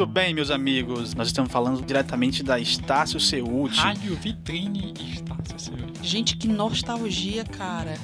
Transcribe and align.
Muito 0.00 0.14
bem, 0.14 0.32
meus 0.32 0.50
amigos. 0.50 1.14
Nós 1.14 1.26
estamos 1.26 1.52
falando 1.52 1.84
diretamente 1.84 2.42
da 2.42 2.58
Estácio 2.58 3.20
Seult. 3.20 3.76
Rádio 3.76 4.16
Vitrine 4.16 4.94
Estácio 4.98 5.58
Seult. 5.58 5.98
Gente, 6.02 6.38
que 6.38 6.48
nostalgia, 6.48 7.44
cara. 7.44 7.98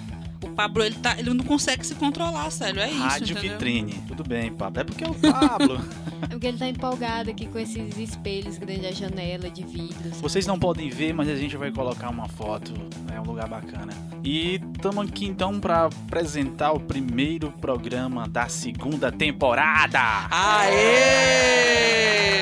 O 0.56 0.56
Pablo, 0.56 0.82
ele, 0.82 0.94
tá, 0.94 1.14
ele 1.18 1.34
não 1.34 1.44
consegue 1.44 1.86
se 1.86 1.94
controlar, 1.96 2.50
sério. 2.50 2.80
É 2.80 2.88
isso, 2.88 2.98
Rádio 2.98 3.36
entendeu? 3.36 3.52
Vitrine. 3.52 3.92
Tudo 4.08 4.24
bem, 4.24 4.50
Pablo. 4.50 4.80
É 4.80 4.84
porque 4.84 5.04
é 5.04 5.08
o 5.08 5.14
Pablo. 5.14 5.78
É 6.22 6.28
porque 6.28 6.46
ele 6.46 6.56
tá 6.56 6.66
empolgado 6.66 7.30
aqui 7.30 7.46
com 7.46 7.58
esses 7.58 7.98
espelhos 7.98 8.56
grandes 8.56 8.82
da 8.82 8.90
janela 8.90 9.50
de 9.50 9.62
vidros. 9.62 10.18
Vocês 10.18 10.46
não 10.46 10.58
podem 10.58 10.88
ver, 10.88 11.12
mas 11.12 11.28
a 11.28 11.36
gente 11.36 11.58
vai 11.58 11.70
colocar 11.70 12.08
uma 12.08 12.26
foto. 12.26 12.72
É 13.14 13.20
um 13.20 13.24
lugar 13.24 13.46
bacana. 13.46 13.92
E 14.24 14.58
estamos 14.74 15.06
aqui 15.06 15.26
então 15.26 15.60
para 15.60 15.84
apresentar 15.84 16.72
o 16.72 16.80
primeiro 16.80 17.52
programa 17.52 18.26
da 18.26 18.48
segunda 18.48 19.12
temporada. 19.12 20.26
Aê! 20.30 22.35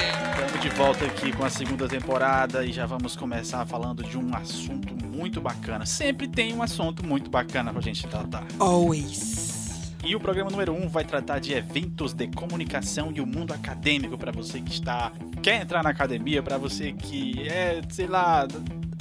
De 0.65 0.71
volta 0.71 1.05
aqui 1.05 1.31
com 1.31 1.45
a 1.45 1.51
segunda 1.51 1.87
temporada 1.87 2.65
e 2.65 2.73
já 2.73 2.87
vamos 2.87 3.15
começar 3.15 3.67
falando 3.67 4.03
de 4.03 4.17
um 4.17 4.35
assunto 4.35 4.95
muito 5.15 5.39
bacana. 5.39 5.85
Sempre 5.85 6.27
tem 6.27 6.55
um 6.55 6.63
assunto 6.63 7.05
muito 7.05 7.29
bacana 7.29 7.71
pra 7.71 7.83
gente 7.83 8.07
tratar. 8.07 8.47
Always. 8.59 9.93
E 10.03 10.17
o 10.17 10.21
programa 10.21 10.51
número 10.51 10.73
1 10.73 10.85
um 10.87 10.89
vai 10.89 11.05
tratar 11.05 11.39
de 11.39 11.53
eventos 11.53 12.15
de 12.15 12.29
comunicação 12.29 13.13
e 13.15 13.21
o 13.21 13.27
mundo 13.27 13.53
acadêmico 13.53 14.17
para 14.17 14.33
você 14.33 14.59
que 14.59 14.73
está 14.73 15.13
quer 15.43 15.61
entrar 15.61 15.83
na 15.83 15.91
academia, 15.91 16.43
para 16.43 16.57
você 16.57 16.95
que 16.95 17.47
é, 17.47 17.83
sei 17.91 18.07
lá, 18.07 18.49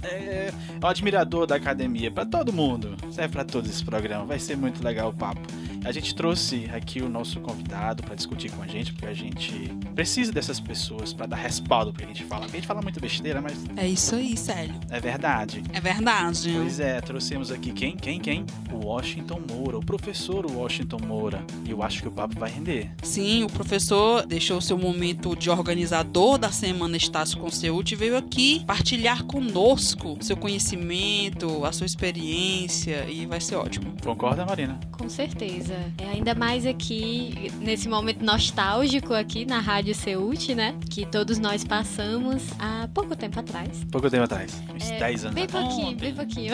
é 0.04 0.52
um 0.84 0.86
admirador 0.86 1.48
da 1.48 1.56
academia, 1.56 2.12
para 2.12 2.26
todo 2.26 2.52
mundo. 2.52 2.98
Serve 3.10 3.32
para 3.32 3.46
todos 3.46 3.70
esse 3.70 3.86
programa, 3.86 4.26
vai 4.26 4.38
ser 4.38 4.58
muito 4.58 4.84
legal 4.84 5.12
o 5.12 5.14
papo. 5.14 5.40
A 5.86 5.92
gente 5.92 6.16
trouxe 6.16 6.70
aqui 6.74 7.02
o 7.02 7.10
nosso 7.10 7.40
convidado 7.42 8.04
para 8.04 8.16
discutir 8.16 8.50
com 8.52 8.62
a 8.64 8.68
gente, 8.68 8.94
porque 8.94 9.06
a 9.06 9.14
gente 9.14 9.70
precisa 9.94 10.32
dessas 10.32 10.60
pessoas 10.60 11.12
para 11.14 11.26
dar 11.26 11.36
respaldo 11.36 11.92
porque 11.92 12.06
a 12.06 12.08
gente 12.08 12.24
fala. 12.24 12.42
Porque 12.44 12.58
a 12.58 12.60
gente 12.60 12.68
fala 12.68 12.82
muita 12.82 13.00
besteira, 13.00 13.42
mas 13.42 13.54
É 13.76 13.88
isso 13.88 14.16
aí, 14.16 14.38
Célio. 14.38 14.76
é 14.90 15.00
verdade. 15.00 15.62
É 15.74 15.82
verdade. 15.82 16.54
Pois 16.56 16.80
é, 16.80 17.02
trouxemos 17.02 17.52
aqui 17.52 17.72
quem? 17.74 17.98
Quem? 17.98 18.20
Quem? 18.20 18.46
O 18.72 18.86
Washington 18.86 19.42
Moura, 19.50 19.78
o 19.78 19.86
professor 19.86 20.50
Washington 20.50 21.00
Moura. 21.06 21.44
E 21.66 21.72
eu 21.72 21.84
acho 21.84 22.02
que 22.02 22.08
o 22.08 22.12
papo 22.12 22.40
vai 22.40 22.50
render. 22.50 22.90
Sim, 23.04 23.44
o 23.44 23.48
professor 23.48 24.26
deixou 24.26 24.62
seu 24.62 24.78
momento 24.78 25.36
de 25.36 25.50
organizador 25.50 26.38
da 26.38 26.52
Semana 26.52 26.96
Estácio 26.96 27.38
Conceúte 27.40 27.94
e 27.94 27.98
veio 27.98 28.16
aqui 28.18 28.64
partilhar 28.66 29.24
conosco 29.26 30.18
seu 30.22 30.38
conhecimento, 30.38 31.66
a 31.66 31.72
sua 31.72 31.86
experiência 31.86 33.06
e 33.10 33.26
vai 33.26 33.42
ser 33.42 33.56
ótimo. 33.56 33.94
Concorda, 34.04 34.46
Marina? 34.46 34.80
Com 34.92 35.10
certeza. 35.10 35.73
É 35.98 36.10
ainda 36.12 36.34
mais 36.36 36.66
aqui, 36.66 37.52
nesse 37.60 37.88
momento 37.90 38.24
nostálgico 38.24 39.14
aqui 39.14 39.46
na 39.46 39.60
Rádio 39.60 39.94
Seult, 39.96 40.54
né? 40.56 40.76
Que 40.90 41.06
todos 41.06 41.38
nós 41.40 41.64
passamos 41.64 42.44
há 42.60 42.88
pouco 42.94 43.16
tempo 43.16 43.40
atrás. 43.40 43.86
Pouco 43.92 44.10
tempo 44.10 44.24
atrás, 44.24 44.62
uns 44.74 44.90
É, 44.90 45.00
10 45.00 45.26
anos 45.26 45.36
Bem 45.36 45.48
pouquinho, 45.48 45.96
bem 45.98 46.14
pouquinho. 46.14 46.54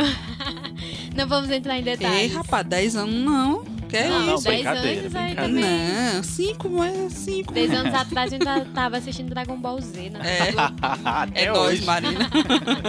Não 1.16 1.28
vamos 1.28 1.50
entrar 1.50 1.76
em 1.76 1.80
Ei, 1.80 1.84
detalhes. 1.84 2.34
rapaz, 2.34 2.66
10 2.68 2.96
anos 2.96 3.16
não. 3.16 3.64
Que 3.90 3.98
é 3.98 4.08
Não, 4.10 4.26
Não, 4.26 4.36
isso? 4.36 4.44
dez 4.44 4.56
brincadeira, 4.58 5.00
anos 5.02 5.16
ainda 5.16 5.42
brincadeira. 5.48 6.14
Não, 6.14 6.24
5, 6.24 6.70
mas 6.70 7.14
5. 7.14 7.54
10 7.54 7.72
anos 7.72 7.94
atrás 7.94 8.32
eu 8.32 8.38
ainda 8.40 8.66
tava 8.74 8.98
assistindo 8.98 9.30
Dragon 9.30 9.58
Ball 9.58 9.82
Z, 9.82 10.10
né? 10.12 10.20
É. 10.24 10.54
Até 11.04 11.46
É 11.46 11.54
hoje. 11.54 11.84
Marina. 11.86 12.30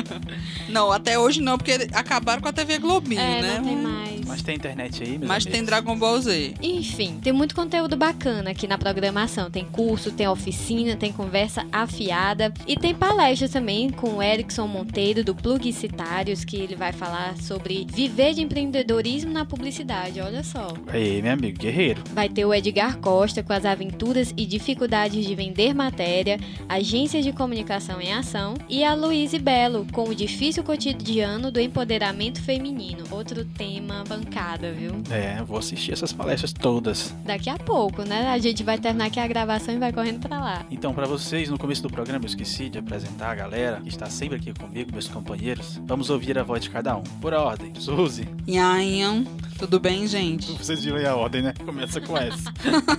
não, 0.69 0.93
até 0.93 1.19
hoje 1.19 1.41
não, 1.41 1.57
porque 1.57 1.89
acabaram 1.93 2.41
com 2.43 2.49
a 2.49 2.53
TV 2.53 2.79
Globinho, 2.79 3.21
É, 3.21 3.41
né? 3.43 3.55
não 3.59 3.65
tem 3.65 3.77
mais. 3.77 4.21
Mas 4.27 4.43
tem 4.43 4.55
internet 4.57 5.03
aí, 5.03 5.19
meus 5.19 5.27
Mas 5.29 5.45
tem 5.45 5.55
amigos? 5.55 5.67
Dragon 5.69 5.99
Ball 5.99 6.21
Z. 6.21 6.55
Enfim, 6.63 7.19
tem 7.21 7.33
muito 7.33 7.55
conteúdo 7.55 7.97
bacana 7.97 8.51
aqui 8.51 8.67
na 8.69 8.79
programação. 8.79 9.51
Tem 9.51 9.65
curso, 9.65 10.13
tem 10.13 10.29
oficina, 10.29 10.95
tem 10.97 11.13
conversa 11.13 11.67
afiada 11.73 12.53
e 12.67 12.77
tem 12.77 12.95
palestras 12.95 13.51
também 13.51 13.91
com 13.91 14.17
o 14.19 14.23
Erickson 14.23 14.67
Monteiro 14.69 15.25
do 15.25 15.35
Plugicitários, 15.35 16.45
que 16.45 16.57
ele 16.57 16.77
vai 16.77 16.93
falar 16.93 17.37
sobre 17.39 17.87
viver 17.93 18.35
de 18.35 18.43
empreendedorismo 18.43 19.33
na 19.33 19.45
publicidade. 19.45 20.21
Olha 20.21 20.45
só. 20.45 20.69
Aí, 20.93 21.23
meu 21.23 21.33
amigo, 21.33 21.59
guerreiro. 21.59 22.03
Vai 22.13 22.29
ter 22.29 22.45
o 22.45 22.53
Edgar 22.53 22.99
Costa 22.99 23.43
com 23.43 23.53
as 23.53 23.65
aventuras 23.65 24.35
e 24.37 24.45
dificuldades 24.45 25.25
de 25.25 25.35
vender 25.35 25.73
matéria, 25.73 26.39
agências 26.69 27.25
de 27.25 27.33
comunicação 27.33 28.01
em 28.01 28.13
ação, 28.13 28.55
e 28.69 28.85
a 28.85 28.95
Luíse 28.95 29.39
Belo 29.39 29.87
com 29.93 30.09
o 30.09 30.15
difícil 30.15 30.65
cotidiano 30.65 31.51
do 31.51 31.61
empoderamento 31.61 32.43
feminino. 32.43 33.05
Outro 33.11 33.45
tema 33.45 34.03
bancada, 34.09 34.73
viu? 34.73 34.91
É, 35.11 35.39
eu 35.39 35.47
vou 35.47 35.59
assistir 35.59 35.93
essas 35.93 36.13
palestras 36.13 36.53
todas. 36.53 37.15
Daqui 37.25 37.49
a 37.49 37.57
pouco, 37.57 38.03
né? 38.03 38.29
A 38.29 38.39
gente 38.39 38.65
vai 38.65 38.79
terminar 38.79 39.07
aqui 39.07 39.21
a 39.21 39.27
gravação 39.27 39.75
e 39.75 39.79
vai 39.79 39.93
correndo 39.93 40.21
pra 40.21 40.41
lá. 40.41 40.67
Então, 40.71 40.93
pra 40.93 41.07
vocês, 41.07 41.49
no 41.49 41.59
começo 41.59 41.83
do 41.83 41.89
programa 41.91 42.25
eu 42.25 42.29
esqueci 42.29 42.69
de 42.69 42.79
apresentar 42.79 43.31
a 43.31 43.35
galera 43.35 43.81
que 43.81 43.89
está 43.89 44.07
sempre 44.07 44.37
aqui 44.37 44.53
comigo, 44.53 44.91
meus 44.93 45.09
companheiros. 45.09 45.81
Vamos 45.85 46.11
ouvir 46.11 46.37
a 46.37 46.43
voz 46.43 46.63
de 46.63 46.71
cada 46.71 46.97
um. 46.97 47.03
Por 47.21 47.33
ordem. 47.33 47.73
Suzy. 47.77 48.29
Nhanham. 48.47 49.25
Tudo 49.59 49.79
bem, 49.79 50.07
gente? 50.07 50.53
Vocês 50.53 50.80
viram 50.85 50.99
aí 50.99 51.07
a 51.07 51.15
ordem, 51.15 51.43
né? 51.43 51.53
Começa 51.65 52.01
com 52.01 52.17
essa. 52.17 52.53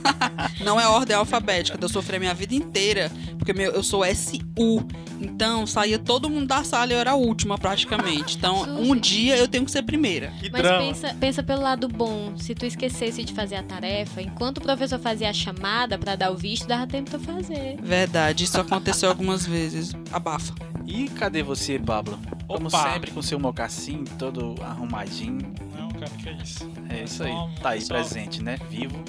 Não 0.64 0.80
é 0.80 0.88
ordem 0.88 1.16
alfabética, 1.16 1.78
eu 1.80 1.90
sofri 1.90 2.18
a 2.18 2.20
minha 2.20 2.34
vida 2.34 2.54
inteira, 2.54 3.12
porque 3.38 3.54
meu, 3.54 3.72
eu 3.72 3.84
sou 3.84 4.04
SU. 4.06 4.86
Então, 5.20 5.68
saía 5.68 6.00
todo 6.00 6.30
mundo 6.30 6.48
da 6.48 6.64
sala 6.64 6.92
e 6.92 6.96
eu 6.96 7.00
era 7.00 7.12
a 7.12 7.16
última, 7.16 7.58
praticamente. 7.58 8.38
Então, 8.38 8.64
um 8.64 8.96
dia 8.96 9.38
eu 9.38 9.48
tenho 9.48 9.66
que 9.66 9.72
ser 9.72 9.84
primeira. 9.84 10.32
Que 10.40 10.50
Mas 10.50 10.62
drama. 10.62 10.80
pensa, 10.80 11.16
pensa 11.20 11.44
pelo 11.44 11.62
lado 11.62 11.88
bom. 11.88 12.34
Se 12.38 12.56
tu 12.56 12.66
esquecesse 12.66 13.24
de 13.24 13.34
fazer 13.34 13.56
a 13.56 13.64
tarefa, 13.64 14.22
enquanto 14.22 14.58
o 14.58 14.62
professor 14.62 15.00
fazia 15.00 15.30
a 15.30 15.34
chamada 15.34 15.98
pra 15.98 16.16
dar 16.16 16.32
o 16.32 16.36
visto, 16.36 16.68
dava 16.68 16.88
tempo 16.88 17.10
de 17.10 17.18
tu 17.18 17.24
fazer. 17.24 17.78
Verdade, 17.82 18.44
isso 18.44 18.60
aconteceu 18.60 19.10
algumas 19.10 19.46
vezes. 19.46 19.94
Abafa. 20.12 20.54
E 20.86 21.08
cadê 21.10 21.44
você, 21.44 21.78
Pablo? 21.78 22.20
Como 22.48 22.68
Opa. 22.68 22.92
sempre, 22.92 23.12
com 23.12 23.22
seu 23.22 23.40
mocassim 23.40 24.04
todo 24.18 24.56
arrumadinho. 24.62 25.54
Cara, 26.02 26.12
que 26.18 26.30
é 26.30 26.34
isso? 26.44 26.72
É 26.90 27.04
isso 27.04 27.24
aí. 27.24 27.32
Só- 27.32 27.50
Tá 27.62 27.70
aí 27.70 27.82
só- 27.82 27.94
presente, 27.94 28.42
né? 28.44 28.58
Vivo, 28.70 29.04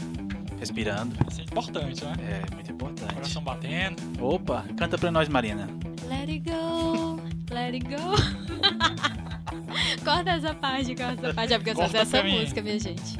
respirando. 0.58 1.16
Isso 1.30 1.40
é 1.40 1.44
importante, 1.44 2.04
né? 2.04 2.14
É 2.50 2.54
muito 2.54 2.70
importante. 2.70 3.14
Coração 3.14 3.42
batendo. 3.42 4.02
Opa, 4.22 4.64
canta 4.76 4.98
pra 4.98 5.10
nós, 5.10 5.26
Marina. 5.28 5.68
Let 6.06 6.28
it 6.28 6.40
go, 6.50 7.18
let 7.50 7.72
it 7.74 7.86
go. 7.86 8.12
corta 10.04 10.30
essa 10.30 10.54
parte, 10.54 10.94
corta 10.94 11.26
essa 11.26 11.34
parte. 11.34 11.52
É 11.54 11.58
porque 11.58 11.70
eu 11.70 11.76
só 11.76 11.88
sei 11.88 12.00
Corta 12.00 12.16
essa 12.18 12.22
mim. 12.22 12.40
música, 12.40 12.60
minha 12.62 12.78
gente. 12.78 13.18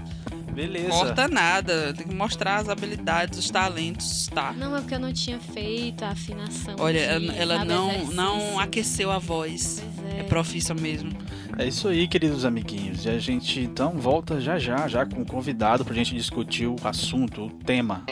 Beleza. 0.52 0.90
Corta 0.90 1.28
nada, 1.28 1.94
tem 1.94 2.06
que 2.06 2.14
mostrar 2.14 2.56
as 2.56 2.68
habilidades, 2.68 3.38
os 3.38 3.50
talentos, 3.50 4.26
tá? 4.26 4.52
Não, 4.52 4.76
é 4.76 4.80
porque 4.80 4.94
eu 4.94 5.00
não 5.00 5.10
tinha 5.10 5.38
feito 5.38 6.04
a 6.04 6.10
afinação. 6.10 6.76
Olha, 6.78 6.98
de, 7.18 7.28
ela, 7.30 7.34
ela 7.56 7.64
não, 7.64 7.88
exercício. 7.90 8.14
não 8.14 8.60
aqueceu 8.60 9.10
a 9.10 9.18
voz. 9.18 9.82
Pois 9.96 10.12
É 10.14 10.20
é. 10.20 10.22
profissa 10.24 10.74
mesmo. 10.74 11.10
É 11.58 11.66
isso 11.66 11.88
aí, 11.88 12.08
queridos 12.08 12.44
amiguinhos. 12.44 13.04
E 13.04 13.10
a 13.10 13.18
gente 13.18 13.60
então 13.60 13.92
volta 13.92 14.40
já 14.40 14.58
já, 14.58 14.88
já 14.88 15.04
com 15.04 15.22
o 15.22 15.26
convidado 15.26 15.84
pra 15.84 15.94
gente 15.94 16.14
discutir 16.14 16.66
o 16.66 16.76
assunto, 16.84 17.46
o 17.46 17.50
tema. 17.50 18.04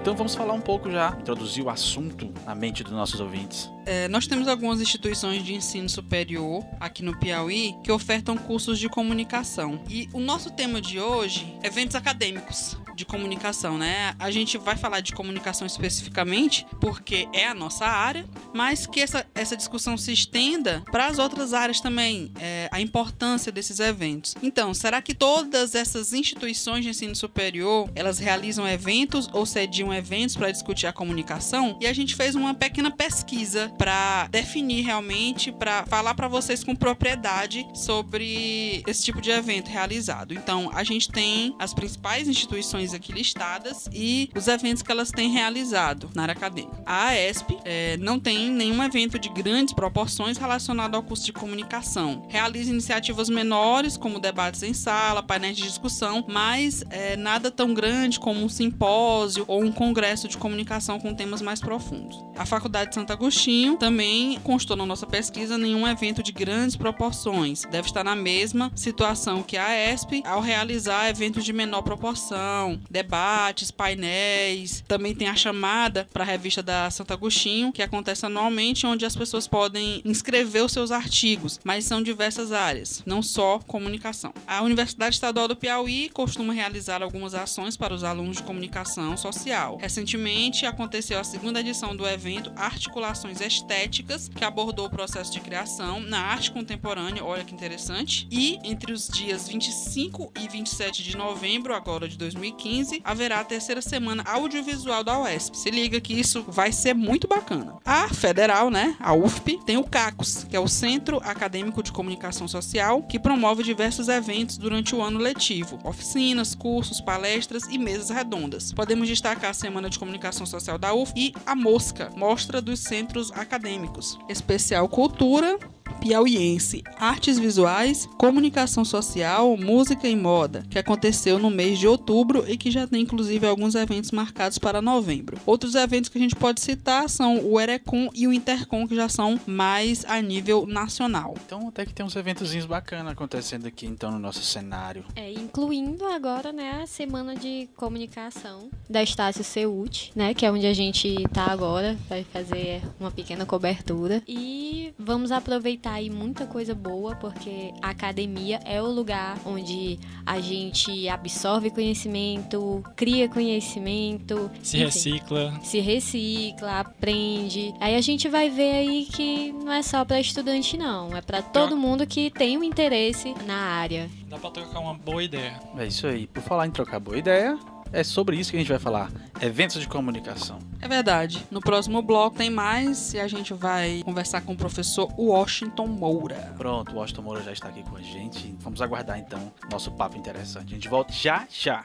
Então 0.00 0.16
vamos 0.16 0.34
falar 0.34 0.54
um 0.54 0.60
pouco 0.60 0.90
já, 0.90 1.10
introduzir 1.20 1.62
o 1.62 1.68
assunto 1.68 2.32
na 2.46 2.54
mente 2.54 2.82
dos 2.82 2.92
nossos 2.92 3.20
ouvintes. 3.20 3.70
É, 3.84 4.08
nós 4.08 4.26
temos 4.26 4.48
algumas 4.48 4.80
instituições 4.80 5.44
de 5.44 5.54
ensino 5.54 5.88
superior 5.88 6.64
aqui 6.80 7.02
no 7.02 7.18
Piauí 7.18 7.74
que 7.84 7.92
ofertam 7.92 8.36
cursos 8.36 8.78
de 8.78 8.88
comunicação. 8.88 9.78
E 9.90 10.08
o 10.14 10.20
nosso 10.20 10.50
tema 10.50 10.80
de 10.80 10.98
hoje 10.98 11.54
é 11.62 11.66
eventos 11.66 11.94
acadêmicos 11.94 12.78
de 12.98 13.04
comunicação, 13.04 13.78
né? 13.78 14.14
A 14.18 14.30
gente 14.30 14.58
vai 14.58 14.76
falar 14.76 15.00
de 15.00 15.12
comunicação 15.12 15.66
especificamente 15.66 16.66
porque 16.80 17.28
é 17.32 17.46
a 17.46 17.54
nossa 17.54 17.86
área, 17.86 18.26
mas 18.52 18.86
que 18.86 19.00
essa, 19.00 19.24
essa 19.34 19.56
discussão 19.56 19.96
se 19.96 20.12
estenda 20.12 20.82
para 20.90 21.06
as 21.06 21.18
outras 21.18 21.54
áreas 21.54 21.80
também, 21.80 22.32
é, 22.40 22.68
a 22.72 22.80
importância 22.80 23.52
desses 23.52 23.78
eventos. 23.78 24.34
Então, 24.42 24.74
será 24.74 25.00
que 25.00 25.14
todas 25.14 25.76
essas 25.76 26.12
instituições 26.12 26.84
de 26.84 26.90
ensino 26.90 27.14
superior 27.14 27.88
elas 27.94 28.18
realizam 28.18 28.66
eventos 28.66 29.28
ou 29.32 29.46
sediam 29.46 29.94
eventos 29.94 30.36
para 30.36 30.50
discutir 30.50 30.88
a 30.88 30.92
comunicação? 30.92 31.78
E 31.80 31.86
a 31.86 31.92
gente 31.92 32.16
fez 32.16 32.34
uma 32.34 32.52
pequena 32.52 32.90
pesquisa 32.90 33.72
para 33.78 34.26
definir 34.26 34.84
realmente, 34.84 35.52
para 35.52 35.86
falar 35.86 36.14
para 36.14 36.26
vocês 36.26 36.64
com 36.64 36.74
propriedade 36.74 37.64
sobre 37.74 38.82
esse 38.86 39.04
tipo 39.04 39.20
de 39.20 39.30
evento 39.30 39.68
realizado. 39.68 40.34
Então, 40.34 40.68
a 40.74 40.82
gente 40.82 41.08
tem 41.08 41.54
as 41.60 41.72
principais 41.72 42.26
instituições 42.26 42.87
aqui 42.94 43.12
listadas 43.12 43.88
e 43.92 44.30
os 44.34 44.48
eventos 44.48 44.82
que 44.82 44.90
elas 44.90 45.10
têm 45.10 45.30
realizado 45.30 46.10
na 46.14 46.22
área 46.22 46.32
acadêmica. 46.32 46.82
A 46.86 47.08
AESP 47.08 47.58
eh, 47.64 47.96
não 47.98 48.18
tem 48.18 48.50
nenhum 48.50 48.82
evento 48.82 49.18
de 49.18 49.28
grandes 49.28 49.74
proporções 49.74 50.36
relacionado 50.36 50.94
ao 50.94 51.02
curso 51.02 51.24
de 51.24 51.32
comunicação. 51.32 52.26
Realiza 52.28 52.70
iniciativas 52.70 53.28
menores, 53.28 53.96
como 53.96 54.18
debates 54.20 54.62
em 54.62 54.72
sala, 54.72 55.22
painéis 55.22 55.56
de 55.56 55.62
discussão, 55.62 56.24
mas 56.28 56.84
eh, 56.90 57.16
nada 57.16 57.50
tão 57.50 57.74
grande 57.74 58.18
como 58.18 58.42
um 58.42 58.48
simpósio 58.48 59.44
ou 59.46 59.62
um 59.62 59.72
congresso 59.72 60.28
de 60.28 60.36
comunicação 60.36 60.98
com 60.98 61.14
temas 61.14 61.42
mais 61.42 61.60
profundos. 61.60 62.24
A 62.36 62.46
Faculdade 62.46 62.90
de 62.90 62.94
Santo 62.94 63.12
Agostinho 63.12 63.76
também 63.76 64.38
constou 64.40 64.76
na 64.76 64.86
nossa 64.86 65.06
pesquisa 65.06 65.58
nenhum 65.58 65.86
evento 65.86 66.22
de 66.22 66.32
grandes 66.32 66.76
proporções. 66.76 67.64
Deve 67.70 67.88
estar 67.88 68.04
na 68.04 68.14
mesma 68.14 68.70
situação 68.74 69.42
que 69.42 69.56
a 69.56 69.66
AESP 69.66 70.22
ao 70.24 70.40
realizar 70.40 71.08
eventos 71.08 71.44
de 71.44 71.52
menor 71.52 71.82
proporção, 71.82 72.77
debates, 72.90 73.70
painéis. 73.70 74.84
Também 74.86 75.14
tem 75.14 75.28
a 75.28 75.36
chamada 75.36 76.08
para 76.12 76.24
a 76.24 76.26
revista 76.26 76.62
da 76.62 76.90
Santo 76.90 77.12
Agostinho, 77.12 77.72
que 77.72 77.82
acontece 77.82 78.26
anualmente, 78.26 78.86
onde 78.86 79.04
as 79.04 79.16
pessoas 79.16 79.46
podem 79.46 80.02
inscrever 80.04 80.64
os 80.64 80.72
seus 80.72 80.90
artigos, 80.90 81.60
mas 81.64 81.84
são 81.84 82.02
diversas 82.02 82.52
áreas, 82.52 83.02
não 83.06 83.22
só 83.22 83.58
comunicação. 83.60 84.32
A 84.46 84.62
Universidade 84.62 85.14
Estadual 85.14 85.48
do 85.48 85.56
Piauí 85.56 86.08
costuma 86.10 86.52
realizar 86.52 87.02
algumas 87.02 87.34
ações 87.34 87.76
para 87.76 87.94
os 87.94 88.04
alunos 88.04 88.38
de 88.38 88.42
comunicação 88.42 89.16
social. 89.16 89.78
Recentemente 89.80 90.66
aconteceu 90.66 91.18
a 91.18 91.24
segunda 91.24 91.60
edição 91.60 91.94
do 91.96 92.06
evento 92.06 92.52
Articulações 92.56 93.40
Estéticas, 93.40 94.28
que 94.28 94.44
abordou 94.44 94.86
o 94.86 94.90
processo 94.90 95.32
de 95.32 95.40
criação 95.40 96.00
na 96.00 96.20
arte 96.20 96.50
contemporânea, 96.50 97.24
olha 97.24 97.44
que 97.44 97.54
interessante. 97.54 98.26
E 98.30 98.58
entre 98.64 98.92
os 98.92 99.08
dias 99.08 99.48
25 99.48 100.32
e 100.40 100.48
27 100.48 101.02
de 101.02 101.16
novembro, 101.16 101.74
agora 101.74 102.08
de 102.08 102.16
2015, 102.16 102.67
haverá 103.04 103.40
a 103.40 103.44
terceira 103.44 103.80
semana 103.80 104.22
audiovisual 104.26 105.02
da 105.02 105.18
UESP. 105.20 105.56
Se 105.56 105.70
liga 105.70 106.00
que 106.00 106.18
isso 106.18 106.44
vai 106.48 106.72
ser 106.72 106.94
muito 106.94 107.26
bacana. 107.26 107.76
A 107.84 108.08
federal, 108.08 108.70
né, 108.70 108.96
a 109.00 109.14
UFP, 109.14 109.58
tem 109.64 109.76
o 109.76 109.84
CACOS, 109.84 110.44
que 110.44 110.56
é 110.56 110.60
o 110.60 110.68
Centro 110.68 111.18
Acadêmico 111.18 111.82
de 111.82 111.92
Comunicação 111.92 112.46
Social, 112.46 113.02
que 113.02 113.18
promove 113.18 113.62
diversos 113.62 114.08
eventos 114.08 114.58
durante 114.58 114.94
o 114.94 115.02
ano 115.02 115.18
letivo, 115.18 115.78
oficinas, 115.84 116.54
cursos, 116.54 117.00
palestras 117.00 117.64
e 117.70 117.78
mesas 117.78 118.10
redondas. 118.10 118.72
Podemos 118.72 119.08
destacar 119.08 119.50
a 119.50 119.54
Semana 119.54 119.88
de 119.88 119.98
Comunicação 119.98 120.46
Social 120.46 120.78
da 120.78 120.92
UF 120.92 121.12
e 121.16 121.32
a 121.46 121.54
Mosca, 121.54 122.10
Mostra 122.16 122.60
dos 122.60 122.80
Centros 122.80 123.32
Acadêmicos. 123.32 124.18
Especial 124.28 124.88
Cultura, 124.88 125.58
piauiense 126.00 126.82
Artes 126.98 127.38
Visuais, 127.38 128.08
Comunicação 128.18 128.84
Social, 128.84 129.56
Música 129.56 130.08
e 130.08 130.14
Moda, 130.14 130.64
que 130.70 130.78
aconteceu 130.78 131.38
no 131.38 131.50
mês 131.50 131.78
de 131.78 131.86
outubro 131.86 132.44
e 132.48 132.56
que 132.56 132.70
já 132.70 132.86
tem 132.86 133.02
inclusive 133.02 133.46
alguns 133.46 133.74
eventos 133.74 134.10
marcados 134.10 134.58
para 134.58 134.82
novembro. 134.82 135.38
Outros 135.46 135.74
eventos 135.74 136.08
que 136.08 136.18
a 136.18 136.20
gente 136.20 136.36
pode 136.36 136.60
citar 136.60 137.08
são 137.08 137.44
o 137.44 137.60
Erecom 137.60 138.08
e 138.14 138.26
o 138.26 138.32
Intercom, 138.32 138.86
que 138.86 138.94
já 138.94 139.08
são 139.08 139.40
mais 139.46 140.04
a 140.06 140.20
nível 140.20 140.66
nacional. 140.66 141.34
Então 141.44 141.68
até 141.68 141.84
que 141.84 141.94
tem 141.94 142.04
uns 142.04 142.16
eventozinhos 142.16 142.66
bacanas 142.66 143.12
acontecendo 143.12 143.66
aqui 143.66 143.86
então 143.86 144.10
no 144.10 144.18
nosso 144.18 144.42
cenário. 144.42 145.04
É, 145.16 145.32
incluindo 145.32 146.04
agora, 146.04 146.52
né, 146.52 146.80
a 146.82 146.86
semana 146.86 147.34
de 147.34 147.68
comunicação 147.76 148.68
da 148.88 149.02
Estácio 149.02 149.42
Ceut, 149.42 150.12
né, 150.14 150.34
que 150.34 150.44
é 150.44 150.52
onde 150.52 150.66
a 150.66 150.74
gente 150.74 151.24
tá 151.32 151.46
agora, 151.46 151.96
vai 152.08 152.24
fazer 152.24 152.82
uma 153.00 153.10
pequena 153.10 153.44
cobertura. 153.44 154.22
E 154.26 154.92
vamos 154.98 155.32
aproveitar 155.32 155.77
aí 155.86 156.10
muita 156.10 156.46
coisa 156.46 156.74
boa, 156.74 157.14
porque 157.16 157.72
a 157.82 157.90
academia 157.90 158.60
é 158.64 158.80
o 158.82 158.86
lugar 158.86 159.38
onde 159.44 159.98
a 160.24 160.40
gente 160.40 161.08
absorve 161.08 161.70
conhecimento, 161.70 162.82
cria 162.96 163.28
conhecimento, 163.28 164.50
Se 164.62 164.76
enfim, 164.78 164.84
recicla. 164.86 165.60
se 165.62 165.80
recicla, 165.80 166.80
aprende. 166.80 167.74
Aí 167.80 167.94
a 167.94 168.00
gente 168.00 168.28
vai 168.28 168.48
ver 168.50 168.72
aí 168.76 169.06
que 169.06 169.52
não 169.52 169.72
é 169.72 169.82
só 169.82 170.04
para 170.04 170.20
estudante 170.20 170.76
não, 170.76 171.16
é 171.16 171.20
para 171.20 171.42
todo 171.42 171.76
mundo 171.76 172.06
que 172.06 172.30
tem 172.30 172.56
um 172.58 172.62
interesse 172.64 173.34
na 173.46 173.56
área. 173.56 174.08
Dá 174.28 174.38
pra 174.38 174.50
trocar 174.50 174.80
uma 174.80 174.94
boa 174.94 175.22
ideia. 175.22 175.58
É 175.76 175.86
isso 175.86 176.06
aí. 176.06 176.26
Por 176.26 176.42
falar 176.42 176.66
em 176.66 176.70
trocar 176.70 177.00
boa 177.00 177.16
ideia, 177.16 177.58
é 177.92 178.04
sobre 178.04 178.36
isso 178.36 178.50
que 178.50 178.56
a 178.56 178.60
gente 178.60 178.68
vai 178.68 178.78
falar. 178.78 179.10
Eventos 179.40 179.80
de 179.80 179.88
comunicação. 179.88 180.58
É 180.80 180.88
verdade. 180.88 181.44
No 181.50 181.60
próximo 181.60 182.02
bloco 182.02 182.36
tem 182.36 182.50
mais 182.50 183.14
e 183.14 183.20
a 183.20 183.28
gente 183.28 183.54
vai 183.54 184.02
conversar 184.04 184.40
com 184.42 184.52
o 184.52 184.56
professor 184.56 185.12
Washington 185.18 185.86
Moura. 185.86 186.54
Pronto, 186.56 186.92
o 186.92 186.96
Washington 186.96 187.22
Moura 187.22 187.42
já 187.42 187.52
está 187.52 187.68
aqui 187.68 187.82
com 187.82 187.96
a 187.96 188.02
gente. 188.02 188.54
Vamos 188.60 188.80
aguardar 188.82 189.18
então 189.18 189.52
nosso 189.70 189.90
papo 189.92 190.16
interessante. 190.16 190.72
A 190.72 190.74
gente 190.74 190.88
volta 190.88 191.12
já 191.12 191.46
já. 191.50 191.84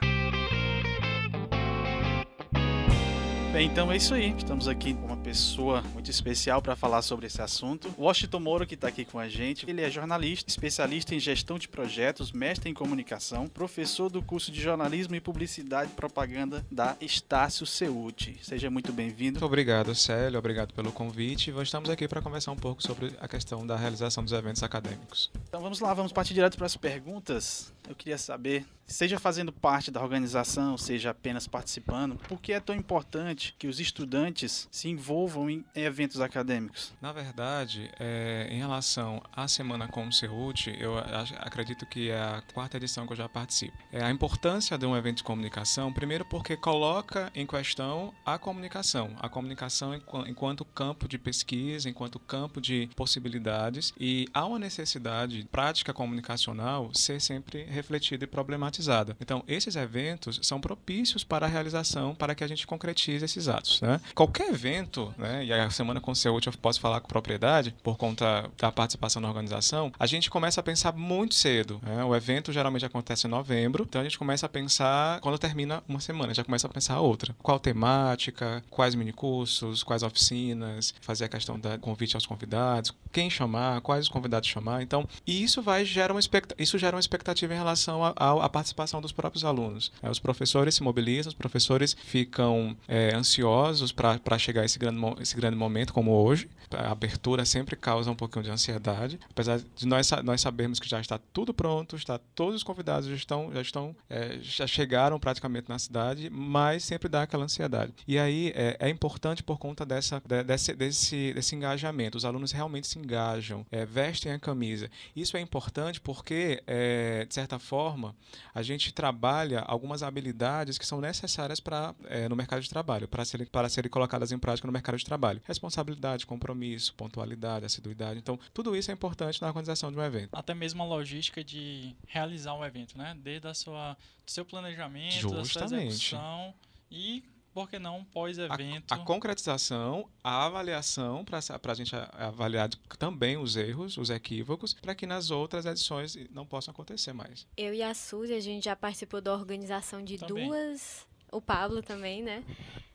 Bem, 3.53 3.67
então 3.67 3.91
é 3.91 3.97
isso 3.97 4.15
aí. 4.15 4.35
Estamos 4.35 4.67
aqui 4.67 4.95
com 4.95 5.05
uma 5.05 5.17
pessoa 5.17 5.83
muito 5.93 6.09
especial 6.09 6.59
para 6.59 6.75
falar 6.75 7.03
sobre 7.03 7.27
esse 7.27 7.39
assunto. 7.39 7.93
O 7.95 8.05
Washington 8.05 8.39
Moura, 8.39 8.65
que 8.65 8.73
está 8.73 8.87
aqui 8.87 9.05
com 9.05 9.19
a 9.19 9.29
gente, 9.29 9.69
ele 9.69 9.79
é 9.79 9.91
jornalista, 9.91 10.49
especialista 10.49 11.13
em 11.13 11.19
gestão 11.19 11.59
de 11.59 11.67
projetos, 11.67 12.31
mestre 12.31 12.71
em 12.71 12.73
comunicação, 12.73 13.47
professor 13.47 14.09
do 14.09 14.23
curso 14.23 14.51
de 14.51 14.59
jornalismo 14.59 15.13
e 15.13 15.21
publicidade 15.21 15.91
e 15.91 15.93
propaganda 15.93 16.65
da 16.71 16.97
Estácio 16.99 17.63
Ceute. 17.63 18.39
Seja 18.41 18.71
muito 18.71 18.91
bem-vindo. 18.91 19.33
Muito 19.33 19.45
obrigado, 19.45 19.93
Célio. 19.93 20.39
Obrigado 20.39 20.73
pelo 20.73 20.91
convite. 20.91 21.53
Estamos 21.61 21.91
aqui 21.91 22.07
para 22.07 22.23
conversar 22.23 22.53
um 22.53 22.57
pouco 22.57 22.81
sobre 22.81 23.13
a 23.19 23.27
questão 23.27 23.67
da 23.67 23.77
realização 23.77 24.23
dos 24.23 24.33
eventos 24.33 24.63
acadêmicos. 24.63 25.29
Então 25.47 25.61
vamos 25.61 25.79
lá, 25.79 25.93
vamos 25.93 26.11
partir 26.11 26.33
direto 26.33 26.57
para 26.57 26.65
as 26.65 26.75
perguntas. 26.75 27.71
Eu 27.87 27.95
queria 27.95 28.17
saber, 28.17 28.65
seja 28.87 29.19
fazendo 29.19 29.51
parte 29.51 29.91
da 29.91 30.01
organização, 30.01 30.77
seja 30.77 31.09
apenas 31.09 31.47
participando, 31.47 32.15
por 32.15 32.39
que 32.39 32.53
é 32.53 32.59
tão 32.59 32.73
importante 32.73 33.42
que 33.57 33.67
os 33.67 33.79
estudantes 33.79 34.67
se 34.71 34.87
envolvam 34.89 35.49
em 35.49 35.65
eventos 35.75 36.21
acadêmicos? 36.21 36.93
Na 37.01 37.11
verdade, 37.11 37.89
é, 37.99 38.47
em 38.49 38.57
relação 38.57 39.21
à 39.35 39.47
Semana 39.47 39.87
com 39.87 40.07
o 40.07 40.11
Ceute, 40.11 40.75
eu 40.79 40.97
acredito 41.39 41.85
que 41.85 42.09
é 42.09 42.19
a 42.19 42.43
quarta 42.53 42.77
edição 42.77 43.05
que 43.05 43.13
eu 43.13 43.17
já 43.17 43.27
participo. 43.27 43.77
É 43.91 44.03
a 44.03 44.11
importância 44.11 44.77
de 44.77 44.85
um 44.85 44.95
evento 44.95 45.17
de 45.17 45.23
comunicação, 45.23 45.91
primeiro 45.91 46.25
porque 46.25 46.55
coloca 46.55 47.31
em 47.35 47.45
questão 47.45 48.13
a 48.25 48.37
comunicação, 48.37 49.15
a 49.19 49.27
comunicação 49.29 49.93
enqu- 49.93 50.27
enquanto 50.27 50.63
campo 50.65 51.07
de 51.07 51.17
pesquisa, 51.17 51.89
enquanto 51.89 52.19
campo 52.19 52.61
de 52.61 52.89
possibilidades, 52.95 53.93
e 53.99 54.27
há 54.33 54.45
uma 54.45 54.59
necessidade 54.59 55.47
prática 55.51 55.93
comunicacional 55.93 56.91
ser 56.93 57.19
sempre 57.19 57.63
refletida 57.63 58.23
e 58.23 58.27
problematizada. 58.27 59.15
Então, 59.19 59.43
esses 59.47 59.75
eventos 59.75 60.39
são 60.43 60.59
propícios 60.61 61.23
para 61.23 61.45
a 61.45 61.49
realização, 61.49 62.15
para 62.15 62.35
que 62.35 62.43
a 62.43 62.47
gente 62.47 62.67
concretize 62.67 63.23
esses 63.33 63.47
atos. 63.47 63.81
Né? 63.81 63.99
Qualquer 64.15 64.49
evento, 64.49 65.13
né, 65.17 65.45
e 65.45 65.51
a 65.53 65.69
Semana 65.69 65.99
com 65.99 66.13
Saúde 66.13 66.47
eu 66.47 66.53
posso 66.53 66.79
falar 66.79 66.99
com 67.01 67.07
propriedade, 67.07 67.73
por 67.83 67.97
conta 67.97 68.49
da 68.57 68.71
participação 68.71 69.21
na 69.21 69.27
organização, 69.27 69.91
a 69.99 70.05
gente 70.05 70.29
começa 70.29 70.59
a 70.59 70.63
pensar 70.63 70.93
muito 70.93 71.35
cedo. 71.35 71.79
né? 71.83 72.03
O 72.03 72.15
evento 72.15 72.51
geralmente 72.51 72.85
acontece 72.85 73.27
em 73.27 73.29
novembro, 73.29 73.85
então 73.87 74.01
a 74.01 74.03
gente 74.03 74.17
começa 74.17 74.45
a 74.45 74.49
pensar, 74.49 75.19
quando 75.21 75.37
termina 75.37 75.83
uma 75.87 75.99
semana, 75.99 76.33
já 76.33 76.43
começa 76.43 76.67
a 76.67 76.69
pensar 76.69 76.99
outra. 76.99 77.35
Qual 77.41 77.59
temática, 77.59 78.63
quais 78.69 78.95
minicursos, 78.95 79.83
quais 79.83 80.03
oficinas, 80.03 80.93
fazer 81.01 81.25
a 81.25 81.29
questão 81.29 81.59
da 81.59 81.77
convite 81.77 82.15
aos 82.15 82.25
convidados, 82.25 82.93
quem 83.11 83.29
chamar, 83.29 83.81
quais 83.81 84.03
os 84.05 84.09
convidados 84.09 84.47
chamar. 84.49 84.81
Então, 84.81 85.07
e 85.25 85.43
isso 85.43 85.61
vai 85.61 85.85
gera 85.85 86.13
uma 86.13 86.19
isso 86.57 86.77
gera 86.77 86.95
uma 86.95 86.99
expectativa 86.99 87.53
em 87.53 87.57
relação 87.57 88.03
à- 88.03 88.49
participação 88.49 89.01
dos 89.01 89.11
próprios 89.11 89.43
alunos. 89.43 89.91
Os 90.03 90.19
professores 90.19 90.75
se 90.75 90.83
mobilizam, 90.83 91.29
os 91.29 91.33
professores 91.33 91.95
ficam 92.05 92.75
é, 92.87 93.15
ansiosos 93.23 93.91
para 93.91 94.37
chegar 94.37 94.65
esse 94.65 94.77
grande, 94.77 94.99
esse 95.21 95.35
grande 95.35 95.55
momento 95.55 95.93
como 95.93 96.11
hoje. 96.11 96.49
A 96.71 96.91
abertura 96.91 97.45
sempre 97.45 97.75
causa 97.75 98.09
um 98.09 98.15
pouquinho 98.15 98.43
de 98.43 98.49
ansiedade, 98.51 99.19
apesar 99.29 99.59
de 99.59 99.85
nós, 99.87 100.09
nós 100.23 100.41
sabermos 100.41 100.79
que 100.79 100.89
já 100.89 100.99
está 100.99 101.19
tudo 101.31 101.53
pronto, 101.53 101.95
está 101.95 102.17
todos 102.33 102.55
os 102.55 102.63
convidados 102.63 103.07
já 103.07 103.15
estão, 103.15 103.51
já 103.53 103.61
estão, 103.61 103.95
é, 104.09 104.39
já 104.41 104.65
chegaram 104.65 105.19
praticamente 105.19 105.69
na 105.69 105.77
cidade, 105.77 106.29
mas 106.31 106.83
sempre 106.83 107.07
dá 107.07 107.21
aquela 107.23 107.43
ansiedade. 107.43 107.93
E 108.07 108.17
aí 108.17 108.51
é, 108.55 108.75
é 108.79 108.89
importante 108.89 109.43
por 109.43 109.59
conta 109.59 109.85
dessa, 109.85 110.21
de- 110.25 110.43
desse, 110.43 110.73
desse, 110.73 111.33
desse 111.33 111.55
engajamento. 111.55 112.17
Os 112.17 112.25
alunos 112.25 112.51
realmente 112.51 112.87
se 112.87 112.97
engajam, 112.97 113.65
é, 113.71 113.85
vestem 113.85 114.31
a 114.31 114.39
camisa. 114.39 114.89
Isso 115.15 115.37
é 115.37 115.41
importante 115.41 116.01
porque, 116.01 116.63
é, 116.65 117.25
de 117.25 117.33
certa 117.33 117.59
forma, 117.59 118.15
a 118.53 118.63
gente 118.63 118.91
trabalha 118.91 119.59
algumas 119.59 120.01
habilidades 120.01 120.79
que 120.79 120.85
são 120.87 120.99
necessárias 120.99 121.59
para 121.59 121.93
é, 122.05 122.27
no 122.27 122.35
mercado 122.35 122.61
de 122.63 122.69
trabalho, 122.69 123.07
para 123.13 123.23
serem, 123.23 123.45
para 123.45 123.69
serem 123.69 123.91
colocadas 123.91 124.31
em 124.31 124.39
prática 124.39 124.65
no 124.65 124.73
mercado 124.73 124.97
de 124.97 125.05
trabalho. 125.05 125.39
Responsabilidade, 125.45 126.25
compromisso, 126.25 126.95
pontualidade, 126.95 127.63
assiduidade. 127.63 128.17
Então, 128.19 128.39
tudo 128.51 128.75
isso 128.75 128.89
é 128.89 128.93
importante 128.95 129.39
na 129.39 129.47
organização 129.49 129.91
de 129.91 129.97
um 129.99 130.01
evento. 130.03 130.29
Até 130.33 130.55
mesmo 130.55 130.81
a 130.81 130.85
logística 130.87 131.43
de 131.43 131.95
realizar 132.07 132.55
um 132.55 132.65
evento, 132.65 132.97
né? 132.97 133.15
Desde 133.21 133.47
a 133.47 133.53
sua, 133.53 133.93
do 134.25 134.31
seu 134.31 134.43
planejamento, 134.43 135.21
da 135.21 135.29
sua 135.29 135.43
Justamente. 135.43 135.87
execução 135.89 136.55
e, 136.89 137.23
por 137.53 137.69
que 137.69 137.77
não, 137.77 137.97
A, 137.99 138.05
pós-evento. 138.11 138.91
a 138.91 138.97
concretização, 138.97 140.09
a 140.23 140.45
avaliação, 140.47 141.23
para 141.23 141.39
a 141.39 141.75
gente 141.75 141.95
a- 141.95 142.09
avaliar 142.17 142.67
também 142.97 143.37
os 143.37 143.55
erros, 143.55 143.95
os 143.95 144.09
equívocos, 144.09 144.73
para 144.73 144.95
que 144.95 145.05
nas 145.05 145.29
outras 145.29 145.67
edições 145.67 146.17
não 146.31 146.47
possam 146.47 146.71
acontecer 146.71 147.13
mais. 147.13 147.45
Eu 147.55 147.75
e 147.75 147.83
a 147.83 147.93
Suzy, 147.93 148.33
a 148.33 148.39
gente 148.39 148.63
já 148.65 148.75
participou 148.75 149.21
da 149.21 149.31
organização 149.33 150.03
de 150.03 150.17
Também. 150.17 150.47
duas. 150.47 151.05
O 151.31 151.39
Pablo 151.41 151.81
também, 151.83 152.21
né? 152.23 152.43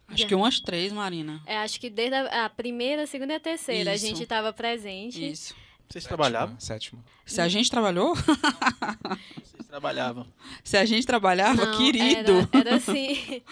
Acho 0.09 0.27
que 0.27 0.35
umas 0.35 0.59
três, 0.59 0.93
Marina. 0.93 1.41
É, 1.47 1.59
acho 1.59 1.79
que 1.79 1.91
desde 1.91 2.15
a, 2.15 2.47
a 2.47 2.49
primeira, 2.49 3.03
a 3.03 3.07
segunda 3.07 3.35
e 3.35 3.37
a 3.37 3.41
terceira 3.41 3.95
Isso. 3.95 4.05
a 4.05 4.09
gente 4.09 4.23
estava 4.23 4.53
presente. 4.53 5.31
Isso. 5.31 5.55
Vocês 5.89 6.05
Sétima, 6.05 6.09
trabalhavam? 6.09 6.61
Sétima. 6.61 7.05
Se 7.29 7.41
a 7.41 7.49
gente 7.49 7.71
trabalhou, 7.71 8.15
Vocês 8.17 9.67
trabalhavam. 9.69 10.27
se 10.65 10.77
a 10.77 10.85
gente 10.85 11.07
trabalhava, 11.07 11.67
Não, 11.67 11.77
querido. 11.77 12.49
Era, 12.53 12.71
era 12.71 12.77
assim. 12.77 13.43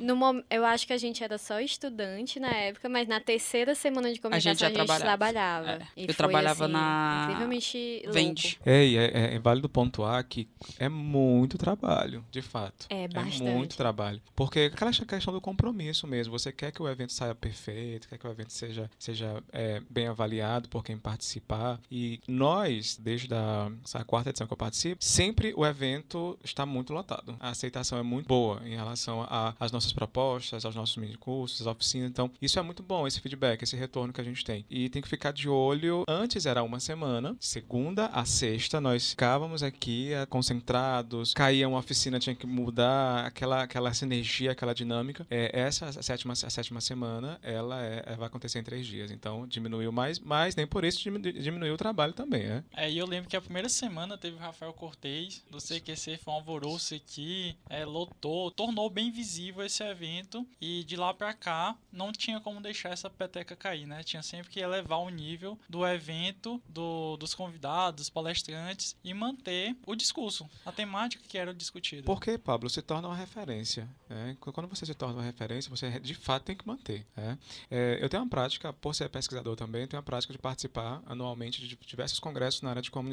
No 0.00 0.14
mom... 0.16 0.40
Eu 0.48 0.64
acho 0.64 0.86
que 0.86 0.92
a 0.92 0.96
gente 0.98 1.22
era 1.22 1.36
só 1.36 1.60
estudante 1.60 2.38
na 2.38 2.48
época, 2.50 2.88
mas 2.88 3.08
na 3.08 3.20
terceira 3.20 3.74
semana 3.74 4.12
de 4.12 4.20
comunicação 4.20 4.66
a 4.66 4.70
gente, 4.70 4.78
já 4.88 4.98
trabalhava. 4.98 5.70
É. 5.72 5.86
E 5.96 6.02
Eu 6.02 6.06
foi, 6.06 6.14
trabalhava 6.14 6.64
assim, 6.64 6.72
na 6.72 7.22
Incrivelmente 7.24 8.02
Vende. 8.10 8.58
É, 8.64 8.84
e 8.86 8.96
é, 8.96 9.04
é, 9.04 9.34
é 9.34 9.38
válido 9.38 9.68
pontuar 9.68 10.22
que 10.24 10.48
é 10.78 10.88
muito 10.88 11.58
trabalho, 11.58 12.24
de 12.30 12.40
fato. 12.42 12.86
É, 12.88 13.04
É 13.04 13.08
bastante. 13.08 13.42
muito 13.42 13.76
trabalho. 13.76 14.22
Porque 14.34 14.70
aquela 14.72 14.92
questão 14.92 15.32
do 15.32 15.40
compromisso 15.40 16.06
mesmo. 16.06 16.38
Você 16.38 16.52
quer 16.52 16.70
que 16.72 16.82
o 16.82 16.88
evento 16.88 17.12
saia 17.12 17.34
perfeito, 17.34 18.08
quer 18.08 18.18
que 18.18 18.26
o 18.26 18.30
evento 18.30 18.52
seja, 18.52 18.90
seja 18.98 19.42
é, 19.52 19.82
bem 19.90 20.06
avaliado 20.06 20.68
por 20.68 20.84
quem 20.84 20.96
participar. 20.96 21.80
E 21.90 22.20
nós, 22.28 22.96
desde 22.96 23.23
a, 23.32 23.70
essa 23.84 24.04
quarta 24.04 24.30
edição 24.30 24.46
que 24.46 24.52
eu 24.52 24.56
participo, 24.56 24.96
sempre 25.02 25.52
o 25.56 25.64
evento 25.64 26.38
está 26.44 26.66
muito 26.66 26.92
lotado. 26.92 27.36
A 27.40 27.50
aceitação 27.50 27.98
é 27.98 28.02
muito 28.02 28.26
boa 28.26 28.60
em 28.66 28.74
relação 28.74 29.26
às 29.58 29.72
nossas 29.72 29.92
propostas, 29.92 30.64
aos 30.64 30.74
nossos 30.74 30.96
mini 30.96 31.16
cursos, 31.16 31.60
às 31.60 31.66
oficinas. 31.66 32.10
Então, 32.10 32.30
isso 32.40 32.58
é 32.58 32.62
muito 32.62 32.82
bom, 32.82 33.06
esse 33.06 33.20
feedback, 33.20 33.62
esse 33.62 33.76
retorno 33.76 34.12
que 34.12 34.20
a 34.20 34.24
gente 34.24 34.44
tem. 34.44 34.64
E 34.68 34.88
tem 34.88 35.00
que 35.02 35.08
ficar 35.08 35.32
de 35.32 35.48
olho. 35.48 36.04
Antes 36.08 36.46
era 36.46 36.62
uma 36.62 36.80
semana, 36.80 37.36
segunda 37.40 38.06
a 38.06 38.24
sexta, 38.24 38.80
nós 38.80 39.10
ficávamos 39.10 39.62
aqui 39.62 40.12
eh, 40.12 40.26
concentrados, 40.26 41.32
caía 41.34 41.68
uma 41.68 41.78
oficina, 41.78 42.18
tinha 42.18 42.34
que 42.34 42.46
mudar 42.46 43.24
aquela, 43.26 43.62
aquela 43.62 43.92
sinergia, 43.94 44.52
aquela 44.52 44.74
dinâmica. 44.74 45.26
É, 45.30 45.50
essa 45.58 45.86
a 45.86 46.02
sétima, 46.02 46.32
a 46.32 46.50
sétima 46.50 46.80
semana, 46.80 47.38
ela 47.42 47.82
é- 47.82 48.02
é- 48.06 48.16
vai 48.16 48.26
acontecer 48.26 48.58
em 48.58 48.62
três 48.62 48.86
dias. 48.86 49.10
Então, 49.10 49.46
diminuiu 49.46 49.92
mais, 49.92 50.18
mas 50.18 50.56
nem 50.56 50.66
por 50.66 50.84
isso 50.84 51.02
diminu- 51.02 51.32
diminuiu 51.32 51.74
o 51.74 51.76
trabalho 51.76 52.12
também, 52.12 52.44
né? 52.44 52.64
É, 52.76 52.90
e 52.90 52.98
eu 52.98 53.06
lembro 53.14 53.30
que 53.30 53.36
a 53.36 53.40
primeira 53.40 53.68
semana 53.68 54.18
teve 54.18 54.36
o 54.36 54.40
Rafael 54.40 54.72
Cortez 54.72 55.42
do 55.50 55.58
CQC, 55.58 56.18
foi 56.18 56.32
um 56.32 56.36
alvoroço 56.36 56.94
aqui, 56.94 57.56
é, 57.68 57.84
lotou, 57.84 58.50
tornou 58.50 58.88
bem 58.90 59.10
visível 59.10 59.64
esse 59.64 59.82
evento 59.82 60.46
e 60.60 60.84
de 60.84 60.96
lá 60.96 61.12
pra 61.14 61.32
cá 61.32 61.76
não 61.92 62.12
tinha 62.12 62.40
como 62.40 62.60
deixar 62.60 62.90
essa 62.90 63.08
peteca 63.08 63.54
cair, 63.56 63.86
né? 63.86 64.02
Tinha 64.02 64.22
sempre 64.22 64.50
que 64.50 64.60
elevar 64.60 64.98
o 65.00 65.08
nível 65.08 65.58
do 65.68 65.86
evento, 65.86 66.60
do, 66.68 67.16
dos 67.16 67.34
convidados, 67.34 67.96
dos 67.96 68.10
palestrantes 68.10 68.96
e 69.04 69.14
manter 69.14 69.76
o 69.86 69.94
discurso, 69.94 70.48
a 70.66 70.72
temática 70.72 71.22
que 71.28 71.38
era 71.38 71.54
discutida. 71.54 72.02
Porque, 72.04 72.36
Pablo, 72.36 72.68
se 72.68 72.82
torna 72.82 73.08
uma 73.08 73.16
referência. 73.16 73.88
né? 74.08 74.36
Qu- 74.40 74.52
Quando 74.52 74.68
você 74.68 74.84
se 74.84 74.94
torna 74.94 75.14
uma 75.16 75.22
referência, 75.22 75.70
você 75.70 76.00
de 76.00 76.14
fato 76.14 76.44
tem 76.44 76.56
que 76.56 76.66
manter. 76.66 77.06
né? 77.16 77.38
É, 77.70 77.98
eu 78.00 78.08
tenho 78.08 78.22
uma 78.22 78.28
prática, 78.28 78.72
por 78.72 78.94
ser 78.94 79.08
pesquisador 79.08 79.54
também, 79.56 79.86
tenho 79.86 79.98
uma 79.98 80.04
prática 80.04 80.32
de 80.32 80.38
participar 80.38 81.02
anualmente 81.06 81.60
de 81.66 81.76
diversos 81.86 82.18
congressos 82.18 82.60
na 82.62 82.70
área 82.70 82.82
de 82.82 82.90
comunicação. 82.90 83.03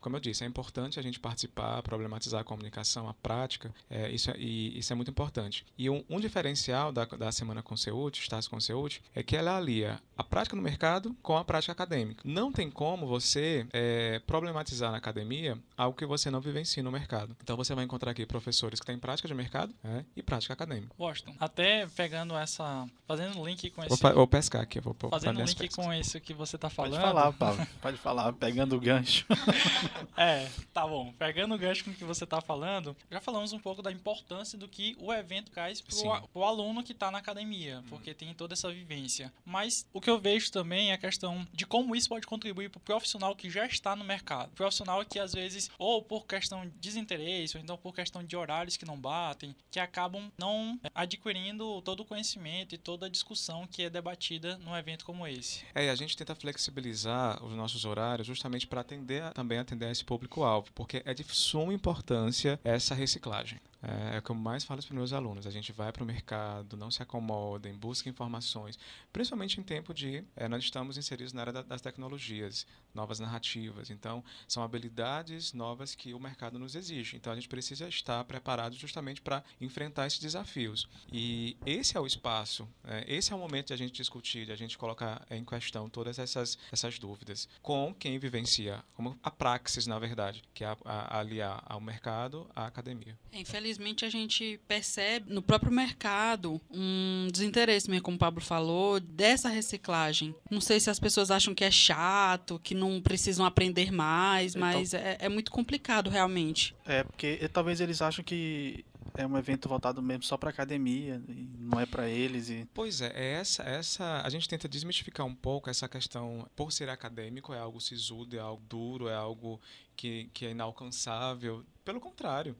Como 0.00 0.16
eu 0.16 0.20
disse, 0.20 0.44
é 0.44 0.46
importante 0.46 0.98
a 0.98 1.02
gente 1.02 1.18
participar, 1.18 1.82
problematizar 1.82 2.40
a 2.40 2.44
comunicação, 2.44 3.08
a 3.08 3.14
prática, 3.14 3.72
é, 3.88 4.10
isso, 4.10 4.30
é, 4.30 4.34
e, 4.38 4.78
isso 4.78 4.92
é 4.92 4.96
muito 4.96 5.10
importante. 5.10 5.64
E 5.76 5.88
um, 5.88 6.04
um 6.08 6.20
diferencial 6.20 6.92
da, 6.92 7.04
da 7.04 7.32
Semana 7.32 7.62
Conceúte, 7.62 8.20
Estácio 8.20 8.50
Conceúte, 8.50 9.02
é 9.14 9.22
que 9.22 9.36
ela 9.36 9.56
alia 9.56 10.00
a 10.16 10.24
prática 10.24 10.54
no 10.54 10.62
mercado 10.62 11.16
com 11.22 11.36
a 11.36 11.44
prática 11.44 11.72
acadêmica. 11.72 12.22
Não 12.24 12.52
tem 12.52 12.70
como 12.70 13.06
você 13.06 13.66
é, 13.72 14.20
problematizar 14.26 14.90
na 14.90 14.98
academia 14.98 15.58
algo 15.76 15.96
que 15.96 16.04
você 16.04 16.30
não 16.30 16.40
vivencia 16.40 16.82
no 16.82 16.90
mercado. 16.90 17.36
Então 17.42 17.56
você 17.56 17.74
vai 17.74 17.84
encontrar 17.84 18.10
aqui 18.10 18.26
professores 18.26 18.80
que 18.80 18.86
têm 18.86 18.98
prática 18.98 19.26
de 19.26 19.34
mercado 19.34 19.74
né, 19.82 20.04
e 20.14 20.22
prática 20.22 20.52
acadêmica. 20.52 20.94
Washington, 20.98 21.34
até 21.40 21.86
pegando 21.96 22.36
essa, 22.36 22.86
fazendo 23.06 23.44
link 23.44 23.70
com 23.70 23.82
esse 23.82 24.00
Vou, 24.00 24.14
vou 24.14 24.26
pescar 24.26 24.62
aqui, 24.62 24.80
vou 24.80 24.94
pôr 24.94 25.10
Fazendo 25.10 25.40
um 25.40 25.44
link 25.44 25.56
pescas. 25.56 25.74
com 25.74 25.92
isso 25.92 26.20
que 26.20 26.34
você 26.34 26.58
tá 26.58 26.68
Pode 26.68 26.92
falando. 26.92 27.02
falar, 27.02 27.32
Pablo. 27.34 27.66
Pode 27.80 27.96
falar, 27.96 28.32
pegando 28.34 28.76
o 28.76 28.80
gancho. 28.80 29.19
É, 30.16 30.46
tá 30.72 30.86
bom. 30.86 31.12
Pegando 31.18 31.54
o 31.54 31.58
gancho 31.58 31.84
com 31.84 31.90
o 31.90 31.94
que 31.94 32.04
você 32.04 32.26
tá 32.26 32.40
falando, 32.40 32.94
já 33.10 33.20
falamos 33.20 33.52
um 33.52 33.58
pouco 33.58 33.80
da 33.80 33.90
importância 33.90 34.58
do 34.58 34.68
que 34.68 34.94
o 34.98 35.12
evento 35.12 35.50
traz 35.50 35.80
pro, 35.80 36.12
a- 36.12 36.20
pro 36.22 36.44
aluno 36.44 36.82
que 36.82 36.92
tá 36.92 37.10
na 37.10 37.18
academia, 37.18 37.82
porque 37.88 38.12
tem 38.12 38.34
toda 38.34 38.52
essa 38.52 38.70
vivência. 38.70 39.32
Mas 39.44 39.86
o 39.94 40.00
que 40.00 40.10
eu 40.10 40.18
vejo 40.18 40.50
também 40.52 40.90
é 40.90 40.94
a 40.94 40.98
questão 40.98 41.46
de 41.52 41.64
como 41.64 41.96
isso 41.96 42.08
pode 42.08 42.26
contribuir 42.26 42.68
pro 42.68 42.80
profissional 42.80 43.34
que 43.34 43.48
já 43.48 43.64
está 43.66 43.96
no 43.96 44.04
mercado. 44.04 44.50
Profissional 44.50 45.02
que 45.06 45.18
às 45.18 45.32
vezes, 45.32 45.70
ou 45.78 46.02
por 46.02 46.26
questão 46.26 46.64
de 46.66 46.70
desinteresse, 46.72 47.56
ou 47.56 47.62
então 47.62 47.78
por 47.78 47.94
questão 47.94 48.22
de 48.22 48.36
horários 48.36 48.76
que 48.76 48.84
não 48.84 48.98
batem, 49.00 49.54
que 49.70 49.80
acabam 49.80 50.30
não 50.38 50.78
é, 50.84 50.90
adquirindo 50.94 51.80
todo 51.82 52.00
o 52.00 52.04
conhecimento 52.04 52.74
e 52.74 52.78
toda 52.78 53.06
a 53.06 53.08
discussão 53.08 53.66
que 53.66 53.84
é 53.84 53.90
debatida 53.90 54.58
num 54.58 54.76
evento 54.76 55.04
como 55.04 55.26
esse. 55.26 55.64
É, 55.74 55.86
e 55.86 55.88
a 55.88 55.94
gente 55.94 56.16
tenta 56.16 56.34
flexibilizar 56.34 57.42
os 57.42 57.54
nossos 57.54 57.84
horários 57.86 58.26
justamente 58.26 58.66
para 58.66 58.80
atender 58.82 59.09
a- 59.18 59.32
também 59.32 59.58
atender 59.58 59.90
esse 59.90 60.04
público-alvo, 60.04 60.68
porque 60.74 61.02
é 61.04 61.12
de 61.12 61.24
suma 61.24 61.72
importância 61.74 62.60
essa 62.62 62.94
reciclagem. 62.94 63.58
É, 63.82 64.16
é 64.16 64.18
o 64.18 64.22
que 64.22 64.30
eu 64.30 64.34
mais 64.34 64.62
falo 64.64 64.80
para 64.80 64.86
os 64.86 64.94
meus 64.94 65.12
alunos. 65.12 65.46
A 65.46 65.50
gente 65.50 65.72
vai 65.72 65.90
para 65.92 66.02
o 66.02 66.06
mercado, 66.06 66.76
não 66.76 66.90
se 66.90 67.02
acomodem, 67.02 67.74
busquem 67.74 68.10
informações, 68.10 68.78
principalmente 69.12 69.58
em 69.58 69.62
tempo 69.62 69.94
de. 69.94 70.22
é, 70.36 70.48
nós 70.48 70.62
estamos 70.64 70.98
inseridos 70.98 71.32
na 71.32 71.40
área 71.42 71.52
da- 71.52 71.62
das 71.62 71.80
tecnologias, 71.80 72.66
novas 72.94 73.18
narrativas. 73.20 73.88
Então, 73.90 74.22
são 74.46 74.62
habilidades 74.62 75.52
novas 75.52 75.94
que 75.94 76.12
o 76.12 76.20
mercado 76.20 76.58
nos 76.58 76.74
exige. 76.74 77.16
Então, 77.16 77.32
a 77.32 77.36
gente 77.36 77.48
precisa 77.48 77.88
estar 77.88 78.22
preparado 78.24 78.74
justamente 78.76 79.20
para 79.22 79.42
enfrentar 79.60 80.06
esses 80.06 80.18
desafios. 80.18 80.88
E 81.10 81.56
esse 81.64 81.96
é 81.96 82.00
o 82.00 82.06
espaço, 82.06 82.68
né? 82.84 83.04
esse 83.06 83.32
é 83.32 83.36
o 83.36 83.38
momento 83.38 83.68
de 83.68 83.72
a 83.72 83.76
gente 83.76 83.92
discutir, 83.92 84.44
de 84.46 84.52
a 84.52 84.56
gente 84.56 84.76
colocar 84.76 85.24
em 85.30 85.44
questão 85.44 85.88
todas 85.88 86.18
essas, 86.18 86.58
essas 86.70 86.98
dúvidas 86.98 87.48
com 87.62 87.94
quem 87.94 88.18
vivencia, 88.18 88.84
como 88.94 89.18
a 89.22 89.30
praxis, 89.30 89.86
na 89.86 89.98
verdade, 89.98 90.42
que 90.52 90.64
é 90.64 90.76
aliar 90.84 91.62
ao 91.66 91.80
mercado 91.80 92.48
à 92.54 92.66
academia. 92.66 93.18
Infelizmente, 93.32 93.69
a 93.78 94.08
gente 94.08 94.58
percebe 94.66 95.32
no 95.32 95.42
próprio 95.42 95.72
mercado 95.72 96.60
um 96.70 97.28
desinteresse, 97.30 97.88
mesmo 97.90 98.02
como 98.02 98.16
o 98.16 98.18
Pablo 98.18 98.40
falou, 98.40 98.98
dessa 99.00 99.48
reciclagem. 99.48 100.34
Não 100.50 100.60
sei 100.60 100.80
se 100.80 100.90
as 100.90 100.98
pessoas 100.98 101.30
acham 101.30 101.54
que 101.54 101.64
é 101.64 101.70
chato, 101.70 102.58
que 102.62 102.74
não 102.74 103.00
precisam 103.00 103.44
aprender 103.44 103.90
mais, 103.90 104.54
Então- 104.54 104.60
mas 104.68 104.94
é, 104.94 105.16
é 105.20 105.28
muito 105.28 105.50
complicado, 105.50 106.10
realmente. 106.10 106.74
É, 106.84 107.04
porque 107.04 107.48
talvez 107.52 107.80
eles 107.80 108.00
acham 108.02 108.24
que 108.24 108.84
é 109.14 109.26
um 109.26 109.36
evento 109.36 109.68
voltado 109.68 110.00
mesmo 110.02 110.22
só 110.22 110.36
pra 110.36 110.50
academia, 110.50 111.20
e 111.28 111.48
não 111.58 111.80
é 111.80 111.86
pra 111.86 112.08
eles. 112.08 112.48
E... 112.48 112.66
Pois 112.72 113.00
é, 113.00 113.12
é 113.14 113.32
essa, 113.34 113.62
essa. 113.62 114.22
A 114.22 114.28
gente 114.30 114.48
tenta 114.48 114.68
desmistificar 114.68 115.26
um 115.26 115.34
pouco 115.34 115.68
essa 115.68 115.88
questão, 115.88 116.46
por 116.54 116.72
ser 116.72 116.88
acadêmico, 116.88 117.52
é 117.52 117.58
algo 117.58 117.80
sisudo, 117.80 118.36
é 118.36 118.40
algo 118.40 118.62
duro, 118.68 119.08
é 119.08 119.14
algo 119.14 119.60
que, 119.96 120.30
que 120.32 120.46
é 120.46 120.50
inalcançável. 120.50 121.64
Pelo 121.84 122.00
contrário. 122.00 122.56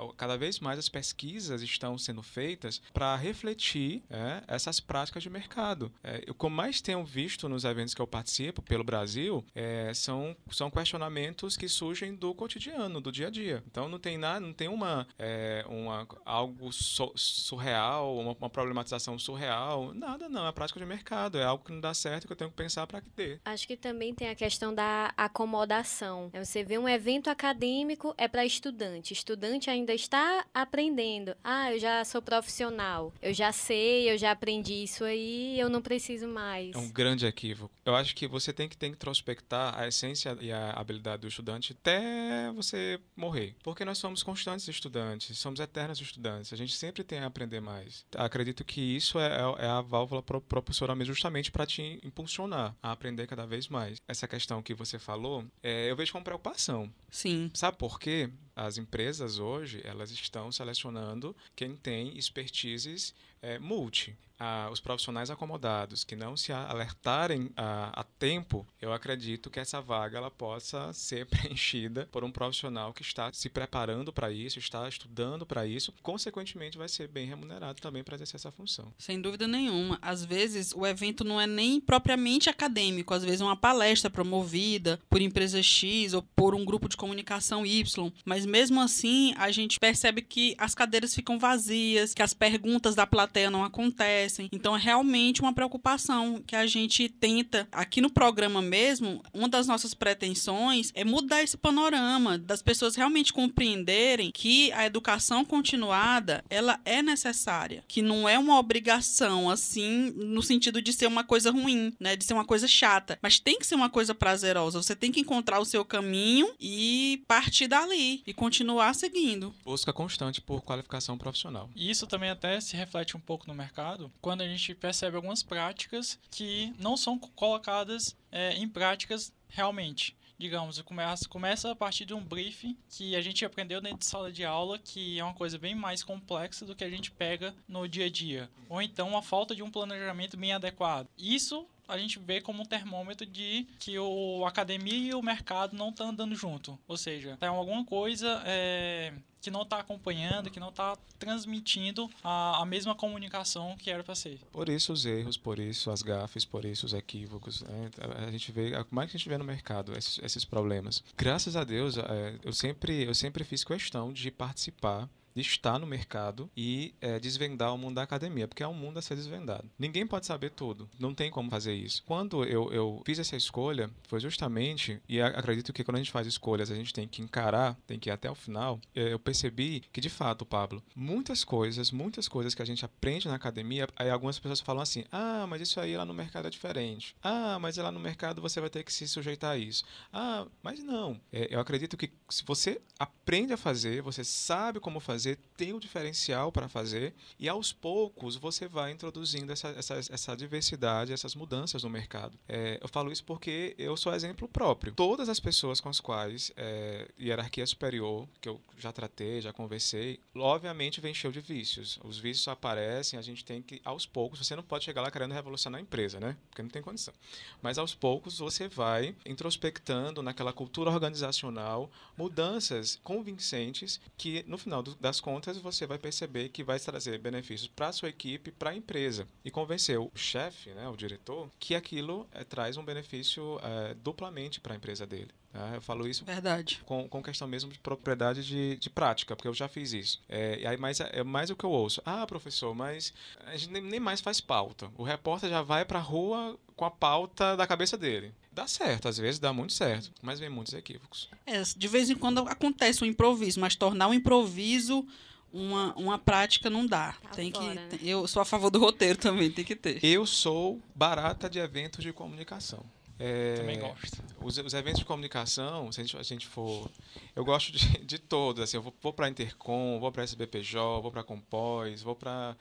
O- 0.00 0.12
cada 0.12 0.36
vez 0.36 0.60
mais 0.60 0.78
as 0.78 0.88
pesquisas 0.88 1.62
estão 1.62 1.98
sendo 1.98 2.22
feitas 2.22 2.80
para 2.92 3.14
refletir 3.16 4.02
é, 4.10 4.42
essas 4.46 4.80
práticas 4.80 5.22
de 5.22 5.30
mercado. 5.30 5.92
É, 6.02 6.24
o 6.38 6.48
mais 6.50 6.80
tenho 6.80 7.04
visto 7.04 7.48
nos 7.48 7.64
eventos 7.64 7.92
que 7.94 8.00
eu 8.00 8.06
participo 8.06 8.62
pelo 8.62 8.82
Brasil 8.84 9.44
é, 9.54 9.92
são, 9.94 10.36
são 10.50 10.70
questionamentos 10.70 11.56
que 11.56 11.68
surgem 11.68 12.14
do 12.14 12.34
cotidiano, 12.34 13.00
do 13.00 13.12
dia 13.12 13.26
a 13.26 13.30
dia. 13.30 13.62
Então 13.66 13.88
não 13.88 13.98
tem 13.98 14.16
nada, 14.16 14.40
não 14.40 14.52
tem 14.52 14.68
uma, 14.68 15.06
é, 15.18 15.64
uma 15.68 16.06
algo 16.24 16.72
so- 16.72 17.12
surreal, 17.16 18.16
uma, 18.18 18.32
uma 18.38 18.50
problematização 18.50 19.18
surreal, 19.18 19.92
nada 19.94 20.28
não, 20.28 20.46
é 20.46 20.52
prática 20.52 20.78
de 20.80 20.86
mercado, 20.86 21.36
é 21.38 21.44
algo 21.44 21.64
que 21.64 21.72
não 21.72 21.80
dá 21.80 21.92
certo 21.92 22.26
que 22.26 22.32
eu 22.32 22.36
tenho 22.36 22.50
que 22.50 22.56
pensar 22.56 22.86
para 22.86 23.00
que 23.00 23.08
dê. 23.16 23.38
Acho 23.44 23.66
que 23.66 23.76
também 23.76 24.14
tem 24.14 24.28
a 24.28 24.34
questão 24.34 24.74
da 24.74 25.12
acomodação. 25.16 26.30
É 26.32 26.44
Você 26.44 26.62
vê 26.64 26.78
um 26.78 26.88
evento 26.88 27.28
acadêmico, 27.28 28.14
é 28.16 28.28
para 28.28 28.44
estudante. 28.46 29.12
Estudante 29.12 29.47
ainda 29.70 29.94
está 29.94 30.44
aprendendo. 30.52 31.34
Ah, 31.42 31.72
eu 31.72 31.78
já 31.78 32.04
sou 32.04 32.20
profissional. 32.20 33.12
Eu 33.22 33.32
já 33.32 33.52
sei, 33.52 34.10
eu 34.10 34.18
já 34.18 34.30
aprendi 34.32 34.82
isso 34.82 35.04
aí, 35.04 35.58
eu 35.58 35.68
não 35.68 35.80
preciso 35.80 36.28
mais. 36.28 36.74
É 36.74 36.78
um 36.78 36.90
grande 36.90 37.26
equívoco. 37.26 37.72
Eu 37.84 37.94
acho 37.94 38.14
que 38.14 38.26
você 38.26 38.52
tem 38.52 38.68
que, 38.68 38.76
tem 38.76 38.90
que 38.90 38.96
introspectar 38.96 39.78
a 39.78 39.86
essência 39.88 40.36
e 40.40 40.52
a 40.52 40.70
habilidade 40.72 41.22
do 41.22 41.28
estudante 41.28 41.72
até 41.72 42.50
você 42.52 43.00
morrer. 43.16 43.54
Porque 43.62 43.84
nós 43.84 43.98
somos 43.98 44.22
constantes 44.22 44.66
estudantes, 44.68 45.38
somos 45.38 45.60
eternos 45.60 46.00
estudantes. 46.00 46.52
A 46.52 46.56
gente 46.56 46.74
sempre 46.74 47.02
tem 47.04 47.20
a 47.20 47.26
aprender 47.26 47.60
mais. 47.60 48.04
Acredito 48.14 48.64
que 48.64 48.80
isso 48.80 49.18
é, 49.18 49.38
é 49.58 49.66
a 49.66 49.80
válvula 49.80 50.22
pro- 50.22 50.40
propulsora 50.40 50.94
mesmo 50.94 51.14
justamente 51.14 51.50
para 51.50 51.64
te 51.66 51.98
impulsionar 52.04 52.74
a 52.82 52.92
aprender 52.92 53.26
cada 53.26 53.46
vez 53.46 53.68
mais. 53.68 53.98
Essa 54.06 54.28
questão 54.28 54.62
que 54.62 54.74
você 54.74 54.98
falou, 54.98 55.44
é, 55.62 55.90
eu 55.90 55.96
vejo 55.96 56.12
com 56.12 56.22
preocupação. 56.22 56.92
Sim. 57.10 57.50
Sabe 57.54 57.76
por 57.78 57.98
quê? 57.98 58.30
As 58.60 58.76
empresas 58.76 59.38
hoje, 59.38 59.80
elas 59.84 60.10
estão 60.10 60.50
selecionando 60.50 61.34
quem 61.54 61.76
tem 61.76 62.18
expertises 62.18 63.14
é, 63.40 63.56
multi 63.56 64.18
a, 64.38 64.68
os 64.70 64.80
profissionais 64.80 65.30
acomodados 65.30 66.04
que 66.04 66.14
não 66.14 66.36
se 66.36 66.52
alertarem 66.52 67.50
a, 67.56 68.00
a, 68.00 68.04
tempo, 68.04 68.66
eu 68.80 68.92
acredito 68.92 69.50
que 69.50 69.58
essa 69.58 69.80
vaga 69.80 70.18
ela 70.18 70.30
possa 70.30 70.92
ser 70.94 71.26
preenchida 71.26 72.08
por 72.12 72.24
um 72.24 72.30
profissional 72.30 72.92
que 72.92 73.02
está 73.02 73.32
se 73.32 73.48
preparando 73.48 74.12
para 74.12 74.30
isso, 74.30 74.58
está 74.58 74.88
estudando 74.88 75.44
para 75.44 75.66
isso, 75.66 75.92
consequentemente 76.02 76.78
vai 76.78 76.88
ser 76.88 77.08
bem 77.08 77.26
remunerado 77.26 77.80
também 77.80 78.04
para 78.04 78.14
exercer 78.14 78.36
essa 78.36 78.50
função. 78.50 78.92
Sem 78.98 79.20
dúvida 79.20 79.48
nenhuma. 79.48 79.98
Às 80.00 80.24
vezes 80.24 80.72
o 80.74 80.86
evento 80.86 81.24
não 81.24 81.40
é 81.40 81.46
nem 81.46 81.80
propriamente 81.80 82.48
acadêmico, 82.48 83.14
às 83.14 83.24
vezes 83.24 83.40
é 83.40 83.44
uma 83.44 83.56
palestra 83.56 84.10
promovida 84.10 85.00
por 85.08 85.20
empresa 85.20 85.62
X 85.62 86.14
ou 86.14 86.22
por 86.22 86.54
um 86.54 86.64
grupo 86.64 86.88
de 86.88 86.96
comunicação 86.96 87.66
Y, 87.66 88.12
mas 88.24 88.46
mesmo 88.46 88.80
assim 88.80 89.34
a 89.36 89.50
gente 89.50 89.78
percebe 89.80 90.22
que 90.22 90.54
as 90.58 90.74
cadeiras 90.74 91.14
ficam 91.14 91.38
vazias, 91.38 92.14
que 92.14 92.22
as 92.22 92.34
perguntas 92.34 92.94
da 92.94 93.06
plateia 93.06 93.50
não 93.50 93.64
acontecem 93.64 94.27
acontecem. 94.28 94.48
Então 94.52 94.76
é 94.76 94.78
realmente 94.78 95.40
uma 95.40 95.52
preocupação 95.52 96.42
que 96.46 96.54
a 96.54 96.66
gente 96.66 97.08
tenta 97.08 97.66
aqui 97.72 98.00
no 98.00 98.10
programa 98.10 98.60
mesmo. 98.60 99.22
Uma 99.32 99.48
das 99.48 99.66
nossas 99.66 99.94
pretensões 99.94 100.92
é 100.94 101.04
mudar 101.04 101.42
esse 101.42 101.56
panorama 101.56 102.38
das 102.38 102.62
pessoas 102.62 102.94
realmente 102.94 103.32
compreenderem 103.32 104.30
que 104.30 104.70
a 104.72 104.84
educação 104.86 105.44
continuada 105.44 106.44
ela 106.50 106.78
é 106.84 107.02
necessária, 107.02 107.82
que 107.88 108.02
não 108.02 108.28
é 108.28 108.38
uma 108.38 108.58
obrigação 108.58 109.50
assim 109.50 110.12
no 110.16 110.42
sentido 110.42 110.82
de 110.82 110.92
ser 110.92 111.06
uma 111.06 111.24
coisa 111.24 111.50
ruim, 111.50 111.92
né, 111.98 112.14
de 112.14 112.24
ser 112.24 112.34
uma 112.34 112.44
coisa 112.44 112.68
chata, 112.68 113.18
mas 113.22 113.40
tem 113.40 113.58
que 113.58 113.66
ser 113.66 113.74
uma 113.74 113.88
coisa 113.88 114.14
prazerosa. 114.14 114.82
Você 114.82 114.94
tem 114.94 115.10
que 115.10 115.20
encontrar 115.20 115.58
o 115.58 115.64
seu 115.64 115.84
caminho 115.84 116.52
e 116.60 117.22
partir 117.26 117.66
dali 117.66 118.22
e 118.26 118.34
continuar 118.34 118.94
seguindo. 118.94 119.54
Busca 119.64 119.92
constante 119.92 120.40
por 120.40 120.62
qualificação 120.62 121.16
profissional. 121.16 121.70
E 121.74 121.90
isso 121.90 122.06
também 122.06 122.30
até 122.30 122.60
se 122.60 122.76
reflete 122.76 123.16
um 123.16 123.20
pouco 123.20 123.46
no 123.46 123.54
mercado, 123.54 124.10
quando 124.20 124.42
a 124.42 124.48
gente 124.48 124.74
percebe 124.74 125.16
algumas 125.16 125.42
práticas 125.42 126.18
que 126.30 126.72
não 126.78 126.96
são 126.96 127.18
colocadas 127.18 128.16
é, 128.30 128.54
em 128.54 128.68
práticas 128.68 129.32
realmente. 129.48 130.16
Digamos, 130.38 130.80
começa, 130.82 131.28
começa 131.28 131.72
a 131.72 131.74
partir 131.74 132.04
de 132.04 132.14
um 132.14 132.22
briefing 132.22 132.76
que 132.88 133.16
a 133.16 133.20
gente 133.20 133.44
aprendeu 133.44 133.80
dentro 133.80 133.98
de 133.98 134.06
sala 134.06 134.30
de 134.30 134.44
aula, 134.44 134.78
que 134.78 135.18
é 135.18 135.24
uma 135.24 135.34
coisa 135.34 135.58
bem 135.58 135.74
mais 135.74 136.04
complexa 136.04 136.64
do 136.64 136.76
que 136.76 136.84
a 136.84 136.90
gente 136.90 137.10
pega 137.10 137.52
no 137.66 137.88
dia 137.88 138.06
a 138.06 138.10
dia. 138.10 138.48
Ou 138.68 138.80
então 138.80 139.16
a 139.16 139.22
falta 139.22 139.52
de 139.52 139.64
um 139.64 139.70
planejamento 139.70 140.36
bem 140.36 140.52
adequado. 140.52 141.08
Isso 141.18 141.66
a 141.88 141.98
gente 141.98 142.18
vê 142.18 142.40
como 142.40 142.62
um 142.62 142.66
termômetro 142.66 143.26
de 143.26 143.66
que 143.80 143.98
o 143.98 144.44
academia 144.46 145.10
e 145.10 145.14
o 145.14 145.22
mercado 145.22 145.74
não 145.74 145.88
estão 145.88 146.10
andando 146.10 146.34
junto. 146.34 146.78
Ou 146.86 146.96
seja, 146.96 147.36
tem 147.40 147.48
alguma 147.48 147.84
coisa 147.84 148.42
é, 148.44 149.14
que 149.40 149.50
não 149.50 149.62
está 149.62 149.78
acompanhando, 149.78 150.50
que 150.50 150.60
não 150.60 150.68
está 150.68 150.96
transmitindo 151.18 152.10
a, 152.22 152.62
a 152.62 152.66
mesma 152.66 152.94
comunicação 152.94 153.76
que 153.78 153.90
era 153.90 154.04
para 154.04 154.14
ser. 154.14 154.38
Por 154.52 154.68
isso 154.68 154.92
os 154.92 155.06
erros, 155.06 155.36
por 155.36 155.58
isso 155.58 155.90
as 155.90 156.02
gafes, 156.02 156.44
por 156.44 156.64
isso 156.64 156.84
os 156.84 156.92
equívocos. 156.92 157.62
Né? 157.62 157.90
A 158.26 158.30
gente 158.30 158.52
vê, 158.52 158.72
como 158.84 159.00
é 159.00 159.06
que 159.06 159.16
a 159.16 159.18
gente 159.18 159.28
vê 159.28 159.38
no 159.38 159.44
mercado 159.44 159.96
esses, 159.96 160.18
esses 160.22 160.44
problemas? 160.44 161.02
Graças 161.16 161.56
a 161.56 161.64
Deus, 161.64 161.96
é, 161.96 162.38
eu 162.44 162.52
sempre, 162.52 163.04
eu 163.04 163.14
sempre 163.14 163.44
fiz 163.44 163.64
questão 163.64 164.12
de 164.12 164.30
participar 164.30 165.08
de 165.38 165.48
estar 165.48 165.78
no 165.78 165.86
mercado 165.86 166.50
e 166.56 166.94
é, 167.00 167.18
desvendar 167.18 167.72
o 167.72 167.78
mundo 167.78 167.94
da 167.94 168.02
academia, 168.02 168.48
porque 168.48 168.62
é 168.62 168.68
um 168.68 168.74
mundo 168.74 168.98
a 168.98 169.02
ser 169.02 169.14
desvendado. 169.14 169.70
Ninguém 169.78 170.06
pode 170.06 170.26
saber 170.26 170.50
tudo, 170.50 170.88
não 170.98 171.14
tem 171.14 171.30
como 171.30 171.50
fazer 171.50 171.74
isso. 171.74 172.02
Quando 172.04 172.44
eu, 172.44 172.72
eu 172.72 173.02
fiz 173.06 173.18
essa 173.18 173.36
escolha, 173.36 173.90
foi 174.08 174.20
justamente, 174.20 175.00
e 175.08 175.20
acredito 175.20 175.72
que 175.72 175.84
quando 175.84 175.96
a 175.96 176.00
gente 176.00 176.10
faz 176.10 176.26
escolhas, 176.26 176.70
a 176.70 176.74
gente 176.74 176.92
tem 176.92 177.06
que 177.06 177.22
encarar, 177.22 177.76
tem 177.86 177.98
que 177.98 178.08
ir 178.08 178.12
até 178.12 178.30
o 178.30 178.34
final, 178.34 178.80
é, 178.94 179.12
eu 179.12 179.18
percebi 179.18 179.82
que, 179.92 180.00
de 180.00 180.10
fato, 180.10 180.44
Pablo, 180.44 180.82
muitas 180.94 181.44
coisas, 181.44 181.90
muitas 181.90 182.28
coisas 182.28 182.54
que 182.54 182.62
a 182.62 182.64
gente 182.64 182.84
aprende 182.84 183.28
na 183.28 183.34
academia, 183.34 183.88
aí 183.96 184.10
algumas 184.10 184.38
pessoas 184.38 184.60
falam 184.60 184.82
assim, 184.82 185.04
ah, 185.12 185.46
mas 185.48 185.60
isso 185.60 185.80
aí 185.80 185.96
lá 185.96 186.04
no 186.04 186.14
mercado 186.14 186.46
é 186.46 186.50
diferente. 186.50 187.14
Ah, 187.22 187.58
mas 187.60 187.76
lá 187.76 187.92
no 187.92 188.00
mercado 188.00 188.42
você 188.42 188.60
vai 188.60 188.70
ter 188.70 188.82
que 188.82 188.92
se 188.92 189.06
sujeitar 189.06 189.52
a 189.52 189.58
isso. 189.58 189.84
Ah, 190.12 190.46
mas 190.62 190.82
não. 190.82 191.20
É, 191.32 191.54
eu 191.54 191.60
acredito 191.60 191.96
que 191.96 192.10
se 192.28 192.44
você 192.44 192.80
aprende 192.98 193.52
a 193.52 193.56
fazer, 193.56 194.02
você 194.02 194.24
sabe 194.24 194.80
como 194.80 195.00
fazer, 195.00 195.27
fazer, 195.28 195.38
tem 195.56 195.72
um 195.72 195.78
diferencial 195.78 196.52
para 196.52 196.68
fazer, 196.68 197.14
e 197.38 197.48
aos 197.48 197.72
poucos 197.72 198.36
você 198.36 198.68
vai 198.68 198.92
introduzindo 198.92 199.52
essa, 199.52 199.68
essa, 199.70 199.94
essa 199.94 200.36
diversidade, 200.36 201.12
essas 201.12 201.34
mudanças 201.34 201.82
no 201.82 201.90
mercado. 201.90 202.38
É, 202.48 202.78
eu 202.80 202.88
falo 202.88 203.10
isso 203.10 203.24
porque 203.24 203.74
eu 203.76 203.96
sou 203.96 204.14
exemplo 204.14 204.48
próprio. 204.48 204.92
Todas 204.92 205.28
as 205.28 205.40
pessoas 205.40 205.80
com 205.80 205.88
as 205.88 206.00
quais, 206.00 206.52
é, 206.56 207.08
hierarquia 207.20 207.66
superior, 207.66 208.28
que 208.40 208.48
eu 208.48 208.60
já 208.78 208.92
tratei, 208.92 209.40
já 209.40 209.52
conversei, 209.52 210.20
obviamente 210.36 211.00
vem 211.00 211.12
cheio 211.12 211.32
de 211.32 211.40
vícios. 211.40 211.98
Os 212.04 212.18
vícios 212.18 212.46
aparecem, 212.46 213.18
a 213.18 213.22
gente 213.22 213.44
tem 213.44 213.60
que, 213.60 213.80
aos 213.84 214.06
poucos, 214.06 214.38
você 214.38 214.54
não 214.54 214.62
pode 214.62 214.84
chegar 214.84 215.02
lá 215.02 215.10
querendo 215.10 215.34
revolucionar 215.34 215.80
a 215.80 215.82
empresa, 215.82 216.20
né? 216.20 216.36
Porque 216.48 216.62
não 216.62 216.70
tem 216.70 216.80
condição. 216.80 217.12
Mas 217.60 217.78
aos 217.78 217.94
poucos 217.94 218.38
você 218.38 218.68
vai 218.68 219.14
introspectando 219.26 220.22
naquela 220.22 220.52
cultura 220.52 220.90
organizacional 220.90 221.90
mudanças 222.16 222.98
convincentes 223.02 224.00
que, 224.16 224.44
no 224.46 224.56
final 224.56 224.82
do, 224.82 224.94
das 225.08 225.20
contas, 225.20 225.56
você 225.56 225.86
vai 225.86 225.98
perceber 225.98 226.50
que 226.50 226.62
vai 226.62 226.78
trazer 226.78 227.18
benefícios 227.18 227.68
para 227.68 227.88
a 227.88 227.92
sua 227.92 228.10
equipe, 228.10 228.52
para 228.52 228.70
a 228.70 228.74
empresa. 228.74 229.26
E 229.44 229.50
convencer 229.50 229.98
o 229.98 230.10
chefe, 230.14 230.70
né, 230.70 230.86
o 230.88 230.96
diretor, 230.96 231.48
que 231.58 231.74
aquilo 231.74 232.26
é, 232.32 232.44
traz 232.44 232.76
um 232.76 232.84
benefício 232.84 233.58
é, 233.62 233.94
duplamente 233.94 234.60
para 234.60 234.74
a 234.74 234.76
empresa 234.76 235.06
dele. 235.06 235.30
Né? 235.52 235.72
Eu 235.76 235.80
falo 235.80 236.06
isso 236.06 236.24
Verdade. 236.24 236.82
Com, 236.84 237.08
com 237.08 237.22
questão 237.22 237.48
mesmo 237.48 237.72
de 237.72 237.78
propriedade 237.78 238.44
de, 238.44 238.76
de 238.76 238.90
prática, 238.90 239.34
porque 239.34 239.48
eu 239.48 239.54
já 239.54 239.66
fiz 239.66 239.92
isso. 239.92 240.22
É, 240.28 240.60
e 240.60 240.66
aí 240.66 240.76
mais, 240.76 241.00
é 241.00 241.22
mais 241.22 241.48
o 241.48 241.56
que 241.56 241.64
eu 241.64 241.70
ouço. 241.70 242.02
Ah, 242.04 242.26
professor, 242.26 242.74
mas 242.74 243.14
a 243.46 243.56
gente 243.56 243.72
nem, 243.72 243.82
nem 243.82 244.00
mais 244.00 244.20
faz 244.20 244.40
pauta. 244.40 244.90
O 244.96 245.02
repórter 245.02 245.48
já 245.48 245.62
vai 245.62 245.84
para 245.84 245.98
a 245.98 246.02
rua 246.02 246.58
com 246.76 246.84
a 246.84 246.90
pauta 246.90 247.56
da 247.56 247.66
cabeça 247.66 247.96
dele. 247.96 248.32
Dá 248.58 248.66
certo, 248.66 249.06
às 249.06 249.16
vezes 249.16 249.38
dá 249.38 249.52
muito 249.52 249.72
certo, 249.72 250.10
mas 250.20 250.40
vem 250.40 250.48
muitos 250.48 250.74
equívocos. 250.74 251.28
É, 251.46 251.62
de 251.62 251.86
vez 251.86 252.10
em 252.10 252.16
quando 252.16 252.40
acontece 252.40 253.04
um 253.04 253.06
improviso, 253.06 253.60
mas 253.60 253.76
tornar 253.76 254.08
o 254.08 254.14
improviso 254.14 255.06
uma, 255.52 255.94
uma 255.94 256.18
prática 256.18 256.68
não 256.68 256.84
dá. 256.84 257.12
Tá 257.22 257.28
tem 257.36 257.52
fora, 257.52 257.86
que 257.86 257.96
né? 257.96 257.98
eu 258.02 258.26
sou 258.26 258.42
a 258.42 258.44
favor 258.44 258.68
do 258.68 258.80
roteiro 258.80 259.16
também, 259.16 259.48
tem 259.48 259.64
que 259.64 259.76
ter. 259.76 260.04
Eu 260.04 260.26
sou 260.26 260.82
barata 260.92 261.48
de 261.48 261.60
eventos 261.60 262.02
de 262.02 262.12
comunicação. 262.12 262.84
É, 263.18 263.54
Também 263.56 263.78
gosto. 263.80 264.22
Os, 264.40 264.58
os, 264.58 264.74
eventos 264.74 265.00
de 265.00 265.04
comunicação, 265.04 265.90
se 265.90 266.00
a 266.00 266.04
gente, 266.04 266.16
a 266.16 266.22
gente 266.22 266.46
for. 266.46 266.88
Eu 267.34 267.44
gosto 267.44 267.72
de, 267.72 267.98
de 268.04 268.18
todos. 268.18 268.62
Assim, 268.62 268.76
eu 268.76 268.82
vou, 268.82 268.94
vou 269.02 269.12
para 269.12 269.28
Intercom, 269.28 269.98
vou 269.98 270.12
para 270.12 270.22
SBPJ, 270.22 271.00
vou 271.00 271.10
para 271.10 271.24
Compós, 271.24 272.00
vou 272.00 272.14
para 272.14 272.56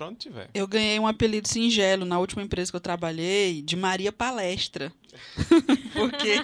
onde 0.00 0.18
tiver. 0.18 0.48
Eu 0.54 0.68
ganhei 0.68 0.98
um 0.98 1.08
apelido 1.08 1.48
singelo 1.48 2.04
na 2.04 2.20
última 2.20 2.42
empresa 2.42 2.70
que 2.70 2.76
eu 2.76 2.80
trabalhei 2.80 3.62
de 3.62 3.74
Maria 3.74 4.12
Palestra. 4.12 4.92
Porque 5.92 6.36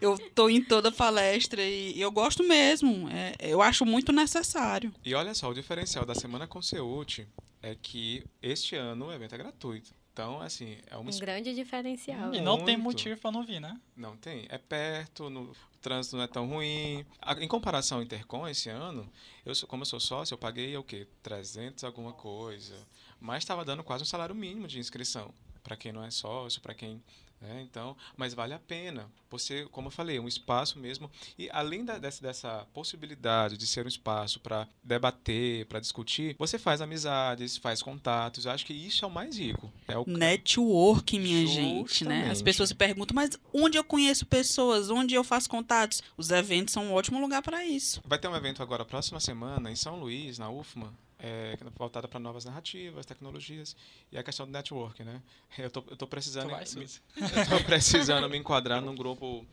eu 0.00 0.18
tô 0.34 0.48
em 0.48 0.62
toda 0.62 0.90
palestra 0.90 1.62
e 1.62 2.00
eu 2.00 2.10
gosto 2.10 2.42
mesmo. 2.42 3.10
É, 3.10 3.34
eu 3.40 3.60
acho 3.60 3.84
muito 3.84 4.10
necessário. 4.10 4.92
E 5.04 5.14
olha 5.14 5.34
só, 5.34 5.50
o 5.50 5.54
diferencial 5.54 6.06
da 6.06 6.14
Semana 6.14 6.46
Conceute 6.46 7.28
é 7.62 7.74
que 7.74 8.24
este 8.42 8.74
ano 8.74 9.06
o 9.06 9.12
evento 9.12 9.34
é 9.34 9.38
gratuito. 9.38 9.92
Então, 10.14 10.40
assim, 10.40 10.78
é 10.86 10.96
uma... 10.96 11.10
um 11.10 11.18
grande 11.18 11.52
diferencial. 11.52 12.32
E 12.32 12.40
não 12.40 12.64
tem 12.64 12.76
motivo 12.76 13.20
para 13.20 13.32
não 13.32 13.44
vir, 13.44 13.60
né? 13.60 13.80
Não 13.96 14.16
tem. 14.16 14.46
É 14.48 14.56
perto, 14.56 15.28
no... 15.28 15.50
o 15.50 15.56
trânsito 15.82 16.16
não 16.16 16.22
é 16.22 16.28
tão 16.28 16.48
ruim. 16.48 17.04
Em 17.40 17.48
comparação 17.48 17.98
ao 17.98 18.04
Intercom, 18.04 18.46
esse 18.46 18.70
ano, 18.70 19.10
eu, 19.44 19.52
como 19.66 19.82
eu 19.82 19.86
sou 19.86 19.98
sócio, 19.98 20.32
eu 20.32 20.38
paguei 20.38 20.76
o 20.76 20.84
quê? 20.84 21.08
300 21.20 21.82
alguma 21.82 22.12
coisa. 22.12 22.76
Mas 23.20 23.42
estava 23.42 23.64
dando 23.64 23.82
quase 23.82 24.04
um 24.04 24.06
salário 24.06 24.36
mínimo 24.36 24.68
de 24.68 24.78
inscrição. 24.78 25.34
Para 25.64 25.76
quem 25.76 25.92
não 25.92 26.04
é 26.04 26.10
sócio, 26.10 26.60
para 26.60 26.74
quem 26.74 27.02
é, 27.44 27.60
então, 27.60 27.96
mas 28.16 28.32
vale 28.32 28.54
a 28.54 28.58
pena. 28.58 29.06
Você, 29.30 29.66
como 29.70 29.88
eu 29.88 29.92
falei, 29.92 30.18
um 30.18 30.28
espaço 30.28 30.78
mesmo. 30.78 31.10
E 31.38 31.50
além 31.50 31.84
da, 31.84 31.98
dessa, 31.98 32.22
dessa 32.22 32.66
possibilidade 32.72 33.56
de 33.56 33.66
ser 33.66 33.84
um 33.84 33.88
espaço 33.88 34.40
para 34.40 34.66
debater, 34.82 35.66
para 35.66 35.80
discutir, 35.80 36.36
você 36.38 36.58
faz 36.58 36.80
amizades, 36.80 37.56
faz 37.56 37.82
contatos. 37.82 38.46
Eu 38.46 38.52
acho 38.52 38.64
que 38.64 38.72
isso 38.72 39.04
é 39.04 39.08
o 39.08 39.10
mais 39.10 39.36
rico. 39.36 39.70
É 39.88 39.98
o 39.98 40.04
network, 40.06 41.18
minha 41.18 41.46
Justamente. 41.46 41.74
gente, 41.74 42.04
né? 42.04 42.30
As 42.30 42.40
pessoas 42.40 42.70
se 42.70 42.74
perguntam, 42.74 43.14
mas 43.14 43.38
onde 43.52 43.76
eu 43.76 43.84
conheço 43.84 44.24
pessoas? 44.24 44.88
Onde 44.88 45.14
eu 45.14 45.24
faço 45.24 45.50
contatos? 45.50 46.02
Os 46.16 46.30
eventos 46.30 46.72
são 46.72 46.86
um 46.86 46.92
ótimo 46.94 47.20
lugar 47.20 47.42
para 47.42 47.64
isso. 47.64 48.00
Vai 48.06 48.18
ter 48.18 48.28
um 48.28 48.36
evento 48.36 48.62
agora 48.62 48.84
próxima 48.84 49.20
semana 49.20 49.70
em 49.70 49.76
São 49.76 49.98
Luís, 49.98 50.38
na 50.38 50.48
UFMA, 50.48 50.94
é, 51.24 51.56
voltada 51.74 52.06
para 52.06 52.20
novas 52.20 52.44
narrativas, 52.44 53.06
tecnologias 53.06 53.74
e 54.12 54.18
a 54.18 54.22
questão 54.22 54.44
do 54.44 54.52
network, 54.52 55.02
né? 55.02 55.22
Eu 55.56 55.70
tô, 55.70 55.82
eu 55.88 55.96
tô 55.96 56.06
precisando, 56.06 56.48
me, 56.48 56.54
eu 57.16 57.48
tô 57.48 57.64
precisando 57.64 58.28
me 58.28 58.36
enquadrar 58.36 58.82
num 58.82 58.94
grupo 58.94 59.46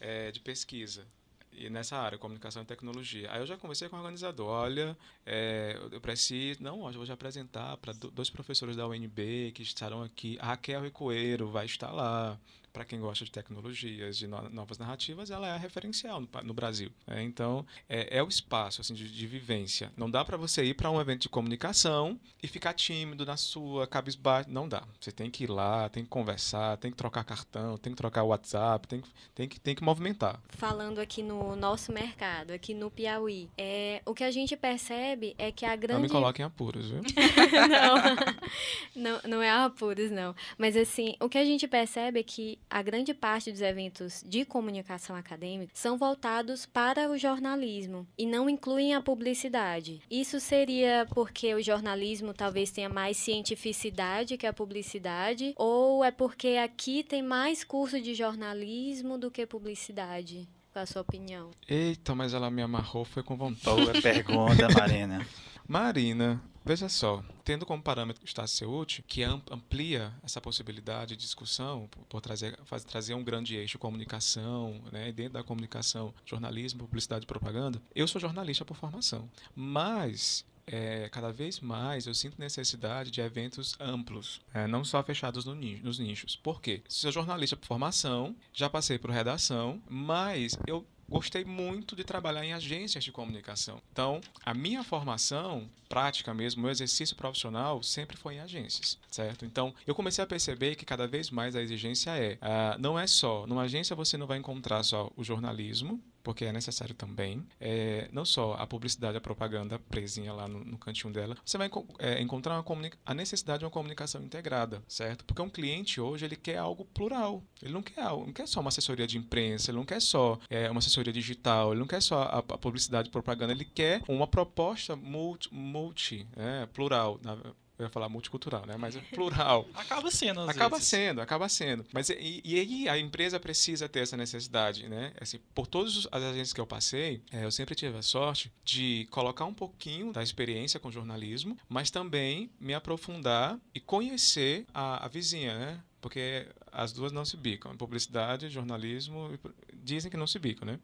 é, 0.00 0.30
de 0.30 0.40
pesquisa 0.40 1.06
e 1.52 1.68
nessa 1.68 1.98
área, 1.98 2.16
comunicação 2.16 2.62
e 2.62 2.64
tecnologia. 2.64 3.30
Aí 3.30 3.40
eu 3.40 3.46
já 3.46 3.58
conversei 3.58 3.90
com 3.90 3.96
o 3.96 3.98
organizador, 3.98 4.48
olha, 4.48 4.96
é, 5.26 5.78
eu 5.90 6.00
preciso, 6.00 6.62
não, 6.62 6.80
hoje 6.80 6.94
eu 6.94 7.00
vou 7.00 7.06
já 7.06 7.14
apresentar 7.14 7.76
para 7.76 7.92
dois 7.92 8.30
professores 8.30 8.74
da 8.74 8.86
UNB 8.86 9.52
que 9.52 9.62
estarão 9.62 10.02
aqui, 10.02 10.38
a 10.40 10.46
Raquel 10.46 10.82
Ricoeiro 10.82 11.50
vai 11.50 11.66
estar 11.66 11.90
lá, 11.90 12.38
para 12.78 12.84
quem 12.84 13.00
gosta 13.00 13.24
de 13.24 13.32
tecnologias, 13.32 14.16
de 14.16 14.28
no, 14.28 14.48
novas 14.50 14.78
narrativas, 14.78 15.32
ela 15.32 15.48
é 15.48 15.50
a 15.50 15.56
referencial 15.56 16.20
no, 16.20 16.28
no 16.44 16.54
Brasil. 16.54 16.92
Né? 17.08 17.24
Então, 17.24 17.66
é, 17.88 18.18
é, 18.18 18.22
o 18.22 18.28
espaço 18.28 18.80
assim, 18.80 18.94
de, 18.94 19.10
de 19.10 19.26
vivência. 19.26 19.90
Não 19.96 20.08
dá 20.08 20.24
para 20.24 20.36
você 20.36 20.62
ir 20.62 20.74
para 20.74 20.88
um 20.88 21.00
evento 21.00 21.22
de 21.22 21.28
comunicação 21.28 22.20
e 22.40 22.46
ficar 22.46 22.74
tímido 22.74 23.26
na 23.26 23.36
sua, 23.36 23.84
cabisbaixo. 23.88 24.48
Não 24.48 24.68
dá. 24.68 24.84
Você 25.00 25.10
tem 25.10 25.28
que 25.28 25.42
ir 25.42 25.50
lá, 25.50 25.88
tem 25.88 26.04
que 26.04 26.08
conversar, 26.08 26.76
tem 26.76 26.92
que 26.92 26.96
trocar 26.96 27.24
cartão, 27.24 27.76
tem 27.76 27.92
que 27.92 27.96
trocar 27.96 28.22
WhatsApp, 28.22 28.86
tem 28.86 29.00
que, 29.00 29.08
tem 29.34 29.48
que, 29.48 29.58
tem 29.58 29.74
que 29.74 29.82
movimentar. 29.82 30.40
Falando 30.50 31.00
aqui 31.00 31.20
no 31.20 31.56
nosso 31.56 31.90
mercado, 31.90 32.52
aqui 32.52 32.74
no 32.74 32.92
Piauí, 32.92 33.50
é, 33.58 34.02
o 34.06 34.14
que 34.14 34.22
a 34.22 34.30
gente 34.30 34.56
percebe 34.56 35.34
é 35.36 35.50
que 35.50 35.66
a 35.66 35.74
grande... 35.74 35.94
Não 35.94 36.02
me 36.02 36.08
coloquem 36.08 36.44
apuros, 36.44 36.90
viu? 36.90 37.02
não, 38.94 38.94
não, 38.94 39.20
não 39.28 39.42
é 39.42 39.50
apuros, 39.50 40.12
não. 40.12 40.32
Mas 40.56 40.76
assim, 40.76 41.16
o 41.20 41.28
que 41.28 41.38
a 41.38 41.44
gente 41.44 41.66
percebe 41.66 42.20
é 42.20 42.22
que 42.22 42.56
a 42.70 42.82
grande 42.82 43.14
parte 43.14 43.50
dos 43.50 43.60
eventos 43.60 44.22
de 44.26 44.44
comunicação 44.44 45.16
acadêmica 45.16 45.72
são 45.74 45.96
voltados 45.96 46.66
para 46.66 47.10
o 47.10 47.16
jornalismo 47.16 48.06
e 48.16 48.26
não 48.26 48.48
incluem 48.48 48.94
a 48.94 49.00
publicidade. 49.00 50.00
Isso 50.10 50.40
seria 50.40 51.06
porque 51.14 51.54
o 51.54 51.62
jornalismo 51.62 52.34
talvez 52.34 52.70
tenha 52.70 52.88
mais 52.88 53.16
cientificidade 53.16 54.36
que 54.36 54.46
a 54.46 54.52
publicidade, 54.52 55.54
ou 55.56 56.04
é 56.04 56.10
porque 56.10 56.58
aqui 56.62 57.02
tem 57.02 57.22
mais 57.22 57.64
curso 57.64 58.00
de 58.00 58.14
jornalismo 58.14 59.18
do 59.18 59.30
que 59.30 59.46
publicidade? 59.46 60.48
Qual 60.72 60.82
a 60.82 60.86
sua 60.86 61.02
opinião? 61.02 61.50
Eita, 61.66 62.14
mas 62.14 62.34
ela 62.34 62.50
me 62.50 62.62
amarrou, 62.62 63.04
foi 63.04 63.22
com 63.22 63.36
vontade. 63.36 63.80
Boa 63.80 64.02
pergunta, 64.02 64.68
Marina. 64.68 65.26
Marina, 65.68 66.42
Veja 66.68 66.86
só, 66.86 67.24
tendo 67.44 67.64
como 67.64 67.82
parâmetro 67.82 68.22
o 68.22 68.26
Estácio 68.26 68.70
útil, 68.70 69.02
que 69.06 69.22
amplia 69.22 70.12
essa 70.22 70.38
possibilidade 70.38 71.16
de 71.16 71.22
discussão, 71.22 71.88
por 72.10 72.20
trazer, 72.20 72.58
trazer 72.86 73.14
um 73.14 73.24
grande 73.24 73.56
eixo 73.56 73.78
comunicação, 73.78 74.78
né, 74.92 75.10
dentro 75.10 75.32
da 75.32 75.42
comunicação, 75.42 76.12
jornalismo, 76.26 76.80
publicidade 76.80 77.24
e 77.24 77.26
propaganda, 77.26 77.80
eu 77.94 78.06
sou 78.06 78.20
jornalista 78.20 78.66
por 78.66 78.76
formação. 78.76 79.30
Mas 79.56 80.44
é, 80.66 81.08
cada 81.08 81.32
vez 81.32 81.58
mais 81.60 82.06
eu 82.06 82.14
sinto 82.14 82.38
necessidade 82.38 83.10
de 83.10 83.22
eventos 83.22 83.74
amplos, 83.80 84.42
é, 84.52 84.66
não 84.66 84.84
só 84.84 85.02
fechados 85.02 85.46
no 85.46 85.54
nicho, 85.54 85.82
nos 85.82 85.98
nichos. 85.98 86.36
Por 86.36 86.60
quê? 86.60 86.82
Sou 86.86 87.10
jornalista 87.10 87.56
por 87.56 87.66
formação, 87.66 88.36
já 88.52 88.68
passei 88.68 88.98
por 88.98 89.10
redação, 89.10 89.80
mas 89.88 90.58
eu 90.66 90.86
gostei 91.08 91.44
muito 91.44 91.96
de 91.96 92.04
trabalhar 92.04 92.44
em 92.44 92.52
agências 92.52 93.02
de 93.02 93.10
comunicação. 93.10 93.80
Então, 93.92 94.20
a 94.44 94.52
minha 94.52 94.84
formação 94.84 95.68
prática 95.88 96.34
mesmo, 96.34 96.62
meu 96.62 96.70
exercício 96.70 97.16
profissional 97.16 97.82
sempre 97.82 98.16
foi 98.16 98.34
em 98.34 98.40
agências, 98.40 98.98
certo? 99.10 99.44
Então, 99.44 99.74
eu 99.86 99.94
comecei 99.94 100.22
a 100.22 100.26
perceber 100.26 100.76
que 100.76 100.84
cada 100.84 101.06
vez 101.06 101.30
mais 101.30 101.56
a 101.56 101.62
exigência 101.62 102.10
é, 102.10 102.34
uh, 102.34 102.78
não 102.78 102.98
é 102.98 103.06
só, 103.06 103.46
numa 103.46 103.62
agência 103.62 103.96
você 103.96 104.16
não 104.18 104.26
vai 104.26 104.38
encontrar 104.38 104.82
só 104.82 105.10
o 105.16 105.24
jornalismo, 105.24 106.00
porque 106.28 106.44
é 106.44 106.52
necessário 106.52 106.94
também. 106.94 107.42
É, 107.58 108.06
não 108.12 108.22
só 108.22 108.52
a 108.52 108.66
publicidade, 108.66 109.16
a 109.16 109.20
propaganda 109.20 109.78
presinha 109.78 110.30
lá 110.30 110.46
no, 110.46 110.62
no 110.62 110.76
cantinho 110.76 111.10
dela, 111.10 111.34
você 111.42 111.56
vai 111.56 111.70
é, 111.98 112.20
encontrar 112.20 112.62
a 113.06 113.14
necessidade 113.14 113.60
de 113.60 113.64
uma 113.64 113.70
comunicação 113.70 114.22
integrada, 114.22 114.82
certo? 114.86 115.24
Porque 115.24 115.40
um 115.40 115.48
cliente 115.48 116.02
hoje 116.02 116.26
ele 116.26 116.36
quer 116.36 116.58
algo 116.58 116.84
plural. 116.84 117.42
Ele 117.62 117.72
não 117.72 117.80
quer, 117.80 118.04
não 118.04 118.30
quer 118.30 118.46
só 118.46 118.60
uma 118.60 118.68
assessoria 118.68 119.06
de 119.06 119.16
imprensa, 119.16 119.70
ele 119.70 119.78
não 119.78 119.86
quer 119.86 120.02
só 120.02 120.38
é, 120.50 120.70
uma 120.70 120.80
assessoria 120.80 121.14
digital, 121.14 121.72
ele 121.72 121.80
não 121.80 121.86
quer 121.86 122.02
só 122.02 122.20
a, 122.24 122.38
a 122.40 122.58
publicidade 122.58 123.08
propaganda, 123.08 123.54
ele 123.54 123.64
quer 123.64 124.02
uma 124.06 124.26
proposta 124.26 124.94
multi, 124.94 125.48
multi 125.50 126.28
é, 126.36 126.66
plural. 126.66 127.18
Na, 127.22 127.38
eu 127.78 127.84
ia 127.84 127.90
falar 127.90 128.08
multicultural, 128.08 128.66
né? 128.66 128.76
Mas 128.76 128.96
é 128.96 129.00
plural. 129.00 129.66
acaba 129.74 130.10
sendo, 130.10 130.40
às 130.40 130.48
Acaba 130.48 130.76
vezes. 130.76 130.88
sendo, 130.88 131.20
acaba 131.20 131.48
sendo. 131.48 131.86
Mas 131.92 132.10
e, 132.10 132.42
e, 132.44 132.58
aí 132.58 132.88
a 132.88 132.98
empresa 132.98 133.38
precisa 133.38 133.88
ter 133.88 134.00
essa 134.00 134.16
necessidade, 134.16 134.88
né? 134.88 135.12
Assim, 135.20 135.38
por 135.54 135.66
todas 135.66 136.08
as 136.10 136.22
agências 136.22 136.52
que 136.52 136.60
eu 136.60 136.66
passei, 136.66 137.22
é, 137.30 137.44
eu 137.44 137.50
sempre 137.50 137.74
tive 137.74 137.96
a 137.96 138.02
sorte 138.02 138.52
de 138.64 139.06
colocar 139.10 139.44
um 139.44 139.54
pouquinho 139.54 140.12
da 140.12 140.22
experiência 140.22 140.80
com 140.80 140.90
jornalismo, 140.90 141.56
mas 141.68 141.90
também 141.90 142.50
me 142.58 142.74
aprofundar 142.74 143.58
e 143.74 143.80
conhecer 143.80 144.66
a, 144.74 145.04
a 145.04 145.08
vizinha, 145.08 145.56
né? 145.56 145.80
Porque 146.00 146.46
as 146.72 146.92
duas 146.92 147.12
não 147.12 147.24
se 147.24 147.36
bicam. 147.36 147.76
Publicidade, 147.76 148.48
jornalismo, 148.48 149.38
dizem 149.72 150.10
que 150.10 150.16
não 150.16 150.26
se 150.26 150.38
bicam, 150.38 150.66
né? 150.66 150.78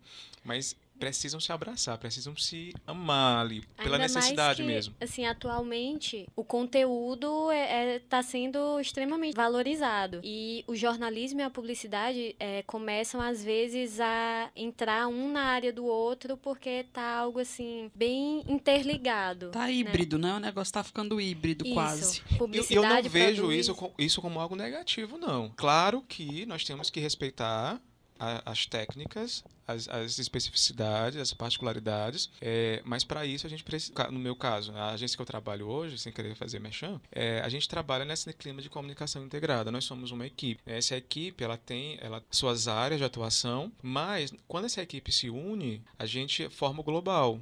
Mas 0.44 0.76
precisam 0.98 1.40
se 1.40 1.52
abraçar, 1.52 1.98
precisam 1.98 2.36
se 2.36 2.72
amar 2.86 3.44
ali, 3.44 3.62
pela 3.76 3.96
Ainda 3.96 3.98
necessidade 3.98 4.62
que, 4.62 4.68
mesmo. 4.68 4.94
Assim, 5.00 5.26
atualmente, 5.26 6.26
o 6.34 6.44
conteúdo 6.44 7.50
está 7.50 7.54
é, 7.54 7.94
é, 7.94 7.98
tá 7.98 8.22
sendo 8.22 8.80
extremamente 8.80 9.34
valorizado. 9.34 10.20
E 10.22 10.64
o 10.66 10.74
jornalismo 10.74 11.40
e 11.40 11.42
a 11.42 11.50
publicidade 11.50 12.36
é, 12.38 12.62
começam, 12.62 13.20
às 13.20 13.42
vezes, 13.42 14.00
a 14.00 14.50
entrar 14.54 15.08
um 15.08 15.30
na 15.30 15.42
área 15.42 15.72
do 15.72 15.84
outro, 15.84 16.36
porque 16.36 16.84
tá 16.92 17.18
algo, 17.18 17.38
assim, 17.38 17.90
bem 17.94 18.42
interligado. 18.48 19.50
Tá 19.50 19.70
híbrido, 19.70 20.18
né? 20.18 20.28
né? 20.28 20.36
O 20.36 20.40
negócio 20.40 20.72
tá 20.72 20.82
ficando 20.82 21.20
híbrido, 21.20 21.64
isso. 21.64 21.74
quase. 21.74 22.20
Publicidade 22.38 22.74
eu, 22.74 22.82
eu 22.82 23.02
não 23.02 23.10
vejo 23.10 23.52
isso, 23.52 23.92
isso 23.98 24.22
como 24.22 24.40
algo 24.40 24.56
negativo, 24.56 25.18
não. 25.18 25.52
Claro 25.56 26.02
que 26.02 26.46
nós 26.46 26.64
temos 26.64 26.90
que 26.90 27.00
respeitar 27.00 27.80
as 28.18 28.66
técnicas, 28.66 29.44
as, 29.66 29.88
as 29.88 30.18
especificidades, 30.18 31.20
as 31.20 31.32
particularidades, 31.32 32.30
é, 32.40 32.82
mas 32.84 33.04
para 33.04 33.24
isso 33.26 33.46
a 33.46 33.50
gente 33.50 33.64
precisa, 33.64 33.92
no 34.10 34.18
meu 34.18 34.36
caso, 34.36 34.72
a 34.72 34.90
agência 34.90 35.16
que 35.16 35.22
eu 35.22 35.26
trabalho 35.26 35.66
hoje, 35.66 35.98
sem 35.98 36.12
querer 36.12 36.34
fazer 36.34 36.58
mexão, 36.60 37.00
é, 37.10 37.40
a 37.40 37.48
gente 37.48 37.68
trabalha 37.68 38.04
nesse 38.04 38.32
clima 38.32 38.60
de 38.60 38.68
comunicação 38.68 39.24
integrada. 39.24 39.70
Nós 39.70 39.84
somos 39.84 40.10
uma 40.10 40.26
equipe. 40.26 40.60
Essa 40.66 40.96
equipe, 40.96 41.42
ela 41.42 41.56
tem 41.56 41.98
ela, 42.00 42.22
suas 42.30 42.68
áreas 42.68 42.98
de 43.00 43.04
atuação, 43.04 43.72
mas 43.82 44.32
quando 44.46 44.66
essa 44.66 44.82
equipe 44.82 45.10
se 45.12 45.30
une, 45.30 45.82
a 45.98 46.06
gente 46.06 46.48
forma 46.48 46.80
o 46.80 46.84
global. 46.84 47.40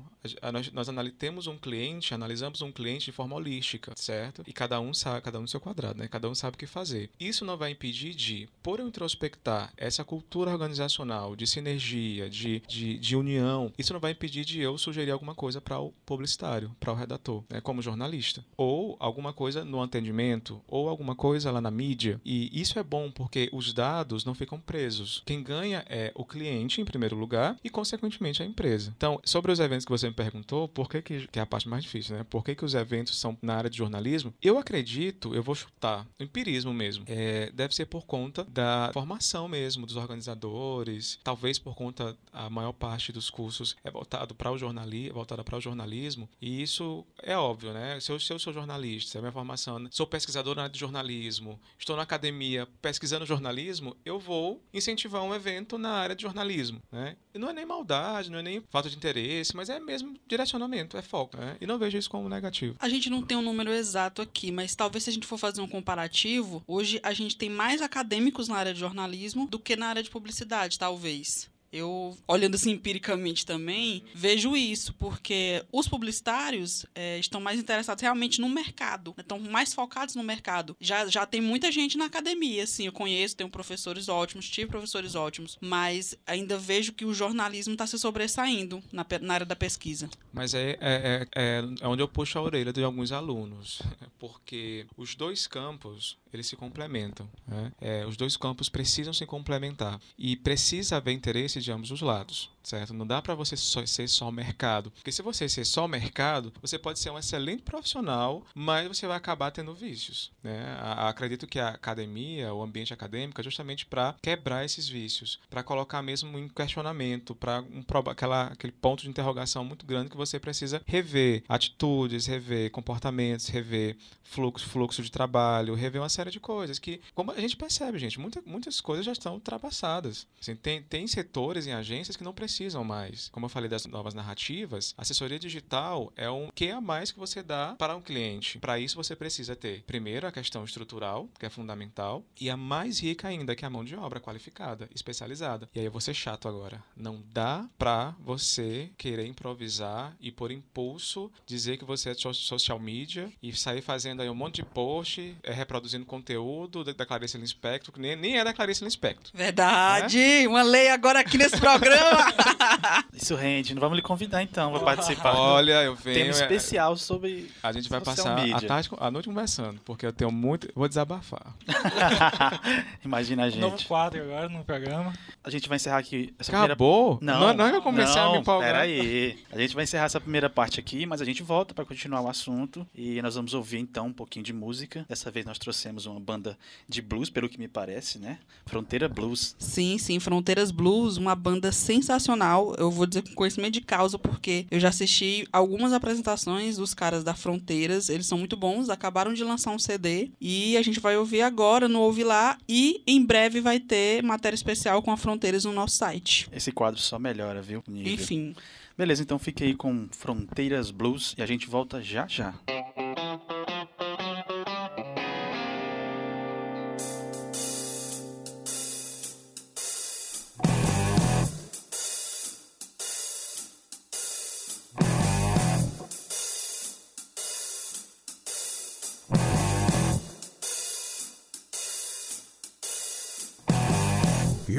Nós 0.73 0.87
temos 1.19 1.49
um 1.49 1.59
cliente, 1.59 2.15
analisamos 2.15 2.63
um 2.63 2.71
cliente 2.71 3.07
de 3.07 3.13
forma 3.13 3.35
holística, 3.35 3.93
certo? 3.97 4.45
E 4.47 4.53
cada 4.53 4.81
um 4.81 4.95
sabe, 4.95 5.21
cada 5.21 5.39
um 5.39 5.43
no 5.43 5.49
seu 5.49 5.61
quadrado, 5.61 5.99
né? 5.99 6.07
Cada 6.07 6.29
um 6.29 6.35
sabe 6.35 6.55
o 6.55 6.59
que 6.59 6.67
fazer. 6.67 7.11
Isso 7.19 7.45
não 7.45 7.57
vai 7.57 7.73
impedir 7.73 8.15
de, 8.15 8.49
por 8.63 8.79
eu 8.79 8.87
introspectar 8.87 9.73
essa 9.77 10.05
cultura 10.05 10.53
organizacional 10.53 11.35
de 11.35 11.47
sinergia 11.47 12.12
de, 12.29 12.63
de, 12.67 12.99
de 12.99 13.17
união, 13.17 13.73
isso 13.79 13.93
não 13.93 14.01
vai 14.01 14.13
impedir 14.13 14.45
de 14.45 14.61
eu 14.61 14.77
sugerir 14.79 15.11
alguma 15.11 15.35
coisa 15.35 15.61
para 15.61 15.79
o 15.79 15.93
publicitário, 16.05 16.75
para 16.79 16.93
o 16.93 16.97
redator, 16.97 17.45
né, 17.49 17.61
como 17.61 17.83
jornalista. 17.83 18.45
Ou 18.57 18.97
alguma 18.99 19.33
coisa 19.33 19.65
no 19.65 19.83
atendimento, 19.83 20.61
ou 20.67 20.89
alguma 20.89 21.15
coisa 21.15 21.51
lá 21.51 21.61
na 21.61 21.71
mídia. 21.71 22.21
E 22.25 22.51
isso 22.61 22.79
é 22.79 22.83
bom 22.83 23.11
porque 23.11 23.49
os 23.53 23.73
dados 23.73 24.25
não 24.25 24.35
ficam 24.35 24.61
presos. 24.61 25.23
Quem 25.25 25.43
ganha 25.43 25.85
é 25.89 26.13
o 26.15 26.25
cliente, 26.25 26.81
em 26.81 26.85
primeiro 26.85 27.17
lugar, 27.17 27.57
e, 27.63 27.71
consequentemente, 27.71 28.43
a 28.43 28.47
empresa. 28.47 28.93
Então, 28.97 29.21
sobre 29.25 29.53
os 29.53 29.61
eventos 29.61 29.85
que 29.85 29.93
você 29.93 30.09
me 30.09 30.15
perguntou, 30.15 30.69
por 30.69 30.89
que, 30.89 31.03
que, 31.03 31.29
que 31.29 31.39
é 31.39 31.43
a 31.43 31.47
parte 31.47 31.69
mais 31.69 31.83
difícil, 31.85 32.17
né? 32.17 32.25
Por 32.29 32.45
que, 32.45 32.55
que 32.55 32.65
os 32.65 32.75
eventos 32.75 33.19
são 33.19 33.37
na 33.43 33.55
área 33.55 33.71
de 33.71 33.79
jornalismo? 33.79 34.33
Eu 34.43 34.59
acredito, 34.59 35.35
eu 35.35 35.43
vou 35.43 35.55
chutar, 35.55 36.07
empirismo 36.19 36.73
mesmo, 36.73 37.05
é, 37.07 37.51
deve 37.53 37.75
ser 37.75 37.87
por 37.87 38.05
conta 38.05 38.45
da 38.45 38.91
formação 38.93 39.49
mesmo 39.49 39.87
dos 39.87 39.97
organizadores, 39.97 41.19
talvez 41.23 41.59
por 41.59 41.75
conta 41.75 42.02
a 42.33 42.49
maior 42.49 42.73
parte 42.73 43.13
dos 43.13 43.31
cursos 43.31 43.77
é 43.85 43.91
voltado 43.91 44.35
para 44.35 44.51
o 44.51 44.59
jornalismo, 44.59 45.15
voltada 45.15 45.45
para 45.45 45.57
o 45.57 45.61
jornalismo, 45.61 46.29
e 46.41 46.63
isso 46.63 47.05
é 47.23 47.37
óbvio, 47.37 47.73
né? 47.73 48.01
Se 48.01 48.11
eu, 48.11 48.19
se 48.19 48.33
eu 48.33 48.39
sou 48.39 48.53
jornalista, 48.53 49.13
se 49.13 49.19
é 49.19 49.21
minha 49.21 49.33
formação, 49.33 49.87
sou 49.91 50.07
pesquisador 50.07 50.57
na 50.57 50.63
área 50.63 50.73
de 50.73 50.79
jornalismo, 50.79 51.61
estou 51.79 51.97
na 51.97 52.03
academia 52.03 52.67
pesquisando 52.81 53.27
jornalismo, 53.27 53.97
eu 54.05 54.19
vou 54.19 54.63
incentivar 54.73 55.23
um 55.23 55.35
evento 55.35 55.79
na 55.79 55.93
área 55.93 56.17
de 56.17 56.23
jornalismo, 56.23 56.81
né? 56.91 57.17
E 57.35 57.39
não 57.39 57.51
é 57.51 57.53
nem 57.53 57.65
maldade, 57.65 58.31
não 58.31 58.39
é 58.39 58.43
nem 58.43 58.63
falta 58.71 58.91
de 58.91 58.97
interesse, 58.97 59.57
mas 59.57 59.69
é 59.69 59.81
mesmo 59.81 60.17
direcionamento, 60.27 60.97
é 60.97 61.03
foco, 61.03 61.37
né? 61.37 61.57
E 61.61 61.67
não 61.67 61.79
vejo 61.79 61.97
isso 61.97 62.11
como 62.11 62.29
negativo. 62.29 62.77
A 62.79 62.89
gente 62.89 63.09
não 63.09 63.23
tem 63.23 63.37
um 63.37 63.43
número 63.43 63.71
exato 63.71 64.23
aqui, 64.23 64.51
mas 64.51 64.75
talvez 64.75 65.05
se 65.05 65.11
a 65.11 65.13
gente 65.13 65.27
for 65.27 65.39
fazer 65.39 65.61
um 65.61 65.69
comparativo, 65.69 66.63
hoje 66.67 67.01
a 67.03 67.13
gente 67.13 67.37
tem 67.37 67.49
mais 67.49 67.81
acadêmicos 67.81 68.49
na 68.49 68.57
área 68.57 68.75
de 68.75 68.81
jornalismo 68.81 69.47
do 69.47 69.59
que 69.59 69.77
na 69.77 69.89
área 69.89 70.03
de 70.03 70.11
publicidade, 70.11 70.79
talvez 70.79 71.52
eu, 71.73 72.17
olhando 72.29 72.55
assim 72.55 72.71
empiricamente 72.71 73.47
também, 73.47 74.05
vejo 74.15 74.55
isso, 74.55 74.93
porque 74.95 75.65
os 75.73 75.89
publicitários 75.89 76.85
é, 76.95 77.19
estão 77.19 77.41
mais 77.41 77.59
interessados 77.59 78.03
realmente 78.03 78.41
no 78.41 78.49
mercado, 78.49 79.15
né? 79.17 79.23
estão 79.23 79.39
mais 79.39 79.73
focados 79.73 80.15
no 80.15 80.23
mercado. 80.23 80.77
Já, 80.79 81.07
já 81.09 81.25
tem 81.25 81.41
muita 81.41 81.73
gente 81.73 81.97
na 81.97 82.05
academia, 82.05 82.65
assim, 82.65 82.87
eu 82.87 82.93
conheço, 82.93 83.37
tenho 83.37 83.49
professores 83.49 84.09
ótimos, 84.09 84.49
tive 84.49 84.69
professores 84.69 85.15
ótimos, 85.15 85.57
mas 85.61 86.17
ainda 86.27 86.59
vejo 86.59 86.93
que 86.93 87.05
o 87.05 87.15
jornalismo 87.15 87.73
está 87.73 87.87
se 87.87 87.99
sobressaindo 87.99 88.83
na, 88.93 89.07
na 89.21 89.35
área 89.35 89.47
da 89.47 89.57
pesquisa. 89.57 90.11
Mas 90.33 90.53
é, 90.53 90.77
é, 90.81 91.27
é, 91.35 91.65
é 91.81 91.89
onde 91.89 92.03
eu 92.03 92.09
puxo 92.09 92.39
a 92.39 92.43
orelha 92.43 92.73
de 92.73 92.83
alguns 92.83 93.13
alunos, 93.13 93.81
porque 94.19 94.87
os 94.97 95.15
dois 95.15 95.47
campos, 95.47 96.19
eles 96.33 96.47
se 96.47 96.57
complementam. 96.57 97.29
Né? 97.47 97.73
É, 97.81 98.07
os 98.07 98.17
dois 98.17 98.37
campos 98.37 98.69
precisam 98.69 99.13
se 99.13 99.25
complementar 99.25 100.01
e 100.19 100.37
precisa 100.37 100.97
haver 100.97 101.13
interesse 101.13 101.62
de 101.65 101.73
ambos 101.73 101.91
os 101.91 102.01
lados. 102.01 102.51
Certo? 102.63 102.95
Não 102.95 103.07
dá 103.07 103.21
para 103.21 103.35
você 103.35 103.57
só, 103.57 103.85
ser 103.85 104.09
só 104.09 104.31
mercado. 104.31 104.91
Porque 104.91 105.13
se 105.13 105.23
você 105.23 105.49
ser 105.49 105.65
só 105.65 105.87
mercado, 105.89 106.53
você 106.61 106.79
pode 106.79 106.99
ser 106.99 107.11
um 107.11 107.19
excelente 107.19 107.63
profissional, 107.63 108.45
mas 108.55 108.89
você 108.89 109.07
vai 109.07 109.17
acabar 109.17 109.51
tendo 109.51 109.75
vícios, 109.75 110.31
né? 110.43 110.77
Acredito 110.81 111.47
que 111.47 111.59
a 111.59 111.71
academia, 111.71 112.53
o 112.55 112.63
ambiente 112.63 112.93
acadêmico 112.93 113.41
é 113.41 113.45
justamente 113.45 113.87
para 113.87 114.15
quebrar 114.23 114.65
esses 114.65 114.89
vícios, 114.89 115.39
para 115.51 115.63
colocar 115.63 116.03
mesmo 116.03 116.39
em 116.39 116.49
questionamento, 116.49 117.35
para 117.35 117.61
um, 117.61 117.85
aquela 118.11 118.45
aquele 118.45 118.73
ponto 118.73 119.03
de 119.03 119.09
interrogação 119.09 119.65
muito 119.65 119.87
grande 119.87 120.11
que 120.11 120.17
você 120.17 120.39
precisa 120.39 120.83
rever 120.87 121.43
atitudes, 121.49 122.27
rever 122.27 122.71
comportamentos, 122.71 123.49
rever 123.49 123.97
fluxo, 124.23 124.67
fluxo 124.69 125.03
de 125.03 125.11
trabalho, 125.11 125.75
rever 125.75 126.01
uma 126.01 126.09
série 126.09 126.31
de 126.31 126.41
coisas 126.41 126.79
que, 126.79 127.01
como 127.15 127.33
a 127.33 127.41
gente 127.41 127.57
percebe, 127.57 127.99
gente, 127.99 128.19
muita, 128.19 128.43
muitas 128.47 128.81
coisas 128.81 129.05
já 129.05 129.13
estão 129.13 129.35
ultrapassadas. 129.35 130.27
Assim, 130.41 130.57
tem, 130.57 130.83
tem 130.83 131.07
setores 131.07 131.67
em 131.67 131.73
agências 131.73 132.17
que 132.17 132.25
não 132.25 132.33
precisam 132.33 132.52
mais. 132.85 133.29
Como 133.29 133.47
eu 133.47 133.51
falei 133.51 133.69
das 133.69 133.87
novas 133.87 134.15
narrativas, 134.15 134.95
assessoria 134.97 135.39
digital 135.39 136.13
é 136.17 136.31
um 136.31 136.49
que 136.55 136.71
a 136.71 136.81
mais 136.81 137.11
que 137.11 137.19
você 137.19 137.43
dá 137.43 137.75
para 137.79 137.97
um 137.97 138.01
cliente. 138.01 138.59
Para 138.59 138.79
isso 138.79 138.97
você 138.97 139.15
precisa 139.17 139.57
ter, 139.57 139.83
primeiro, 139.83 140.27
a 140.27 140.33
questão 140.33 140.65
estrutural, 140.65 141.29
que 141.39 141.47
é 141.47 141.51
fundamental, 141.51 142.25
e 142.41 142.51
a 142.51 142.57
mais 142.57 143.01
rica 143.01 143.29
ainda, 143.29 143.55
que 143.55 143.65
é 143.65 143.69
a 143.69 143.71
mão 143.71 143.85
de 143.85 143.97
obra 143.97 144.21
qualificada, 144.21 144.89
especializada. 144.95 145.69
E 145.75 145.81
aí 145.81 145.87
eu 145.87 145.91
vou 145.91 146.01
ser 146.01 146.15
chato 146.15 146.49
agora. 146.49 146.83
Não 146.97 147.23
dá 147.33 147.69
para 147.79 148.15
você 148.21 148.91
querer 148.97 149.27
improvisar 149.27 150.17
e 150.21 150.31
por 150.31 150.51
impulso 150.51 151.31
dizer 151.47 151.77
que 151.77 151.85
você 151.85 152.11
é 152.11 152.15
social 152.15 152.79
media 152.79 153.33
e 153.43 153.53
sair 153.55 153.83
fazendo 153.83 154.23
aí 154.23 154.31
um 154.31 154.35
monte 154.35 154.57
de 154.57 154.65
post, 154.65 155.37
é, 155.43 155.53
reproduzindo 155.53 156.05
conteúdo 156.07 156.85
da, 156.85 156.93
da 156.93 157.07
Clarice 157.07 157.39
Lispector, 157.39 157.93
que 157.93 158.01
nem, 158.01 158.17
nem 158.17 158.39
é 158.39 158.45
da 158.45 158.53
Clarice 158.53 158.85
Lispector. 158.85 159.31
Verdade! 159.35 160.19
Né? 160.19 160.49
Uma 160.49 160.63
lei 160.63 160.89
agora 160.89 161.21
aqui 161.21 161.39
nesse 161.39 161.59
programa! 161.59 162.33
Isso 163.13 163.35
rende. 163.35 163.75
Não 163.75 163.81
vamos 163.81 163.97
lhe 163.97 164.03
convidar 164.03 164.43
então 164.43 164.73
para 164.73 164.81
participar. 164.81 165.35
Olha, 165.35 165.83
eu 165.83 165.95
venho. 165.95 166.17
Tem 166.17 166.27
um 166.27 166.31
especial 166.31 166.97
sobre. 166.97 167.51
A 167.63 167.73
gente 167.73 167.89
vai 167.89 168.01
passar 168.01 168.39
a, 168.39 168.61
tarde, 168.61 168.89
a 168.99 169.11
noite 169.11 169.29
conversando, 169.29 169.81
porque 169.85 170.07
eu 170.07 170.13
tenho 170.13 170.31
muito. 170.31 170.69
Vou 170.75 170.89
desabafar. 170.89 171.55
Imagina 173.05 173.45
a 173.45 173.51
gente. 173.51 173.61
Novo 173.61 173.83
quadro 173.87 174.23
agora 174.23 174.49
no 174.49 174.65
programa. 174.65 175.13
A 175.45 175.51
gente 175.51 175.69
vai 175.69 175.77
encerrar 175.77 175.99
aqui. 175.99 176.35
Essa 176.39 176.53
Acabou? 176.57 177.17
Primeira... 177.17 177.41
Não, 177.41 177.55
não, 177.55 177.67
é 177.67 177.71
que 177.71 177.77
eu 177.77 177.83
comecei 177.83 178.17
não, 178.17 178.31
a 178.31 178.33
me 178.33 178.39
empolgar. 178.39 178.73
Peraí. 178.73 179.39
A 179.51 179.59
gente 179.59 179.75
vai 179.75 179.85
encerrar 179.85 180.05
essa 180.05 180.21
primeira 180.21 180.51
parte 180.51 180.81
aqui, 180.81 181.07
mas 181.07 181.21
a 181.21 181.25
gente 181.25 181.43
volta 181.43 181.75
para 181.75 181.85
continuar 181.85 182.21
o 182.23 182.29
assunto. 182.29 182.87
E 182.95 183.21
nós 183.23 183.35
vamos 183.35 183.55
ouvir 183.55 183.79
então 183.79 184.07
um 184.07 184.13
pouquinho 184.13 184.45
de 184.45 184.53
música. 184.53 185.05
Dessa 185.09 185.31
vez 185.31 185.47
nós 185.47 185.59
trouxemos 185.59 186.07
uma 186.07 186.21
banda 186.21 186.59
de 186.89 187.01
blues, 187.01 187.31
pelo 187.31 187.49
que 187.49 187.59
me 187.59 187.69
parece, 187.69 188.19
né? 188.19 188.39
Fronteira 188.67 189.09
Blues. 189.09 189.55
Sim, 189.59 189.99
sim, 189.99 190.19
Fronteiras 190.19 190.71
Blues, 190.71 191.17
uma 191.17 191.35
banda 191.35 191.71
sensacional. 191.73 192.32
Eu 192.79 192.91
vou 192.91 193.07
dizer 193.07 193.23
com 193.23 193.35
conhecimento 193.35 193.75
de 193.75 193.81
causa, 193.81 194.19
porque 194.19 194.67
eu 194.71 194.81
já 194.81 194.89
assisti 194.89 195.47
algumas 195.53 195.93
apresentações 195.93 196.77
dos 196.77 196.95
caras 196.95 197.25
da 197.25 197.35
Fronteiras. 197.35 198.09
Eles 198.09 198.27
são 198.27 198.39
muito 198.39 198.57
bons, 198.57 198.89
acabaram 198.91 199.33
de 199.33 199.45
lançar 199.45 199.71
um 199.71 199.79
CD 199.79 200.31
e 200.41 200.77
a 200.77 200.83
gente 200.83 201.01
vai 201.01 201.17
ouvir 201.17 201.43
agora 201.43 201.89
no 201.89 202.01
Ouve 202.01 202.25
Lá. 202.25 202.59
E 202.69 203.03
em 203.07 203.25
breve 203.25 203.61
vai 203.61 203.79
ter 203.79 204.23
matéria 204.23 204.55
especial 204.55 205.03
com 205.03 205.11
a 205.11 205.17
Fronteiras 205.17 205.65
no 205.65 205.73
nosso 205.73 205.97
site. 205.97 206.49
Esse 206.53 206.73
quadro 206.73 207.01
só 207.01 207.19
melhora, 207.19 207.63
viu? 207.63 207.83
Nível. 207.87 208.13
Enfim. 208.13 208.55
Beleza, 208.97 209.23
então 209.23 209.39
fique 209.39 209.65
aí 209.65 209.75
com 209.75 210.07
Fronteiras 210.11 210.91
Blues 210.91 211.35
e 211.39 211.43
a 211.43 211.47
gente 211.47 211.67
volta 211.67 212.01
já 212.01 212.27
já. 212.27 212.55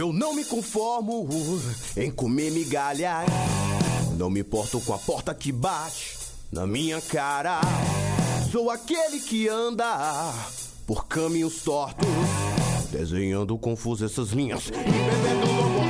Eu 0.04 0.12
não 0.12 0.36
me 0.36 0.44
conformo 0.44 1.26
em 1.96 2.12
comer 2.12 2.52
migalhas. 2.52 3.26
Não 4.18 4.30
me 4.30 4.42
importo 4.42 4.82
com 4.82 4.94
a 4.94 4.98
porta 4.98 5.34
que 5.34 5.50
bate 5.50 6.18
na 6.52 6.68
minha 6.68 7.00
cara. 7.00 7.62
Sou 8.52 8.70
aquele 8.70 9.22
que 9.22 9.48
anda 9.48 10.34
por 10.86 11.08
caminhos 11.08 11.62
tortos, 11.62 12.06
desenhando 12.92 13.58
confuso 13.58 14.04
essas 14.04 14.32
linhas 14.32 14.68
e 14.68 14.72
bebendo 14.72 15.83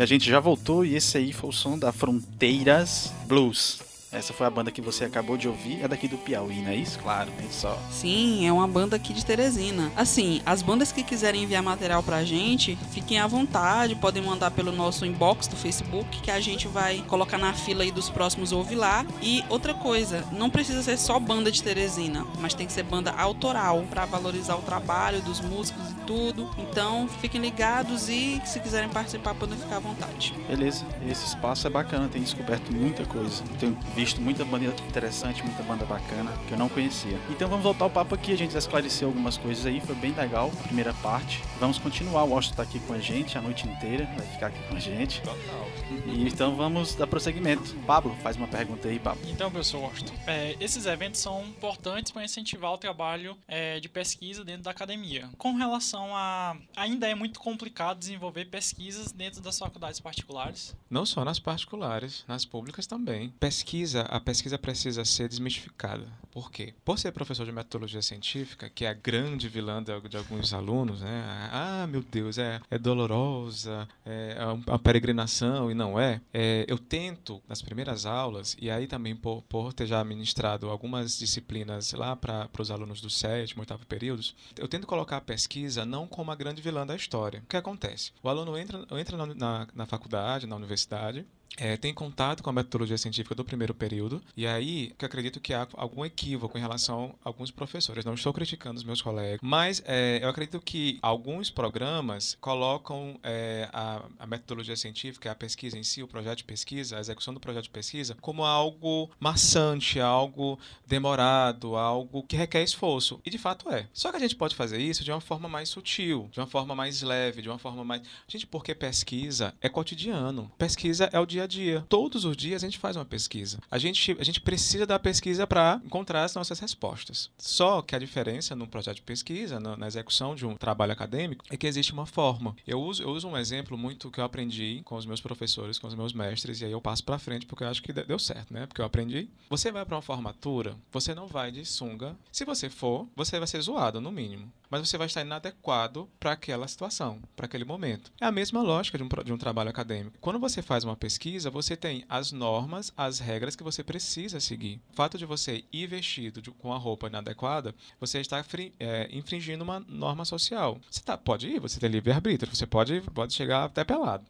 e 0.00 0.02
a 0.02 0.06
gente 0.06 0.30
já 0.30 0.40
voltou 0.40 0.82
e 0.82 0.96
esse 0.96 1.18
aí 1.18 1.30
foi 1.30 1.50
o 1.50 1.52
som 1.52 1.78
da 1.78 1.92
Fronteiras 1.92 3.12
Blues. 3.26 3.80
Essa 4.10 4.32
foi 4.32 4.44
a 4.44 4.50
banda 4.50 4.72
que 4.72 4.80
você 4.80 5.04
acabou 5.04 5.36
de 5.36 5.46
ouvir, 5.46 5.84
é 5.84 5.86
daqui 5.86 6.08
do 6.08 6.18
Piauí, 6.18 6.62
não 6.62 6.70
é 6.70 6.74
isso? 6.74 6.98
Claro, 6.98 7.30
nem 7.38 7.48
só. 7.48 7.78
Sim, 7.92 8.44
é 8.44 8.52
uma 8.52 8.66
banda 8.66 8.96
aqui 8.96 9.12
de 9.12 9.24
Teresina. 9.24 9.92
Assim, 9.94 10.42
as 10.44 10.62
bandas 10.62 10.90
que 10.90 11.04
quiserem 11.04 11.44
enviar 11.44 11.62
material 11.62 12.02
pra 12.02 12.24
gente, 12.24 12.76
fiquem 12.90 13.20
à 13.20 13.26
vontade, 13.28 13.94
podem 13.94 14.20
mandar 14.20 14.50
pelo 14.50 14.72
nosso 14.72 15.06
inbox 15.06 15.46
do 15.46 15.54
Facebook, 15.54 16.22
que 16.22 16.30
a 16.30 16.40
gente 16.40 16.66
vai 16.66 17.04
colocar 17.06 17.38
na 17.38 17.52
fila 17.52 17.84
aí 17.84 17.92
dos 17.92 18.10
próximos 18.10 18.50
Ouve 18.50 18.74
Lá. 18.74 19.06
E 19.22 19.44
outra 19.48 19.74
coisa, 19.74 20.24
não 20.32 20.50
precisa 20.50 20.82
ser 20.82 20.98
só 20.98 21.20
banda 21.20 21.52
de 21.52 21.62
Teresina, 21.62 22.26
mas 22.40 22.52
tem 22.52 22.66
que 22.66 22.72
ser 22.72 22.82
banda 22.82 23.12
autoral, 23.12 23.84
pra 23.88 24.06
valorizar 24.06 24.56
o 24.56 24.62
trabalho 24.62 25.20
dos 25.20 25.40
músicos 25.40 25.89
tudo. 26.10 26.50
Então, 26.58 27.06
fiquem 27.06 27.40
ligados 27.40 28.08
e 28.08 28.42
se 28.44 28.58
quiserem 28.58 28.88
participar, 28.88 29.32
podem 29.32 29.56
ficar 29.56 29.76
à 29.76 29.78
vontade. 29.78 30.34
Beleza, 30.48 30.84
esse 31.08 31.24
espaço 31.24 31.68
é 31.68 31.70
bacana, 31.70 32.08
tem 32.08 32.20
descoberto 32.20 32.72
muita 32.72 33.06
coisa. 33.06 33.44
Tenho 33.60 33.78
visto 33.94 34.20
muita 34.20 34.44
banda 34.44 34.64
interessante, 34.88 35.40
muita 35.44 35.62
banda 35.62 35.84
bacana 35.84 36.32
que 36.48 36.52
eu 36.52 36.58
não 36.58 36.68
conhecia. 36.68 37.16
Então 37.30 37.48
vamos 37.48 37.62
voltar 37.62 37.84
ao 37.84 37.90
papo 37.90 38.16
aqui, 38.16 38.32
a 38.32 38.36
gente 38.36 38.52
já 38.52 38.58
esclareceu 38.58 39.06
algumas 39.06 39.36
coisas 39.36 39.64
aí, 39.64 39.80
foi 39.80 39.94
bem 39.94 40.12
legal, 40.12 40.50
primeira 40.64 40.92
parte. 40.94 41.40
Vamos 41.60 41.78
continuar, 41.78 42.24
o 42.24 42.34
Austin 42.34 42.54
tá 42.54 42.64
aqui 42.64 42.80
com 42.80 42.92
a 42.92 42.98
gente 42.98 43.38
a 43.38 43.40
noite 43.40 43.68
inteira, 43.68 44.04
vai 44.16 44.26
ficar 44.26 44.48
aqui 44.48 44.58
com 44.68 44.74
a 44.74 44.80
gente. 44.80 45.20
Total. 45.22 45.68
E 46.06 46.26
então 46.26 46.56
vamos 46.56 46.96
dar 46.96 47.06
prosseguimento. 47.06 47.72
Pablo, 47.86 48.16
faz 48.20 48.36
uma 48.36 48.48
pergunta 48.48 48.88
aí, 48.88 48.98
Pablo. 48.98 49.22
Então, 49.28 49.48
professor 49.48 49.80
Washington, 49.80 50.14
é, 50.26 50.56
esses 50.60 50.86
eventos 50.86 51.20
são 51.20 51.44
importantes 51.44 52.10
para 52.10 52.24
incentivar 52.24 52.72
o 52.72 52.78
trabalho 52.78 53.36
é, 53.46 53.78
de 53.78 53.88
pesquisa 53.88 54.44
dentro 54.44 54.62
da 54.62 54.72
academia. 54.72 55.28
Com 55.38 55.54
relação 55.54 55.99
a. 56.16 56.56
Ainda 56.76 57.08
é 57.08 57.14
muito 57.14 57.40
complicado 57.40 57.98
desenvolver 57.98 58.46
pesquisas 58.46 59.12
dentro 59.12 59.40
das 59.40 59.58
faculdades 59.58 60.00
particulares. 60.00 60.74
Não 60.88 61.04
só 61.06 61.24
nas 61.24 61.38
particulares, 61.38 62.24
nas 62.26 62.44
públicas 62.44 62.86
também. 62.86 63.30
Pesquisa, 63.40 64.02
a 64.02 64.20
pesquisa 64.20 64.58
precisa 64.58 65.04
ser 65.04 65.28
desmistificada. 65.28 66.06
Por 66.30 66.50
quê? 66.50 66.74
Por 66.84 66.98
ser 66.98 67.10
professor 67.12 67.44
de 67.44 67.52
metodologia 67.52 68.00
científica, 68.02 68.70
que 68.70 68.84
é 68.84 68.88
a 68.88 68.94
grande 68.94 69.48
vilã 69.48 69.82
de, 69.82 70.08
de 70.08 70.16
alguns 70.16 70.52
alunos, 70.52 71.00
né? 71.00 71.48
Ah, 71.50 71.86
meu 71.88 72.02
Deus, 72.02 72.38
é, 72.38 72.60
é 72.70 72.78
dolorosa, 72.78 73.88
é 74.06 74.36
uma 74.66 74.78
peregrinação, 74.78 75.70
e 75.70 75.74
não 75.74 75.98
é. 75.98 76.20
é 76.32 76.64
eu 76.68 76.78
tento, 76.78 77.42
nas 77.48 77.60
primeiras 77.60 78.06
aulas, 78.06 78.56
e 78.60 78.70
aí 78.70 78.86
também 78.86 79.16
por, 79.16 79.42
por 79.42 79.72
ter 79.72 79.86
já 79.86 80.02
ministrado 80.04 80.70
algumas 80.70 81.18
disciplinas 81.18 81.92
lá 81.92 82.14
para 82.14 82.48
os 82.58 82.70
alunos 82.70 83.00
do 83.00 83.10
sétimo, 83.10 83.62
oitavo 83.62 83.84
períodos, 83.86 84.34
eu 84.56 84.68
tento 84.68 84.86
colocar 84.86 85.16
a 85.16 85.20
pesquisa 85.20 85.79
não 85.84 86.06
como 86.06 86.30
a 86.30 86.36
grande 86.36 86.62
vilã 86.62 86.86
da 86.86 86.96
história. 86.96 87.40
O 87.44 87.46
que 87.46 87.56
acontece? 87.56 88.12
O 88.22 88.28
aluno 88.28 88.56
entra, 88.56 88.86
entra 88.92 89.16
na, 89.16 89.26
na, 89.26 89.68
na 89.74 89.86
faculdade, 89.86 90.46
na 90.46 90.56
universidade, 90.56 91.26
é, 91.56 91.76
tem 91.76 91.92
contato 91.92 92.42
com 92.42 92.50
a 92.50 92.52
metodologia 92.52 92.96
científica 92.96 93.34
do 93.34 93.44
primeiro 93.44 93.74
período, 93.74 94.22
e 94.36 94.46
aí 94.46 94.94
que 94.98 95.04
acredito 95.04 95.40
que 95.40 95.52
há 95.52 95.66
algum 95.74 96.04
equívoco 96.04 96.56
em 96.56 96.60
relação 96.60 97.14
a 97.24 97.28
alguns 97.28 97.50
professores. 97.50 98.04
Não 98.04 98.14
estou 98.14 98.32
criticando 98.32 98.78
os 98.78 98.84
meus 98.84 99.02
colegas, 99.02 99.40
mas 99.42 99.82
é, 99.86 100.20
eu 100.22 100.28
acredito 100.28 100.60
que 100.60 100.98
alguns 101.02 101.50
programas 101.50 102.36
colocam 102.40 103.18
é, 103.22 103.68
a, 103.72 104.02
a, 104.18 104.26
metodologia 104.26 104.76
científica, 104.76 105.30
a 105.30 105.34
pesquisa 105.34 105.78
em 105.78 105.82
si, 105.82 106.02
o 106.02 106.08
projeto 106.08 106.38
de 106.38 106.44
pesquisa, 106.44 106.96
a 106.96 107.00
execução 107.00 107.34
do 107.34 107.40
projeto 107.40 107.64
de 107.64 107.70
pesquisa, 107.70 108.16
como 108.20 108.44
algo 108.44 109.10
maçante, 109.18 110.00
algo 110.00 110.58
demorado, 110.86 111.76
algo 111.76 112.22
que 112.22 112.36
requer 112.36 112.62
esforço. 112.62 113.20
E 113.24 113.30
de 113.30 113.38
fato 113.38 113.70
é. 113.70 113.86
Só 113.92 114.10
que 114.10 114.16
a 114.16 114.20
gente 114.20 114.36
pode 114.36 114.54
fazer 114.54 114.78
isso 114.78 115.04
de 115.04 115.10
uma 115.10 115.20
forma 115.20 115.48
mais 115.48 115.68
sutil, 115.68 116.28
de 116.32 116.40
uma 116.40 116.46
forma 116.46 116.74
mais 116.74 117.02
leve, 117.02 117.42
de 117.42 117.48
uma 117.48 117.58
forma 117.58 117.84
mais. 117.84 118.02
Gente, 118.26 118.46
porque 118.46 118.74
pesquisa 118.74 119.54
é 119.60 119.68
cotidiano. 119.68 120.50
Pesquisa 120.56 121.10
é 121.12 121.18
o 121.18 121.26
dia 121.26 121.39
dia 121.40 121.44
a 121.44 121.46
dia. 121.46 121.86
Todos 121.88 122.24
os 122.24 122.36
dias 122.36 122.62
a 122.62 122.66
gente 122.66 122.78
faz 122.78 122.96
uma 122.96 123.04
pesquisa. 123.04 123.58
A 123.70 123.78
gente, 123.78 124.16
a 124.18 124.24
gente 124.24 124.40
precisa 124.40 124.86
da 124.86 124.98
pesquisa 124.98 125.46
para 125.46 125.80
encontrar 125.84 126.24
as 126.24 126.34
nossas 126.34 126.58
respostas. 126.58 127.30
Só 127.38 127.82
que 127.82 127.94
a 127.94 127.98
diferença 127.98 128.54
no 128.54 128.66
projeto 128.66 128.96
de 128.96 129.02
pesquisa, 129.02 129.58
na, 129.58 129.76
na, 129.76 129.86
execução 129.86 130.34
de 130.34 130.46
um 130.46 130.56
trabalho 130.56 130.92
acadêmico, 130.92 131.44
é 131.50 131.56
que 131.56 131.66
existe 131.66 131.92
uma 131.92 132.06
forma. 132.06 132.54
Eu 132.66 132.80
uso, 132.80 133.02
eu 133.02 133.10
uso 133.10 133.28
um 133.28 133.36
exemplo 133.36 133.76
muito 133.76 134.10
que 134.10 134.20
eu 134.20 134.24
aprendi 134.24 134.82
com 134.84 134.96
os 134.96 135.06
meus 135.06 135.20
professores, 135.20 135.78
com 135.78 135.86
os 135.86 135.94
meus 135.94 136.12
mestres, 136.12 136.60
e 136.60 136.64
aí 136.64 136.72
eu 136.72 136.80
passo 136.80 137.04
para 137.04 137.18
frente 137.18 137.46
porque 137.46 137.64
eu 137.64 137.68
acho 137.68 137.82
que 137.82 137.92
deu 137.92 138.18
certo, 138.18 138.52
né? 138.52 138.66
Porque 138.66 138.80
eu 138.80 138.84
aprendi. 138.84 139.28
Você 139.48 139.72
vai 139.72 139.84
para 139.84 139.96
uma 139.96 140.02
formatura, 140.02 140.76
você 140.92 141.14
não 141.14 141.26
vai 141.26 141.50
de 141.50 141.64
sunga. 141.64 142.16
Se 142.30 142.44
você 142.44 142.68
for, 142.68 143.08
você 143.16 143.38
vai 143.38 143.46
ser 143.46 143.60
zoado, 143.60 144.00
no 144.00 144.10
mínimo 144.10 144.52
mas 144.70 144.88
você 144.88 144.96
vai 144.96 145.08
estar 145.08 145.22
inadequado 145.22 146.08
para 146.18 146.32
aquela 146.32 146.68
situação, 146.68 147.20
para 147.34 147.46
aquele 147.46 147.64
momento. 147.64 148.12
É 148.20 148.24
a 148.24 148.32
mesma 148.32 148.62
lógica 148.62 148.96
de 148.96 149.04
um, 149.04 149.08
de 149.24 149.32
um 149.32 149.38
trabalho 149.38 149.68
acadêmico. 149.68 150.16
Quando 150.20 150.38
você 150.38 150.62
faz 150.62 150.84
uma 150.84 150.96
pesquisa, 150.96 151.50
você 151.50 151.76
tem 151.76 152.04
as 152.08 152.30
normas, 152.30 152.92
as 152.96 153.18
regras 153.18 153.56
que 153.56 153.64
você 153.64 153.82
precisa 153.82 154.38
seguir. 154.38 154.80
O 154.92 154.94
fato 154.94 155.18
de 155.18 155.26
você 155.26 155.64
ir 155.72 155.88
vestido 155.88 156.40
de, 156.40 156.50
com 156.52 156.72
a 156.72 156.78
roupa 156.78 157.08
inadequada, 157.08 157.74
você 157.98 158.20
está 158.20 158.42
é, 158.78 159.08
infringindo 159.12 159.64
uma 159.64 159.80
norma 159.80 160.24
social. 160.24 160.78
Você 160.88 161.02
tá, 161.02 161.18
pode 161.18 161.48
ir, 161.48 161.58
você 161.58 161.80
tem 161.80 161.90
livre-arbítrio, 161.90 162.54
você 162.54 162.66
pode, 162.66 163.00
pode 163.12 163.34
chegar 163.34 163.64
até 163.64 163.82
pelado. 163.82 164.24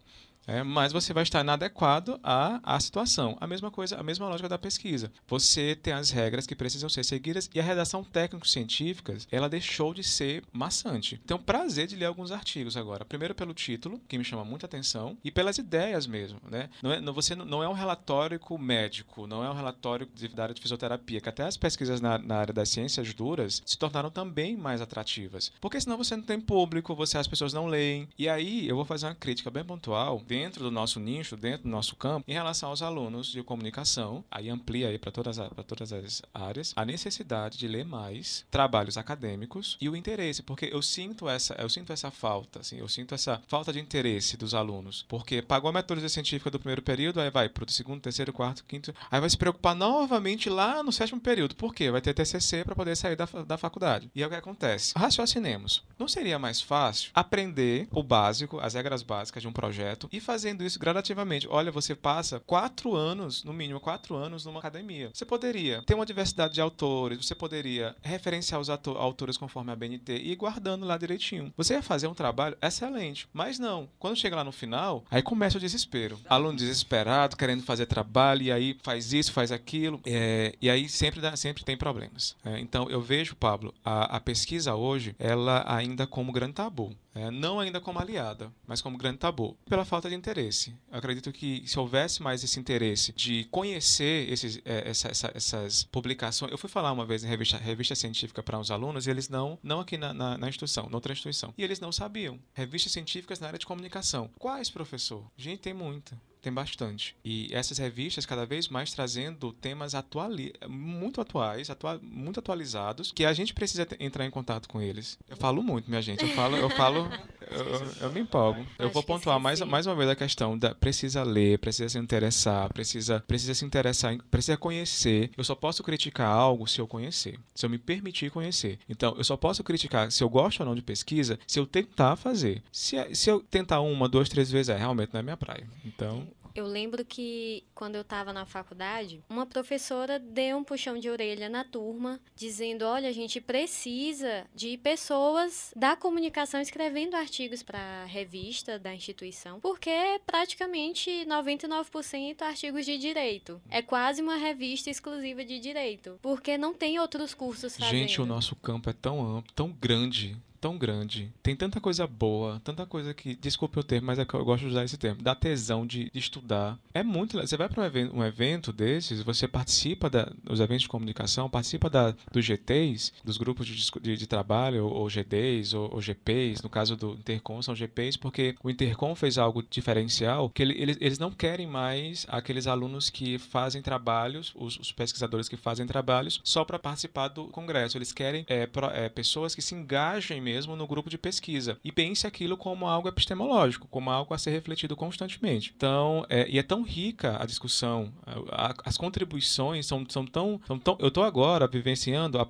É, 0.46 0.62
mas 0.62 0.92
você 0.92 1.12
vai 1.12 1.22
estar 1.22 1.40
inadequado 1.40 2.18
à, 2.22 2.60
à 2.62 2.80
situação. 2.80 3.36
A 3.40 3.46
mesma 3.46 3.70
coisa, 3.70 3.96
a 3.96 4.02
mesma 4.02 4.28
lógica 4.28 4.48
da 4.48 4.58
pesquisa. 4.58 5.12
Você 5.28 5.76
tem 5.76 5.92
as 5.92 6.10
regras 6.10 6.46
que 6.46 6.56
precisam 6.56 6.88
ser 6.88 7.04
seguidas 7.04 7.48
e 7.54 7.60
a 7.60 7.62
redação 7.62 8.02
técnico-científica, 8.02 9.16
ela 9.30 9.48
deixou 9.48 9.94
de 9.94 10.02
ser 10.02 10.42
maçante. 10.52 11.20
Tenho 11.26 11.40
prazer 11.40 11.86
de 11.86 11.96
ler 11.96 12.06
alguns 12.06 12.32
artigos 12.32 12.76
agora. 12.76 13.04
Primeiro 13.04 13.34
pelo 13.34 13.54
título, 13.54 14.00
que 14.08 14.18
me 14.18 14.24
chama 14.24 14.44
muita 14.44 14.66
atenção, 14.66 15.16
e 15.22 15.30
pelas 15.30 15.58
ideias 15.58 16.06
mesmo. 16.06 16.40
Né? 16.48 16.68
Não 16.82 16.92
é, 16.92 17.00
não, 17.00 17.12
você 17.12 17.34
não 17.34 17.62
é 17.62 17.68
um 17.68 17.72
relatório 17.72 18.40
médico, 18.58 19.26
não 19.26 19.44
é 19.44 19.50
um 19.50 19.54
relatório 19.54 20.08
de, 20.14 20.28
da 20.28 20.44
área 20.44 20.54
de 20.54 20.60
fisioterapia, 20.60 21.20
que 21.20 21.28
até 21.28 21.44
as 21.44 21.56
pesquisas 21.56 22.00
na, 22.00 22.18
na 22.18 22.36
área 22.36 22.52
das 22.52 22.68
ciências 22.68 23.14
duras 23.14 23.62
se 23.64 23.78
tornaram 23.78 24.10
também 24.10 24.56
mais 24.56 24.80
atrativas. 24.80 25.52
Porque 25.60 25.80
senão 25.80 25.96
você 25.96 26.16
não 26.16 26.24
tem 26.24 26.40
público, 26.40 26.94
você 26.94 27.18
as 27.18 27.28
pessoas 27.28 27.52
não 27.52 27.66
leem. 27.66 28.08
E 28.18 28.28
aí 28.28 28.68
eu 28.68 28.76
vou 28.76 28.84
fazer 28.84 29.06
uma 29.06 29.14
crítica 29.14 29.50
bem 29.50 29.64
pontual 29.64 30.18
dentro 30.30 30.62
do 30.62 30.70
nosso 30.70 31.00
nicho, 31.00 31.36
dentro 31.36 31.64
do 31.64 31.68
nosso 31.68 31.96
campo, 31.96 32.24
em 32.30 32.32
relação 32.32 32.68
aos 32.68 32.82
alunos 32.82 33.26
de 33.32 33.42
comunicação, 33.42 34.24
aí 34.30 34.48
amplia 34.48 34.86
aí 34.86 34.96
para 34.96 35.10
todas, 35.10 35.38
todas 35.66 35.92
as 35.92 36.22
áreas, 36.32 36.72
a 36.76 36.84
necessidade 36.84 37.58
de 37.58 37.66
ler 37.66 37.84
mais 37.84 38.46
trabalhos 38.48 38.96
acadêmicos 38.96 39.76
e 39.80 39.88
o 39.88 39.96
interesse, 39.96 40.40
porque 40.40 40.70
eu 40.72 40.80
sinto 40.82 41.28
essa, 41.28 41.54
eu 41.54 41.68
sinto 41.68 41.92
essa 41.92 42.12
falta, 42.12 42.60
assim, 42.60 42.78
eu 42.78 42.88
sinto 42.88 43.12
essa 43.12 43.42
falta 43.48 43.72
de 43.72 43.80
interesse 43.80 44.36
dos 44.36 44.54
alunos, 44.54 45.04
porque 45.08 45.42
pagou 45.42 45.68
a 45.68 45.72
metodologia 45.72 46.08
científica 46.08 46.48
do 46.48 46.60
primeiro 46.60 46.82
período, 46.82 47.20
aí 47.20 47.28
vai 47.28 47.48
para 47.48 47.64
o 47.64 47.70
segundo, 47.72 48.00
terceiro, 48.00 48.32
quarto, 48.32 48.64
quinto, 48.68 48.94
aí 49.10 49.18
vai 49.18 49.28
se 49.28 49.36
preocupar 49.36 49.74
novamente 49.74 50.48
lá 50.48 50.80
no 50.80 50.92
sétimo 50.92 51.20
período, 51.20 51.56
por 51.56 51.74
quê? 51.74 51.90
Vai 51.90 52.00
ter 52.00 52.14
TCC 52.14 52.64
para 52.64 52.76
poder 52.76 52.96
sair 52.96 53.16
da, 53.16 53.26
da 53.44 53.58
faculdade. 53.58 54.08
E 54.14 54.22
é 54.22 54.26
o 54.28 54.30
que 54.30 54.36
acontece. 54.36 54.92
Raciocinemos. 54.96 55.82
Não 55.98 56.06
seria 56.06 56.38
mais 56.38 56.60
fácil 56.60 57.10
aprender 57.12 57.88
o 57.90 58.04
básico, 58.04 58.60
as 58.60 58.74
regras 58.74 59.02
básicas 59.02 59.42
de 59.42 59.48
um 59.48 59.52
projeto 59.52 60.08
e 60.12 60.19
fazendo 60.20 60.64
isso 60.64 60.78
gradativamente. 60.78 61.46
Olha, 61.48 61.70
você 61.70 61.94
passa 61.94 62.40
quatro 62.40 62.94
anos, 62.94 63.44
no 63.44 63.52
mínimo 63.52 63.80
quatro 63.80 64.14
anos, 64.14 64.44
numa 64.44 64.60
academia. 64.60 65.10
Você 65.12 65.24
poderia 65.24 65.82
ter 65.82 65.94
uma 65.94 66.06
diversidade 66.06 66.54
de 66.54 66.60
autores, 66.60 67.24
você 67.24 67.34
poderia 67.34 67.94
referenciar 68.02 68.60
os 68.60 68.68
autores 68.70 69.36
conforme 69.36 69.72
a 69.72 69.76
BNT 69.76 70.16
e 70.16 70.32
ir 70.32 70.36
guardando 70.36 70.86
lá 70.86 70.96
direitinho. 70.96 71.52
Você 71.56 71.74
ia 71.74 71.82
fazer 71.82 72.06
um 72.06 72.14
trabalho 72.14 72.56
excelente. 72.60 73.28
Mas 73.32 73.58
não. 73.58 73.88
Quando 73.98 74.16
chega 74.16 74.36
lá 74.36 74.44
no 74.44 74.52
final, 74.52 75.04
aí 75.10 75.22
começa 75.22 75.58
o 75.58 75.60
desespero. 75.60 76.18
Aluno 76.28 76.56
desesperado, 76.56 77.36
querendo 77.36 77.62
fazer 77.62 77.86
trabalho, 77.86 78.42
e 78.42 78.52
aí 78.52 78.76
faz 78.82 79.12
isso, 79.12 79.32
faz 79.32 79.52
aquilo. 79.52 80.00
É, 80.04 80.54
e 80.60 80.70
aí 80.70 80.88
sempre, 80.88 81.20
dá, 81.20 81.36
sempre 81.36 81.64
tem 81.64 81.76
problemas. 81.76 82.36
É, 82.44 82.58
então 82.58 82.88
eu 82.90 83.00
vejo, 83.00 83.34
Pablo, 83.36 83.74
a, 83.84 84.16
a 84.16 84.20
pesquisa 84.20 84.74
hoje, 84.74 85.14
ela 85.18 85.64
ainda 85.66 86.06
como 86.06 86.32
grande 86.32 86.54
tabu. 86.54 86.94
É, 87.14 87.30
não 87.30 87.58
ainda 87.58 87.80
como 87.80 87.98
aliada, 87.98 88.52
mas 88.66 88.80
como 88.80 88.96
grande 88.96 89.18
tabu, 89.18 89.56
pela 89.68 89.84
falta 89.84 90.08
de 90.08 90.14
interesse. 90.14 90.74
Eu 90.90 90.98
acredito 90.98 91.32
que 91.32 91.64
se 91.66 91.78
houvesse 91.78 92.22
mais 92.22 92.44
esse 92.44 92.58
interesse 92.60 93.12
de 93.12 93.44
conhecer 93.50 94.30
esses, 94.30 94.60
é, 94.64 94.88
essa, 94.88 95.08
essa, 95.08 95.32
essas 95.34 95.84
publicações, 95.84 96.52
eu 96.52 96.58
fui 96.58 96.70
falar 96.70 96.92
uma 96.92 97.04
vez 97.04 97.24
em 97.24 97.28
revista, 97.28 97.56
revista 97.56 97.94
científica 97.94 98.42
para 98.42 98.58
uns 98.58 98.70
alunos 98.70 99.06
e 99.06 99.10
eles 99.10 99.28
não, 99.28 99.58
não 99.62 99.80
aqui 99.80 99.98
na, 99.98 100.14
na, 100.14 100.38
na 100.38 100.48
instituição, 100.48 100.88
noutra 100.88 101.12
instituição, 101.12 101.52
e 101.58 101.64
eles 101.64 101.80
não 101.80 101.90
sabiam. 101.90 102.38
Revistas 102.54 102.92
científicas 102.92 103.40
na 103.40 103.48
área 103.48 103.58
de 103.58 103.66
comunicação. 103.66 104.30
Quais, 104.38 104.70
professor? 104.70 105.24
Gente, 105.36 105.60
tem 105.60 105.74
muita 105.74 106.16
tem 106.40 106.52
bastante. 106.52 107.16
E 107.24 107.48
essas 107.52 107.78
revistas 107.78 108.26
cada 108.26 108.46
vez 108.46 108.68
mais 108.68 108.92
trazendo 108.92 109.52
temas 109.52 109.94
atuali 109.94 110.52
muito 110.68 111.20
atuais, 111.20 111.70
atua 111.70 112.00
muito 112.02 112.40
atualizados, 112.40 113.12
que 113.12 113.24
a 113.24 113.32
gente 113.32 113.54
precisa 113.54 113.86
entrar 113.98 114.24
em 114.24 114.30
contato 114.30 114.68
com 114.68 114.80
eles. 114.80 115.18
Eu 115.28 115.36
falo 115.36 115.62
muito, 115.62 115.88
minha 115.88 116.02
gente. 116.02 116.22
Eu 116.22 116.30
falo, 116.30 116.56
eu 116.56 116.70
falo, 116.70 117.08
eu, 117.50 118.06
eu, 118.06 118.12
me 118.12 118.20
empolgo. 118.20 118.64
Eu 118.78 118.90
vou 118.90 119.02
pontuar 119.02 119.38
mais, 119.38 119.60
mais 119.60 119.86
uma 119.86 119.94
vez 119.94 120.08
a 120.08 120.16
questão 120.16 120.58
da 120.58 120.74
precisa 120.74 121.22
ler, 121.22 121.58
precisa 121.58 121.88
se 121.88 121.98
interessar, 121.98 122.72
precisa, 122.72 123.20
precisa 123.26 123.54
se 123.54 123.64
interessar, 123.64 124.16
precisa 124.30 124.56
conhecer. 124.56 125.30
Eu 125.36 125.44
só 125.44 125.54
posso 125.54 125.82
criticar 125.82 126.28
algo 126.28 126.66
se 126.66 126.80
eu 126.80 126.86
conhecer, 126.86 127.38
se 127.54 127.66
eu 127.66 127.70
me 127.70 127.78
permitir 127.78 128.30
conhecer. 128.30 128.78
Então, 128.88 129.14
eu 129.16 129.24
só 129.24 129.36
posso 129.36 129.62
criticar 129.62 130.10
se 130.10 130.22
eu 130.22 130.28
gosto 130.28 130.60
ou 130.60 130.66
não 130.66 130.74
de 130.74 130.82
pesquisa, 130.82 131.38
se 131.46 131.58
eu 131.58 131.66
tentar 131.66 132.16
fazer. 132.16 132.62
Se, 132.72 132.96
se 133.14 133.30
eu 133.30 133.40
tentar 133.40 133.80
uma, 133.80 134.08
duas, 134.08 134.28
três 134.28 134.50
vezes, 134.50 134.68
é 134.68 134.76
realmente 134.76 135.12
não 135.12 135.20
é 135.20 135.22
minha 135.22 135.36
praia. 135.36 135.66
Então, 135.84 136.26
eu 136.54 136.66
lembro 136.66 137.04
que 137.04 137.64
quando 137.74 137.94
eu 137.94 138.02
estava 138.02 138.32
na 138.32 138.44
faculdade, 138.46 139.22
uma 139.28 139.46
professora 139.46 140.18
deu 140.18 140.56
um 140.58 140.64
puxão 140.64 140.98
de 140.98 141.08
orelha 141.08 141.48
na 141.48 141.64
turma, 141.64 142.20
dizendo: 142.34 142.84
olha, 142.84 143.08
a 143.08 143.12
gente 143.12 143.40
precisa 143.40 144.46
de 144.54 144.76
pessoas 144.78 145.72
da 145.76 145.96
comunicação 145.96 146.60
escrevendo 146.60 147.14
artigos 147.14 147.62
para 147.62 147.78
a 147.78 148.04
revista 148.04 148.78
da 148.78 148.94
instituição, 148.94 149.60
porque 149.60 149.90
é 149.90 150.18
praticamente 150.18 151.10
99% 151.26 152.42
artigos 152.42 152.84
de 152.84 152.98
direito. 152.98 153.60
É 153.68 153.82
quase 153.82 154.22
uma 154.22 154.36
revista 154.36 154.90
exclusiva 154.90 155.44
de 155.44 155.58
direito, 155.58 156.18
porque 156.22 156.58
não 156.58 156.74
tem 156.74 156.98
outros 156.98 157.34
cursos 157.34 157.76
fazendo. 157.76 157.90
Gente, 157.90 158.20
o 158.20 158.26
nosso 158.26 158.56
campo 158.56 158.90
é 158.90 158.92
tão 158.92 159.20
amplo, 159.24 159.52
tão 159.54 159.70
grande 159.70 160.36
tão 160.60 160.76
grande, 160.76 161.32
tem 161.42 161.56
tanta 161.56 161.80
coisa 161.80 162.06
boa, 162.06 162.60
tanta 162.62 162.84
coisa 162.84 163.14
que, 163.14 163.34
desculpe 163.34 163.78
o 163.78 163.82
termo, 163.82 164.06
mas 164.06 164.18
é 164.18 164.24
que 164.24 164.34
eu 164.34 164.44
gosto 164.44 164.62
de 164.62 164.68
usar 164.68 164.84
esse 164.84 164.98
termo, 164.98 165.22
dá 165.22 165.34
tesão 165.34 165.86
de, 165.86 166.10
de 166.10 166.18
estudar. 166.18 166.78
É 166.92 167.02
muito, 167.02 167.38
você 167.38 167.56
vai 167.56 167.68
para 167.68 167.82
um 167.82 167.86
evento, 167.86 168.16
um 168.16 168.24
evento 168.24 168.72
desses, 168.72 169.22
você 169.22 169.48
participa 169.48 170.10
da, 170.10 170.30
dos 170.44 170.60
eventos 170.60 170.82
de 170.82 170.88
comunicação, 170.88 171.48
participa 171.48 171.88
da, 171.88 172.14
dos 172.30 172.44
GTs, 172.44 173.12
dos 173.24 173.38
grupos 173.38 173.66
de, 173.66 173.90
de, 174.00 174.16
de 174.16 174.26
trabalho, 174.26 174.84
ou, 174.84 174.92
ou 174.92 175.08
GDs, 175.08 175.72
ou, 175.72 175.94
ou, 175.94 176.00
GPs, 176.00 176.62
no 176.62 176.68
caso 176.68 176.96
do 176.96 177.12
Intercom 177.12 177.62
são 177.62 177.74
GPs, 177.74 178.18
porque 178.18 178.54
o 178.62 178.70
Intercom 178.70 179.14
fez 179.14 179.38
algo 179.38 179.62
diferencial, 179.62 180.50
que 180.50 180.62
ele, 180.62 180.74
eles, 180.80 180.98
eles 181.00 181.18
não 181.18 181.30
querem 181.30 181.66
mais 181.66 182.26
aqueles 182.28 182.66
alunos 182.66 183.08
que 183.08 183.38
fazem 183.38 183.80
trabalhos, 183.80 184.52
os, 184.54 184.78
os 184.78 184.92
pesquisadores 184.92 185.48
que 185.48 185.56
fazem 185.56 185.86
trabalhos, 185.86 186.40
só 186.44 186.64
para 186.64 186.78
participar 186.78 187.28
do 187.28 187.46
congresso. 187.48 187.96
Eles 187.96 188.12
querem 188.12 188.44
é, 188.48 188.66
pro, 188.66 188.86
é, 188.86 189.08
pessoas 189.08 189.54
que 189.54 189.62
se 189.62 189.74
engajem 189.74 190.40
mesmo 190.50 190.74
no 190.74 190.86
grupo 190.86 191.08
de 191.08 191.16
pesquisa 191.16 191.78
e 191.84 191.92
pense 191.92 192.26
aquilo 192.26 192.56
como 192.56 192.86
algo 192.86 193.08
epistemológico, 193.08 193.86
como 193.88 194.10
algo 194.10 194.34
a 194.34 194.38
ser 194.38 194.50
refletido 194.50 194.96
constantemente. 194.96 195.72
Então, 195.76 196.26
é, 196.28 196.48
e 196.48 196.58
é 196.58 196.62
tão 196.62 196.82
rica 196.82 197.40
a 197.40 197.46
discussão, 197.46 198.12
a, 198.26 198.66
a, 198.66 198.74
as 198.84 198.96
contribuições 198.96 199.86
são, 199.86 200.04
são, 200.08 200.26
tão, 200.26 200.60
são 200.66 200.78
tão. 200.78 200.96
Eu 200.98 201.08
estou 201.08 201.22
agora 201.22 201.68
vivenciando 201.68 202.38
a, 202.38 202.46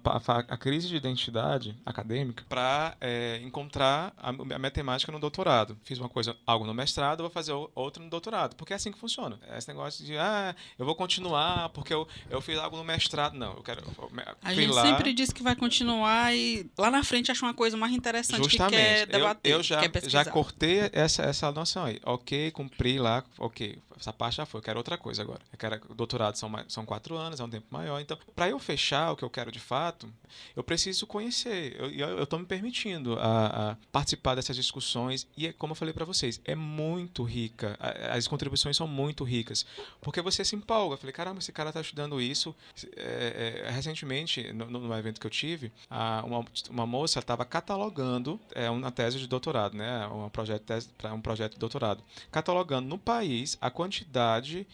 a, 0.49 0.57
crise 0.57 0.89
de 0.89 0.97
identidade 0.97 1.77
acadêmica 1.85 2.45
para 2.49 2.97
é, 3.01 3.41
encontrar 3.43 4.13
a, 4.17 4.33
minha 4.33 4.71
temática 4.71 5.13
no 5.13 5.21
doutorado. 5.21 5.77
Fiz 5.83 5.99
uma 5.99 6.09
coisa, 6.09 6.35
algo 6.47 6.67
no 6.67 6.73
mestrado, 6.73 7.21
vou 7.21 7.31
fazer 7.31 7.53
outra 7.75 8.03
no 8.03 8.09
doutorado, 8.09 8.57
porque 8.57 8.73
é 8.73 8.77
assim 8.77 8.91
que 8.91 8.99
funciona. 8.99 9.39
É 9.49 9.59
esse 9.59 9.69
negócio 9.69 10.05
de, 10.05 10.17
ah, 10.17 10.55
eu 10.79 10.87
vou 10.87 10.95
continuar 10.95 11.69
porque 11.71 11.93
eu, 11.93 12.09
eu 12.31 12.41
fiz 12.41 12.59
algo 12.59 12.77
no 12.77 12.85
mestrado. 12.85 13.35
Não, 13.35 13.55
eu 13.55 13.63
quero. 13.63 13.83
Eu, 13.83 14.11
a 14.43 14.55
gente 14.55 14.73
lá... 14.73 14.83
sempre 14.83 15.13
diz 15.13 15.33
que 15.33 15.43
vai 15.43 15.55
continuar 15.55 16.35
e 16.35 16.71
lá 16.79 16.91
na 16.91 17.05
frente 17.05 17.31
acha 17.31 17.45
uma 17.45 17.55
coisa 17.55 17.77
mais 17.77 17.90
mais 17.91 17.97
interessante 17.97 18.43
Justamente. 18.45 18.77
que 18.77 18.85
quer 18.87 19.01
Eu- 19.03 19.07
debater, 19.07 19.53
eu, 19.53 19.63
já, 19.63 19.89
quer 19.89 20.09
já 20.09 20.25
cortei 20.25 20.91
essa, 20.93 21.23
essa 21.23 21.51
noção 21.53 21.85
aí. 21.85 22.01
Ok, 22.05 22.51
cumpri 22.53 22.99
lá, 22.99 23.25
ok. 23.39 23.79
Essa 24.01 24.13
parte 24.13 24.37
já 24.39 24.47
foi, 24.47 24.59
eu 24.59 24.63
quero 24.65 24.79
outra 24.79 24.97
coisa 24.97 25.21
agora. 25.23 25.41
Eu 25.53 25.59
quero, 25.59 25.95
doutorado 25.95 26.35
são, 26.37 26.51
são 26.69 26.87
quatro 26.87 27.17
anos, 27.17 27.39
é 27.39 27.45
um 27.45 27.51
tempo 27.51 27.67
maior. 27.71 28.01
Então, 28.01 28.19
para 28.35 28.49
eu 28.49 28.59
fechar 28.59 29.13
o 29.13 29.17
que 29.17 29.23
eu 29.23 29.29
quero 29.31 29.53
de 29.53 29.61
fato, 29.61 30.11
eu 30.57 30.65
preciso 30.65 31.07
conhecer. 31.07 31.77
Eu- 31.79 32.23
estou 32.23 32.39
me 32.39 32.47
permitindo 32.47 33.19
a, 33.19 33.73
a 33.73 33.77
participar 33.93 34.35
dessas 34.35 34.57
discussões 34.57 35.27
e, 35.37 35.47
é 35.49 35.53
como 35.53 35.73
eu 35.73 35.77
falei 35.77 35.93
para 35.93 36.05
vocês, 36.07 36.41
é 36.47 36.55
muito 36.55 37.23
rica. 37.23 37.77
A- 37.79 38.17
As 38.17 38.27
contribuições 38.27 38.77
são 38.77 38.89
muito 38.89 39.23
ricas. 39.23 39.67
Porque 40.01 40.23
você 40.23 40.45
se 40.45 40.57
empolga. 40.57 40.95
Eu 40.95 40.99
falei, 40.99 41.13
caramba, 41.13 41.39
esse 41.41 41.53
cara 41.53 41.69
está 41.71 41.81
estudando 41.83 42.21
isso. 42.21 42.55
É, 42.97 43.65
é, 43.67 43.71
recentemente, 43.71 44.51
no, 44.53 44.67
no 44.67 44.95
evento 44.97 45.21
que 45.21 45.27
eu 45.27 45.31
tive, 45.31 45.71
a- 45.91 46.23
uma, 46.25 46.45
uma 46.71 46.87
moça 46.87 47.19
estava 47.19 47.45
catalogando 47.45 48.41
é, 48.55 48.71
uma 48.71 48.91
tese 48.91 49.19
de 49.19 49.27
doutorado, 49.27 49.77
né? 49.77 50.07
Um 50.09 50.29
projeto, 50.31 50.65
pra 50.97 51.13
um 51.13 51.21
projeto 51.21 51.53
de 51.53 51.59
doutorado. 51.59 52.03
Catalogando 52.31 52.89
no 52.89 52.99
país 52.99 53.59
a 53.61 53.71
quantidade 53.71 53.90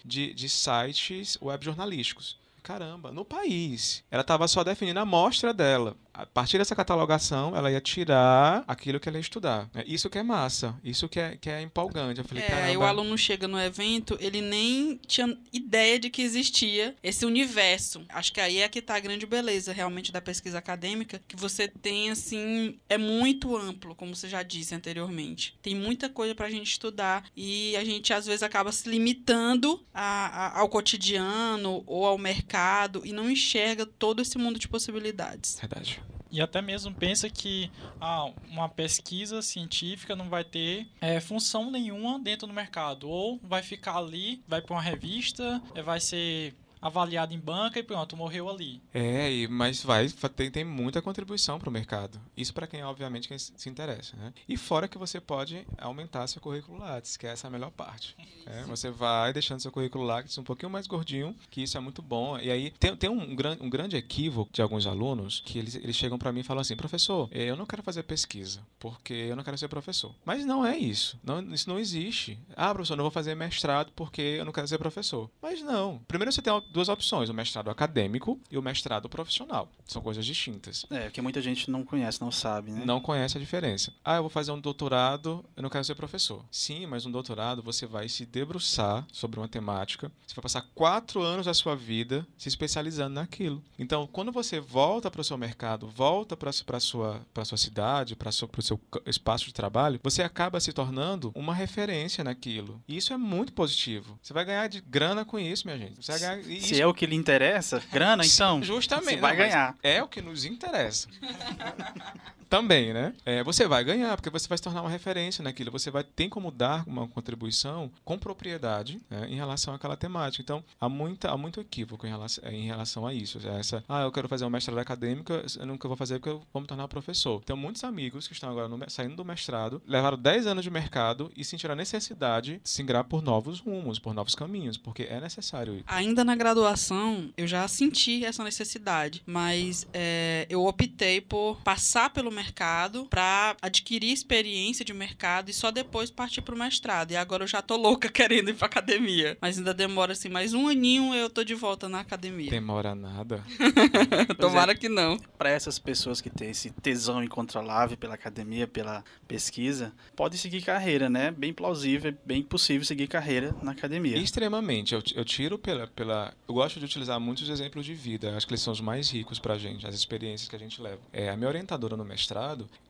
de, 0.05 0.33
de 0.35 0.49
sites 0.49 1.39
web 1.41 1.65
jornalísticos. 1.65 2.39
Caramba, 2.63 3.13
no 3.13 3.25
país. 3.25 4.03
Ela 4.11 4.23
estava 4.23 4.49
só 4.49 4.65
definindo 4.65 4.99
a 4.99 5.05
amostra 5.05 5.55
dela. 5.55 5.97
A 6.19 6.25
partir 6.25 6.57
dessa 6.59 6.75
catalogação, 6.75 7.55
ela 7.55 7.71
ia 7.71 7.81
tirar 7.81 8.65
aquilo 8.67 8.99
que 8.99 9.09
ela 9.09 9.19
ia 9.19 9.21
estudar. 9.21 9.69
né? 9.75 9.85
Isso 9.87 10.09
que 10.09 10.19
é 10.19 10.23
massa, 10.23 10.75
isso 10.83 11.09
que 11.09 11.21
é, 11.21 11.37
que 11.37 11.51
é 11.51 11.61
empolgante. 11.61 12.21
Eu 12.21 12.25
falei, 12.25 12.43
É, 12.45 12.47
aí 12.47 12.77
o 12.77 12.81
caramba. 12.81 12.89
aluno 12.89 13.19
chega 13.19 13.47
no 13.47 13.59
evento, 13.61 14.17
ele 14.21 14.41
nem 14.41 14.99
tinha 15.07 15.37
ideia 15.53 15.99
de 15.99 16.09
que 16.09 16.23
existia 16.23 16.95
esse 17.03 17.27
universo. 17.27 18.05
Acho 18.09 18.33
que 18.33 18.41
aí 18.41 18.59
é 18.59 18.69
que 18.69 18.81
tá 18.81 18.95
a 18.97 19.01
grande 19.01 19.27
beleza 19.27 19.73
realmente 19.73 20.11
da 20.11 20.21
pesquisa 20.21 20.59
acadêmica, 20.59 21.21
que 21.29 21.37
você 21.37 21.69
tem 21.69 22.11
assim, 22.11 22.79
é 22.89 22.97
muito 22.97 23.57
amplo, 23.57 23.95
como 23.95 24.15
você 24.17 24.29
já 24.29 24.43
disse 24.43 24.75
anteriormente. 24.75 25.55
Tem 25.61 25.75
muita 25.75 26.09
coisa 26.09 26.35
pra 26.35 26.49
gente 26.51 26.71
estudar 26.71 27.25
e 27.37 27.77
a 27.77 27.85
gente 27.85 28.13
às 28.13 28.25
vezes 28.27 28.43
acaba 28.43 28.73
se 28.73 28.89
limitando 28.89 29.85
a- 29.93 30.27
a- 30.57 30.61
ao 30.61 30.69
cotidiano 30.69 31.83
ou 31.87 32.07
ao 32.07 32.17
mercado 32.19 33.03
e 33.05 33.13
não 33.13 33.31
enxerga 33.31 33.85
todo 33.85 34.23
esse 34.23 34.39
mundo 34.39 34.59
de 34.59 34.67
possibilidades. 34.69 35.59
Verdade. 35.61 36.01
E 36.37 36.41
até 36.43 36.61
mesmo 36.61 36.95
pensa 36.95 37.31
que 37.31 37.71
ah, 37.99 38.31
uma 38.51 38.69
pesquisa 38.69 39.41
científica 39.41 40.15
não 40.15 40.29
vai 40.29 40.45
ter 40.45 40.87
é, 41.01 41.19
função 41.19 41.71
nenhuma 41.71 42.19
dentro 42.19 42.47
do 42.47 42.53
mercado. 42.53 43.09
Ou 43.09 43.41
vai 43.43 43.63
ficar 43.63 43.97
ali, 43.97 44.43
vai 44.47 44.61
para 44.61 44.75
uma 44.75 44.83
revista, 44.83 45.63
é, 45.75 45.81
vai 45.81 45.99
ser 45.99 46.55
avaliado 46.87 47.35
em 47.35 47.39
banca 47.39 47.79
e 47.79 47.83
pronto, 47.83 48.17
morreu 48.17 48.49
ali. 48.49 48.81
É, 48.95 49.31
e- 49.33 49.49
mas 49.49 49.83
vai, 49.83 50.09
tem, 50.35 50.51
tem 50.51 50.65
muita 50.65 51.03
contribuição 51.03 51.59
para 51.59 51.69
o 51.69 51.73
mercado. 51.73 52.21
Isso 52.37 52.53
para 52.55 52.67
quem, 52.67 52.83
obviamente, 52.83 53.29
quem 53.29 53.39
se 53.39 53.69
interessa. 53.69 54.17
Né? 54.17 54.33
E 54.49 54.57
fora 54.57 54.89
que 54.89 54.99
você 54.99 55.21
pode 55.21 55.67
aumentar 55.79 56.27
seu 56.27 56.41
currículo 56.41 56.79
Lattes, 56.79 57.17
que 57.17 57.27
é 57.27 57.31
essa 57.31 57.47
a 57.47 57.51
melhor 57.51 57.71
parte. 57.71 58.15
É, 58.47 58.63
você 58.63 58.91
vai 58.91 59.33
deixando 59.33 59.61
seu 59.61 59.73
currículo 59.73 60.05
Lattes 60.05 60.37
um 60.39 60.45
pouquinho 60.45 60.71
mais 60.71 60.87
gordinho, 60.87 61.35
que 61.51 61.63
isso 61.63 61.77
é 61.77 61.81
muito 61.81 62.03
bom. 62.03 62.39
E 62.39 62.51
aí 62.51 62.71
tem, 62.79 62.97
tem 62.97 63.11
um, 63.11 63.35
gran, 63.35 63.57
um 63.61 63.69
grande 63.71 63.97
equívoco 63.97 64.51
de 64.53 64.63
alguns 64.63 64.87
alunos 64.87 65.43
que 65.45 65.59
eles, 65.59 65.75
eles 65.75 65.97
chegam 65.97 66.19
para 66.19 66.33
mim 66.33 66.41
e 66.41 66.45
falam 66.45 66.61
assim: 66.61 66.77
professor, 66.77 67.29
eh, 67.33 67.45
eu 67.45 67.57
não 67.57 67.67
quero 67.67 67.83
fazer 67.83 68.03
pesquisa, 68.05 68.61
porque 68.79 69.13
eu 69.13 69.37
não 69.37 69.43
quero 69.45 69.59
ser 69.59 69.69
professor. 69.69 70.15
Mas 70.25 70.45
não 70.45 70.65
é 70.65 70.77
isso. 70.77 71.19
Não, 71.25 71.41
isso 71.53 71.69
não 71.69 71.79
existe. 71.79 72.39
Ah, 72.57 72.73
professor, 72.73 72.97
não 72.97 73.05
vou 73.05 73.11
fazer 73.11 73.35
mestrado 73.35 73.93
porque 73.97 74.21
eu 74.23 74.45
não 74.45 74.53
quero 74.53 74.69
ser 74.69 74.79
professor. 74.79 75.31
Mas 75.43 75.61
não. 75.63 76.01
Primeiro 76.07 76.31
você 76.33 76.41
tem 76.43 76.53
duas 76.77 76.89
opções: 76.89 77.29
o 77.29 77.35
mestrado 77.35 77.69
acadêmico 77.71 78.39
e 78.51 78.57
o 78.57 78.63
mestrado 78.63 79.09
profissional. 79.09 79.69
São 79.87 80.01
coisas 80.03 80.25
distintas. 80.25 80.87
É, 80.91 81.05
porque 81.05 81.21
muita 81.21 81.43
gente 81.43 81.71
não 81.71 81.85
conhece, 81.85 82.21
não 82.21 82.31
sabe, 82.31 82.71
né? 82.71 82.83
Não 82.85 83.01
conhece 83.01 83.37
a 83.37 83.41
diferença. 83.41 83.93
Ah, 84.05 84.17
eu 84.17 84.23
vou 84.23 84.31
fazer 84.31 84.53
um 84.53 84.61
doutorado, 84.61 85.45
eu 85.57 85.63
não 85.63 85.71
quero 85.71 85.85
ser 85.85 85.95
professor. 85.95 86.45
Sim, 86.51 86.87
mas 86.87 87.05
um 87.07 87.11
doutorado 87.11 87.63
você 87.63 87.87
vai 87.87 88.09
se 88.09 88.25
debruçar 88.25 89.07
sobre 89.13 89.39
uma 89.41 89.49
temática. 89.49 90.11
Você 90.27 90.35
vai 90.35 90.43
passar 90.43 90.63
quatro 90.75 91.23
anos 91.23 91.47
da 91.47 91.55
sua 91.55 91.75
vida 91.75 92.27
se 92.39 92.49
especializando 92.49 93.15
naquilo. 93.15 93.63
Então, 93.79 94.07
quando 94.07 94.31
você 94.31 94.61
volta 94.61 95.11
para 95.11 95.21
o 95.21 95.25
seu 95.25 95.37
mercado, 95.39 95.89
volta 95.89 96.37
para 96.37 96.51
a 96.51 96.81
sua, 96.81 97.21
pra 97.33 97.45
sua 97.45 97.59
cidade, 97.59 98.15
para 98.15 98.29
o 98.29 98.63
seu 98.63 98.79
ca- 98.79 99.01
espaço 99.07 99.47
de 99.47 99.55
trabalho, 99.55 99.99
você 100.03 100.23
acaba 100.23 100.61
se 100.61 100.73
tornando 100.73 101.33
uma 101.35 101.55
referência 101.55 102.23
naquilo. 102.23 102.83
E 102.87 102.97
isso 102.97 103.13
é 103.13 103.17
muito 103.17 103.53
positivo. 103.53 104.19
Você 104.23 104.33
vai 104.33 104.45
ganhar 104.45 104.67
de 104.69 104.81
grana 104.81 105.25
com 105.25 105.39
isso, 105.39 105.67
minha 105.67 105.79
gente. 105.79 105.97
Você 106.05 106.13
vai 106.13 106.21
ganhar, 106.21 106.37
Se 106.61 106.73
isso- 106.75 106.83
é 106.83 106.87
o 106.87 106.95
que 106.95 107.07
lhe 107.07 107.15
interessa, 107.17 107.83
grana, 107.93 108.25
então. 108.25 108.63
Justamente. 108.63 109.07
Você 109.15 109.17
vai 109.17 109.33
Não, 109.33 109.39
ganhar. 109.39 109.75
É 109.83 110.03
o 110.03 110.09
que 110.09 110.21
nos 110.23 110.45
interessa. 110.45 111.09
Também, 112.49 112.93
né? 112.93 113.13
É, 113.25 113.43
você 113.43 113.67
vai 113.67 113.83
ganhar, 113.85 114.17
porque 114.17 114.31
você 114.31 114.49
vai 114.49 114.59
se 114.59 114.65
tornar 114.65 114.83
uma 114.83 114.91
referência 114.91 115.43
naquilo. 115.43 115.71
Você 115.71 115.91
vai 115.91 116.05
ter 116.05 116.29
como 116.29 116.51
dar 116.51 116.85
uma 116.87 117.07
contribuição 117.09 117.91
com 118.05 118.19
propriedade 118.19 119.01
né, 119.11 119.27
em 119.29 119.35
relação 119.35 119.75
àquela 119.75 119.97
temática. 119.97 120.43
Então, 120.43 120.65
há, 120.81 120.89
muita, 120.89 121.31
há 121.31 121.37
muito 121.37 121.61
equívoco 121.61 122.07
em 122.07 122.11
relação, 122.11 122.49
em 122.51 122.67
relação 122.67 123.07
a 123.07 123.13
isso. 123.13 123.39
Essa, 123.59 123.85
ah, 123.89 124.03
eu 124.03 124.13
quero 124.13 124.29
fazer 124.29 124.45
um 124.45 124.51
mestrado 124.51 124.79
acadêmico, 124.79 125.33
eu 125.33 125.67
nunca 125.67 125.89
vou 125.89 125.97
fazer 125.97 126.19
porque 126.19 126.31
eu 126.31 126.43
vou 126.53 126.63
me 126.63 126.69
tornar 126.69 126.89
professor. 126.89 127.43
Tenho 127.45 127.57
muitos 127.57 127.83
amigos 127.85 128.27
que 128.27 128.33
estão 128.33 128.51
agora 128.51 128.69
no 128.69 128.79
saindo 128.89 129.17
do 129.17 129.25
mestrado, 129.25 129.83
levaram 129.87 130.17
10 130.17 130.47
anos 130.47 130.63
de 130.63 130.71
mercado 130.71 131.31
e 131.37 131.45
sentiram 131.45 131.73
a 131.73 131.77
necessidade 131.77 132.37
de 132.37 132.61
se 132.63 132.83
ingrar 132.83 133.05
por 133.05 133.23
novos 133.23 133.61
rumos, 133.61 133.99
por 133.99 134.15
novos 134.15 134.35
caminhos, 134.35 134.77
porque 134.77 135.03
é 135.05 135.21
necessário 135.21 135.75
isso. 135.75 135.85
Ainda 135.87 136.25
na 136.25 136.37
graduação, 136.37 137.31
eu 137.37 137.47
já 137.47 137.67
senti 137.67 138.25
essa 138.25 138.45
necessidade, 138.45 139.23
mas 139.27 139.87
é, 139.93 140.47
eu 140.49 140.65
optei 140.65 141.21
por 141.21 141.61
passar 141.63 142.11
pelo 142.11 142.31
mercado 142.37 143.07
para 143.07 143.57
adquirir 143.63 144.13
experiência 144.13 144.85
de 144.85 144.93
mercado 144.93 145.49
e 145.49 145.55
só 145.55 145.71
depois 145.71 146.11
partir 146.11 146.43
pro 146.43 146.57
mestrado. 146.57 147.13
E 147.13 147.17
agora 147.17 147.45
eu 147.45 147.49
já 147.49 147.63
tô 147.63 147.77
louca 147.77 148.09
querendo 148.13 148.51
ir 148.51 148.55
pra 148.55 148.67
academia. 148.67 149.37
Mas 149.41 149.59
ainda 149.59 149.73
demora 149.73 150.13
assim, 150.13 150.29
mais 150.29 150.53
um 150.53 150.69
aninho 150.69 151.15
eu 151.15 151.31
tô 151.31 151.43
de 151.43 151.55
volta 151.55 151.89
na 151.89 152.01
academia. 152.01 152.51
Demora 152.51 152.95
nada. 152.95 153.43
Tomara 154.39 154.75
que 154.75 154.89
não. 154.89 155.19
Para 155.39 155.51
essas 155.51 155.79
pessoas 155.79 156.21
que 156.21 156.31
têm 156.31 156.51
esse 156.51 156.71
tesão 156.71 157.23
incontrolável 157.23 157.97
pela 157.97 158.15
academia, 158.15 158.67
pela 158.67 159.03
pesquisa, 159.27 159.93
pode 160.15 160.37
seguir 160.39 160.63
carreira, 160.63 161.09
né? 161.09 161.31
Bem 161.31 161.53
plausível, 161.53 162.15
bem 162.25 162.43
possível 162.43 162.85
seguir 162.85 163.07
carreira 163.07 163.55
na 163.63 163.73
academia. 163.73 164.17
Extremamente. 164.17 164.95
Eu, 164.95 165.03
eu 165.15 165.25
tiro 165.25 165.59
pela, 165.59 165.87
pela. 165.89 166.35
Eu 166.49 166.55
gosto 166.55 166.79
de 166.79 166.85
utilizar 166.85 167.19
muitos 167.19 167.49
exemplos 167.49 167.85
de 167.85 167.95
vida. 167.95 168.37
Acho 168.37 168.47
que 168.47 168.53
eles 168.53 168.63
são 168.63 168.73
os 168.73 168.81
mais 168.81 169.11
ricos 169.11 169.39
pra 169.39 169.57
gente, 169.57 169.87
as 169.87 169.95
experiências 169.95 170.49
que 170.49 170.57
a 170.57 170.59
gente 170.59 170.81
leva. 170.81 171.01
É, 171.13 171.31
a 171.31 171.37
minha 171.37 171.49
orientadora 171.49 171.97
no 171.97 172.05
mestrado, 172.05 172.26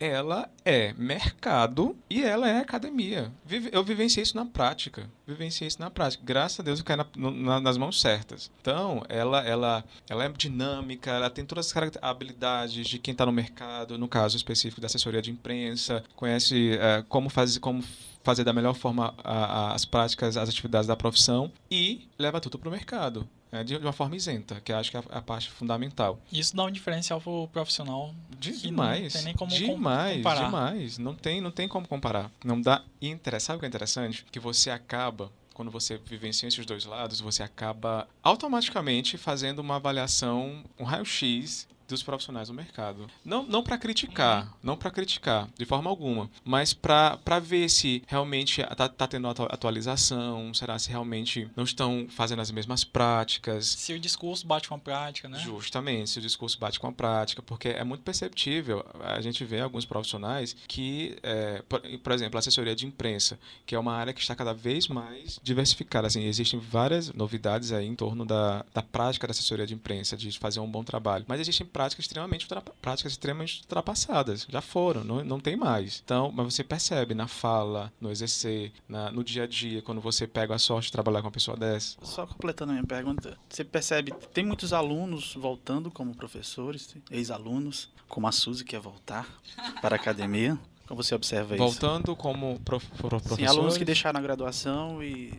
ela 0.00 0.48
é 0.64 0.92
mercado 0.94 1.96
e 2.08 2.22
ela 2.22 2.48
é 2.48 2.58
academia. 2.58 3.30
Eu 3.72 3.82
vivenciei 3.84 4.22
isso 4.22 4.36
na 4.36 4.44
prática. 4.46 5.08
Vivenciei 5.26 5.68
isso 5.68 5.80
na 5.80 5.90
prática. 5.90 6.22
Graças 6.24 6.60
a 6.60 6.62
Deus 6.62 6.78
eu 6.78 6.84
caí 6.84 6.96
na- 6.96 7.06
na- 7.16 7.60
nas 7.60 7.76
mãos 7.76 8.00
certas. 8.00 8.50
Então, 8.60 9.02
ela, 9.08 9.40
ela, 9.46 9.84
ela 10.08 10.24
é 10.24 10.28
dinâmica, 10.28 11.10
ela 11.10 11.30
tem 11.30 11.44
todas 11.44 11.74
as 11.76 11.92
habilidades 12.02 12.86
de 12.86 12.98
quem 12.98 13.12
está 13.12 13.26
no 13.26 13.32
mercado, 13.32 13.98
no 13.98 14.08
caso 14.08 14.36
específico 14.36 14.80
da 14.80 14.86
assessoria 14.86 15.20
de 15.22 15.30
imprensa, 15.30 16.02
conhece 16.14 16.72
eh, 16.80 17.04
como 17.08 17.28
fazer. 17.28 17.60
Como 17.60 17.82
fazer 18.22 18.42
da 18.42 18.52
melhor 18.52 18.74
forma 18.74 19.14
a- 19.22 19.32
a- 19.68 19.72
as 19.74 19.84
práticas, 19.84 20.36
as 20.36 20.48
atividades 20.48 20.88
da 20.88 20.96
profissão 20.96 21.52
e 21.70 22.08
leva 22.18 22.40
tudo 22.40 22.58
para 22.58 22.68
o 22.68 22.72
mercado. 22.72 23.28
Né, 23.56 23.64
de 23.64 23.76
uma 23.76 23.92
forma 23.92 24.14
isenta, 24.16 24.60
que 24.60 24.72
eu 24.72 24.76
acho 24.76 24.90
que 24.90 24.96
é 24.96 25.00
a, 25.10 25.18
a 25.18 25.22
parte 25.22 25.50
fundamental. 25.50 26.20
Isso 26.32 26.54
dá 26.54 26.64
um 26.64 26.70
diferencial 26.70 27.20
pro 27.20 27.48
profissional. 27.52 28.14
Demais. 28.38 29.14
Não 29.14 29.20
tem 29.20 29.24
nem 29.24 29.34
como 29.34 29.50
com- 29.50 29.56
demais, 29.58 30.16
comparar. 30.16 30.44
demais. 30.44 30.98
Não 30.98 31.14
tem, 31.14 31.40
não 31.40 31.50
tem 31.50 31.68
como 31.68 31.86
comparar. 31.88 32.30
Não 32.44 32.60
dá. 32.60 32.82
Interessa- 33.00 33.46
sabe 33.46 33.56
o 33.56 33.60
que 33.60 33.66
é 33.66 33.68
interessante? 33.68 34.24
Que 34.30 34.38
você 34.40 34.70
acaba 34.70 35.30
quando 35.54 35.70
você 35.70 35.96
vivencia 36.04 36.46
esses 36.46 36.66
dois 36.66 36.84
lados, 36.84 37.18
você 37.18 37.42
acaba 37.42 38.06
automaticamente 38.22 39.16
fazendo 39.16 39.60
uma 39.60 39.76
avaliação, 39.76 40.62
um 40.78 40.84
raio-x 40.84 41.66
dos 41.88 42.02
profissionais 42.02 42.48
do 42.48 42.54
mercado. 42.54 43.06
Não, 43.24 43.44
não 43.44 43.62
para 43.62 43.78
criticar, 43.78 44.52
não 44.62 44.76
para 44.76 44.90
criticar 44.90 45.48
de 45.56 45.64
forma 45.64 45.88
alguma, 45.90 46.30
mas 46.44 46.72
para 46.72 47.38
ver 47.40 47.68
se 47.68 48.02
realmente 48.06 48.62
tá, 48.76 48.88
tá 48.88 49.06
tendo 49.06 49.28
atua- 49.28 49.46
atualização, 49.50 50.52
será 50.54 50.78
se 50.78 50.90
realmente 50.90 51.48
não 51.56 51.64
estão 51.64 52.06
fazendo 52.10 52.40
as 52.42 52.50
mesmas 52.50 52.84
práticas, 52.84 53.66
Se 53.66 53.92
o 53.92 54.00
discurso 54.00 54.46
bate 54.46 54.68
com 54.68 54.74
a 54.74 54.78
prática, 54.78 55.28
né? 55.28 55.38
Justamente, 55.38 56.10
se 56.10 56.18
o 56.18 56.22
discurso 56.22 56.58
bate 56.58 56.78
com 56.80 56.86
a 56.88 56.92
prática, 56.92 57.42
porque 57.42 57.68
é 57.68 57.84
muito 57.84 58.02
perceptível. 58.02 58.84
A 59.00 59.20
gente 59.20 59.44
vê 59.44 59.60
alguns 59.60 59.84
profissionais 59.84 60.56
que, 60.66 61.16
é, 61.22 61.62
por, 61.68 61.80
por 61.80 62.12
exemplo, 62.12 62.36
a 62.36 62.40
assessoria 62.40 62.74
de 62.74 62.86
imprensa, 62.86 63.38
que 63.64 63.74
é 63.74 63.78
uma 63.78 63.92
área 63.94 64.12
que 64.12 64.20
está 64.20 64.34
cada 64.34 64.52
vez 64.52 64.88
mais 64.88 65.38
diversificada. 65.42 66.06
Assim, 66.06 66.24
existem 66.24 66.58
várias 66.58 67.12
novidades 67.12 67.72
aí 67.72 67.86
em 67.86 67.94
torno 67.94 68.24
da, 68.24 68.64
da 68.74 68.82
prática 68.82 69.26
da 69.26 69.30
assessoria 69.32 69.66
de 69.66 69.74
imprensa, 69.74 70.16
de 70.16 70.36
fazer 70.38 70.60
um 70.60 70.70
bom 70.70 70.82
trabalho. 70.84 71.24
Mas 71.28 71.40
existem 71.40 71.66
práticas 71.76 72.04
extremamente, 72.06 72.46
práticas 72.80 73.12
extremamente 73.12 73.60
ultrapassadas. 73.60 74.46
Já 74.48 74.62
foram, 74.62 75.04
não, 75.04 75.22
não 75.22 75.38
tem 75.38 75.56
mais. 75.56 76.00
Então, 76.02 76.32
mas 76.34 76.54
você 76.54 76.64
percebe 76.64 77.12
na 77.14 77.28
fala, 77.28 77.92
no 78.00 78.10
exercer, 78.10 78.72
na- 78.88 79.10
no 79.12 79.22
dia 79.22 79.42
a 79.44 79.46
dia, 79.46 79.82
quando 79.82 80.00
você 80.00 80.26
pega 80.26 80.54
a 80.54 80.58
sorte 80.58 80.86
de 80.86 80.92
trabalhar 80.92 81.20
com 81.20 81.26
uma 81.26 81.32
pessoa 81.32 81.54
dessa. 81.54 81.96
Só 82.02 82.26
completando 82.26 82.70
a 82.72 82.74
minha 82.76 82.86
pergunta, 82.86 83.36
você 83.48 83.62
percebe, 83.62 84.12
tem 84.32 84.44
muitos 84.44 84.72
alunos 84.72 85.34
voltando 85.34 85.90
como 85.90 86.14
professores, 86.14 86.96
ex-alunos, 87.10 87.90
como 88.08 88.26
a 88.26 88.32
Suzy 88.32 88.64
quer 88.64 88.80
voltar 88.80 89.28
para 89.82 89.96
a 89.96 89.98
academia. 89.98 90.58
Como 90.86 91.02
você 91.02 91.14
observa 91.14 91.54
isso? 91.56 91.62
Voltando 91.64 92.14
como 92.16 92.58
prof, 92.60 92.86
pro- 92.96 93.08
professor. 93.08 93.36
Sim, 93.36 93.44
alunos 93.44 93.76
que 93.76 93.84
deixaram 93.84 94.18
a 94.18 94.22
graduação 94.22 95.02
e 95.02 95.34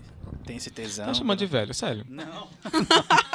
tem 0.45 0.57
esse 0.57 0.69
tesão. 0.71 1.05
Tá 1.05 1.13
chamando 1.13 1.39
de 1.39 1.45
velho, 1.45 1.73
sério. 1.73 2.05
Não. 2.09 2.47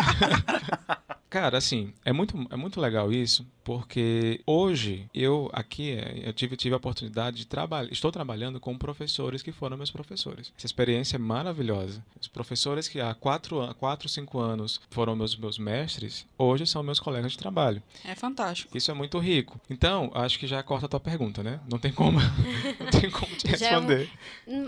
Cara, 1.28 1.57
assim, 1.57 1.94
é 2.05 2.12
muito, 2.12 2.36
é 2.50 2.57
muito 2.57 2.78
legal 2.78 3.11
isso, 3.11 3.46
porque 3.64 4.42
hoje 4.46 5.07
eu 5.14 5.48
aqui 5.55 5.92
é, 5.92 6.24
eu 6.28 6.32
tive, 6.34 6.59
tive 6.59 6.74
a 6.74 6.76
oportunidade 6.76 7.38
de 7.38 7.46
trabalhar, 7.46 7.90
estou 7.90 8.12
trabalhando 8.12 8.61
com 8.61 8.76
professores 8.76 9.40
que 9.40 9.50
foram 9.50 9.74
meus 9.78 9.90
professores. 9.90 10.53
Essa 10.59 10.66
experiência 10.66 11.16
é 11.16 11.18
maravilhosa. 11.18 12.05
Os 12.20 12.28
professores 12.28 12.86
que 12.86 13.00
há 13.00 13.14
quatro, 13.14 13.74
quatro 13.78 14.11
cinco 14.11 14.40
anos 14.40 14.78
foram 14.90 15.16
meus, 15.16 15.34
meus 15.34 15.57
mestres, 15.59 16.26
hoje 16.36 16.66
são 16.66 16.82
meus 16.82 17.00
colegas 17.00 17.32
de 17.32 17.38
trabalho. 17.38 17.82
É 18.05 18.14
fantástico. 18.14 18.76
Isso 18.76 18.90
é 18.90 18.94
muito 18.94 19.18
rico. 19.18 19.59
Então, 19.70 20.11
acho 20.14 20.38
que 20.38 20.46
já 20.46 20.62
corta 20.62 20.84
a 20.84 20.88
tua 20.90 21.00
pergunta, 21.00 21.42
né? 21.42 21.61
Não 21.66 21.78
tem 21.78 21.92
como, 21.92 22.18
não 22.78 23.00
tem 23.00 23.11
como 23.11 23.34
te 23.36 23.57
Já 23.57 23.68
é 23.68 23.78
um- 23.78 23.86
responder. 23.86 24.11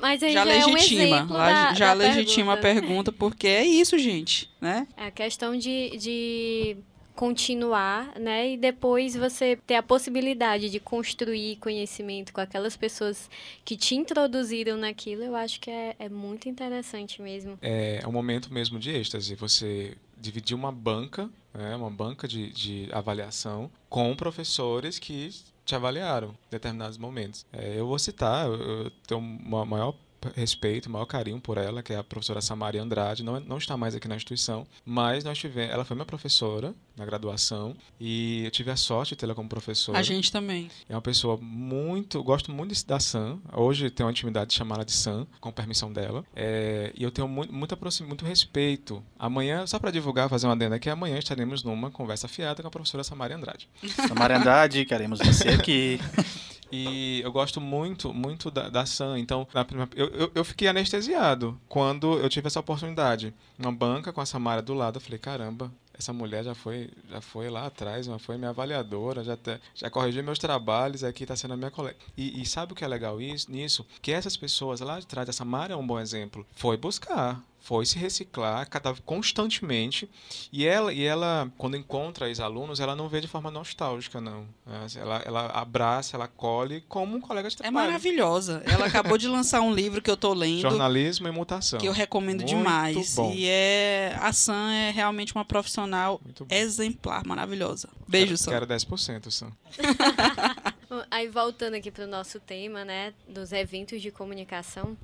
Mas 0.01 0.22
aí 0.22 0.32
Já 0.32 0.47
já, 0.47 0.55
é 0.55 0.64
um 0.64 0.72
legitima, 0.72 1.03
exemplo 1.03 1.37
lá- 1.37 1.53
da- 1.68 1.74
já 1.74 1.95
da 1.95 2.05
legitima 2.25 2.57
pergunta, 2.57 2.79
a 2.79 2.83
pergunta, 2.83 3.12
porque 3.12 3.47
é 3.47 3.64
isso, 3.64 3.99
gente, 3.99 4.51
né? 4.61 4.87
É 4.97 5.07
a 5.07 5.11
questão 5.11 5.57
de, 5.57 5.97
de 5.97 6.77
continuar, 7.14 8.18
né? 8.18 8.53
E 8.53 8.57
depois 8.57 9.14
você 9.14 9.57
ter 9.66 9.77
a 9.77 9.83
possibilidade 9.83 10.68
de 10.68 10.81
construir 10.81 11.57
conhecimento 11.57 12.33
com 12.33 12.41
aquelas 12.41 12.77
pessoas 12.77 13.31
que 13.64 13.77
te 13.77 13.95
introduziram 13.95 14.77
naquilo, 14.77 15.22
eu 15.22 15.37
acho 15.37 15.61
que 15.61 15.70
é, 15.70 15.95
é 15.99 16.09
muito 16.09 16.49
interessante 16.49 17.22
mesmo. 17.22 17.59
é 18.03 18.07
um 18.07 18.12
momento 18.12 18.53
mesmo 18.53 18.79
de 18.79 18.91
êxtase. 18.91 19.35
Você 19.37 19.97
dividir 20.18 20.55
uma 20.55 20.72
banca, 20.72 21.31
né, 21.53 21.77
uma 21.77 21.91
banca 21.91 22.27
de, 22.27 22.51
de 22.51 22.89
avaliação 22.93 23.70
com 23.89 24.14
professores 24.16 24.99
que 24.99 25.31
te 25.64 25.75
avaliaram 25.75 26.29
em 26.29 26.51
determinados 26.51 26.99
momentos. 26.99 27.47
É, 27.53 27.79
eu 27.79 27.87
vou 27.87 27.99
citar, 27.99 28.47
eu, 28.47 28.55
eu 28.55 28.91
tenho 29.07 29.20
um 29.20 29.64
maior 29.64 29.95
respeito, 30.35 30.91
maior 30.91 31.07
carinho 31.07 31.41
por 31.41 31.59
ela, 31.59 31.83
que 31.83 31.93
é 31.93 31.97
a 31.97 32.05
professora 32.05 32.41
Samaria 32.41 32.83
Andrade, 32.83 33.22
não, 33.22 33.39
não 33.41 33.59
está 33.59 33.77
mais 33.77 33.95
aqui 33.95 34.07
na 34.09 34.16
instituição, 34.16 34.66
mas 34.85 35.25
nós 35.25 35.39
tivemos, 35.39 35.72
ela 35.72 35.85
foi 35.85 35.95
minha 35.95 36.07
professora 36.07 36.75
na 36.97 37.05
graduação 37.05 37.77
e 38.01 38.45
eu 38.45 38.51
tive 38.51 38.70
a 38.70 38.77
sorte 38.77 39.11
de 39.11 39.16
tê-la 39.16 39.35
como 39.35 39.49
professora. 39.49 39.99
A 39.99 40.03
gente 40.03 40.31
também. 40.31 40.70
É 40.89 40.95
uma 40.95 41.03
pessoa 41.03 41.37
muito. 41.41 42.22
Gosto 42.22 42.53
muito 42.53 42.75
de- 42.75 42.85
da 42.85 43.01
Sam. 43.01 43.39
Hoje 43.53 43.91
tenho 43.91 44.07
uma 44.07 44.12
intimidade 44.12 44.51
de 44.51 44.57
chamá-la 44.57 44.85
de 44.85 44.93
Sam, 44.93 45.27
com 45.41 45.51
permissão 45.51 45.93
dela. 45.93 46.25
É, 46.37 46.93
e 46.95 47.03
eu 47.03 47.11
tenho 47.11 47.27
muito, 47.29 47.77
proxim- 47.77 48.05
muito 48.05 48.25
respeito. 48.25 49.03
Amanhã, 49.18 49.66
só 49.66 49.79
para 49.79 49.91
divulgar, 49.91 50.29
fazer 50.29 50.47
uma 50.47 50.53
adenda 50.53 50.77
aqui, 50.77 50.89
amanhã 50.89 51.18
estaremos 51.18 51.62
numa 51.64 51.91
conversa 51.91 52.29
fiada 52.29 52.62
com 52.62 52.68
a 52.68 52.70
professora 52.70 53.03
Samaria 53.05 53.37
Andrade. 53.37 53.68
Samara 54.09 54.39
Andrade, 54.39 54.85
queremos 54.85 55.18
você 55.18 55.49
aqui. 55.49 55.99
E 56.75 57.20
eu 57.22 57.31
gosto 57.31 57.61
muito, 57.61 58.12
muito 58.12 58.51
da, 58.51 58.68
da 58.68 58.85
Sam. 58.85 59.18
Então, 59.18 59.47
na 59.55 59.64
eu, 59.95 60.09
eu, 60.09 60.33
eu 60.35 60.45
fiquei 60.45 60.68
anestesiado 60.68 61.59
quando 61.68 62.18
eu 62.18 62.29
tive 62.29 62.47
essa 62.47 62.61
oportunidade. 62.61 63.33
Uma 63.59 63.72
banca 63.72 64.12
com 64.12 64.20
a 64.20 64.27
Samara 64.27 64.61
do 64.61 64.75
lado. 64.75 64.97
Eu 64.97 65.01
falei, 65.01 65.18
caramba, 65.18 65.70
essa 65.97 66.12
mulher 66.12 66.43
já 66.45 66.55
foi, 66.55 66.91
já 67.09 67.20
foi 67.20 67.49
lá 67.49 67.66
atrás, 67.66 68.07
já 68.07 68.18
foi 68.18 68.37
minha 68.37 68.51
avaliadora, 68.51 69.22
já, 69.22 69.35
até, 69.35 69.61
já 69.75 69.89
corrigiu 69.89 70.25
meus 70.25 70.39
trabalhos, 70.39 71.05
aqui 71.05 71.22
está 71.22 71.37
sendo 71.37 71.55
a 71.55 71.57
minha 71.57 71.70
colega. 71.70 71.97
E, 72.16 72.43
e 72.43 72.47
sabe 72.47 72.72
o 72.72 72.77
que 72.77 72.85
é 72.85 72.89
legal 72.89 73.20
isso, 73.20 73.51
nisso? 73.51 73.87
Que 74.03 74.11
essas 74.12 74.37
pessoas 74.37 74.81
lá 74.81 74.99
de 74.99 75.07
trás, 75.07 75.29
a 75.29 75.33
Samara 75.33 75.72
é 75.72 75.77
um 75.77 75.87
bom 75.87 76.01
exemplo, 76.01 76.45
foi 76.53 76.77
buscar. 76.77 77.41
Foi 77.67 77.87
se 77.87 77.99
reciclar 77.99 78.69
cada, 78.69 78.93
constantemente. 79.07 80.07
E 80.53 80.67
ela, 80.67 80.93
e 80.93 81.03
ela, 81.03 81.51
quando 81.57 81.79
encontra 81.79 82.29
ex-alunos, 82.29 82.79
ela 82.79 82.95
não 82.95 83.09
vê 83.09 83.23
de 83.23 83.27
forma 83.27 83.51
nostálgica, 83.51 84.21
não. 84.21 84.47
Ela, 84.95 85.23
ela 85.25 85.47
abraça, 85.47 86.15
ela 86.15 86.29
colhe 86.29 86.83
como 86.91 87.17
um 87.17 87.21
colega 87.23 87.49
de 87.49 87.55
É 87.55 87.59
trabalho. 87.59 87.87
maravilhosa. 87.87 88.62
Ela 88.67 88.85
acabou 88.85 89.17
de 89.17 89.27
lançar 89.29 89.62
um 89.62 89.73
livro 89.73 90.03
que 90.03 90.11
eu 90.11 90.17
tô 90.17 90.35
lendo. 90.35 90.61
Jornalismo 90.61 91.27
e 91.27 91.31
mutação. 91.31 91.79
que 91.79 91.89
eu 91.89 91.93
recomendo 91.93 92.41
Muito 92.41 92.55
demais. 92.55 93.15
bom. 93.15 93.33
E 93.35 93.47
é 93.49 94.15
a 94.21 94.31
Sam 94.31 94.71
é 94.71 94.91
realmente 94.91 95.35
uma 95.35 95.45
profissional 95.47 96.21
exemplar, 96.51 97.25
maravilhosa. 97.27 97.89
Beijo, 98.07 98.27
quero, 98.27 98.39
Sam. 98.39 98.51
Quero 98.51 98.67
10%, 98.67 99.31
Sam. 99.31 99.51
Aí 101.11 101.29
voltando 101.29 101.75
aqui 101.75 101.91
para 101.91 102.05
o 102.05 102.07
nosso 102.07 102.41
tema, 102.41 102.85
né, 102.85 103.15
dos 103.29 103.53
eventos 103.53 104.01
de 104.01 104.11
comunicação, 104.11 104.97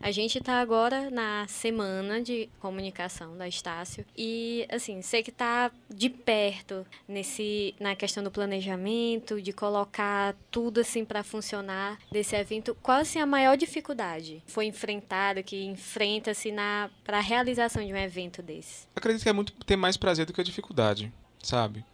a 0.00 0.10
gente 0.10 0.38
está 0.38 0.60
agora 0.60 1.10
na 1.10 1.46
semana 1.48 2.20
de 2.20 2.48
comunicação 2.60 3.36
da 3.36 3.46
Estácio 3.46 4.04
e 4.16 4.66
assim, 4.70 5.02
sei 5.02 5.22
que 5.22 5.30
está 5.30 5.70
de 5.88 6.08
perto 6.08 6.86
nesse 7.08 7.74
na 7.78 7.94
questão 7.94 8.22
do 8.22 8.30
planejamento, 8.30 9.40
de 9.40 9.52
colocar 9.52 10.34
tudo 10.50 10.80
assim 10.80 11.04
para 11.04 11.22
funcionar 11.22 11.98
desse 12.10 12.34
evento. 12.36 12.76
Qual 12.82 12.98
assim 12.98 13.18
a 13.18 13.26
maior 13.26 13.56
dificuldade 13.56 14.42
foi 14.46 14.66
enfrentada 14.66 15.42
que 15.42 15.64
enfrenta-se 15.64 16.50
na 16.52 16.90
para 17.04 17.18
a 17.18 17.20
realização 17.20 17.84
de 17.84 17.92
um 17.92 17.96
evento 17.96 18.42
desse? 18.42 18.86
acredito 18.94 19.22
que 19.22 19.28
é 19.28 19.32
muito 19.32 19.52
ter 19.64 19.76
mais 19.76 19.96
prazer 19.96 20.26
do 20.26 20.32
que 20.32 20.40
a 20.40 20.44
dificuldade, 20.44 21.12
sabe? 21.46 21.84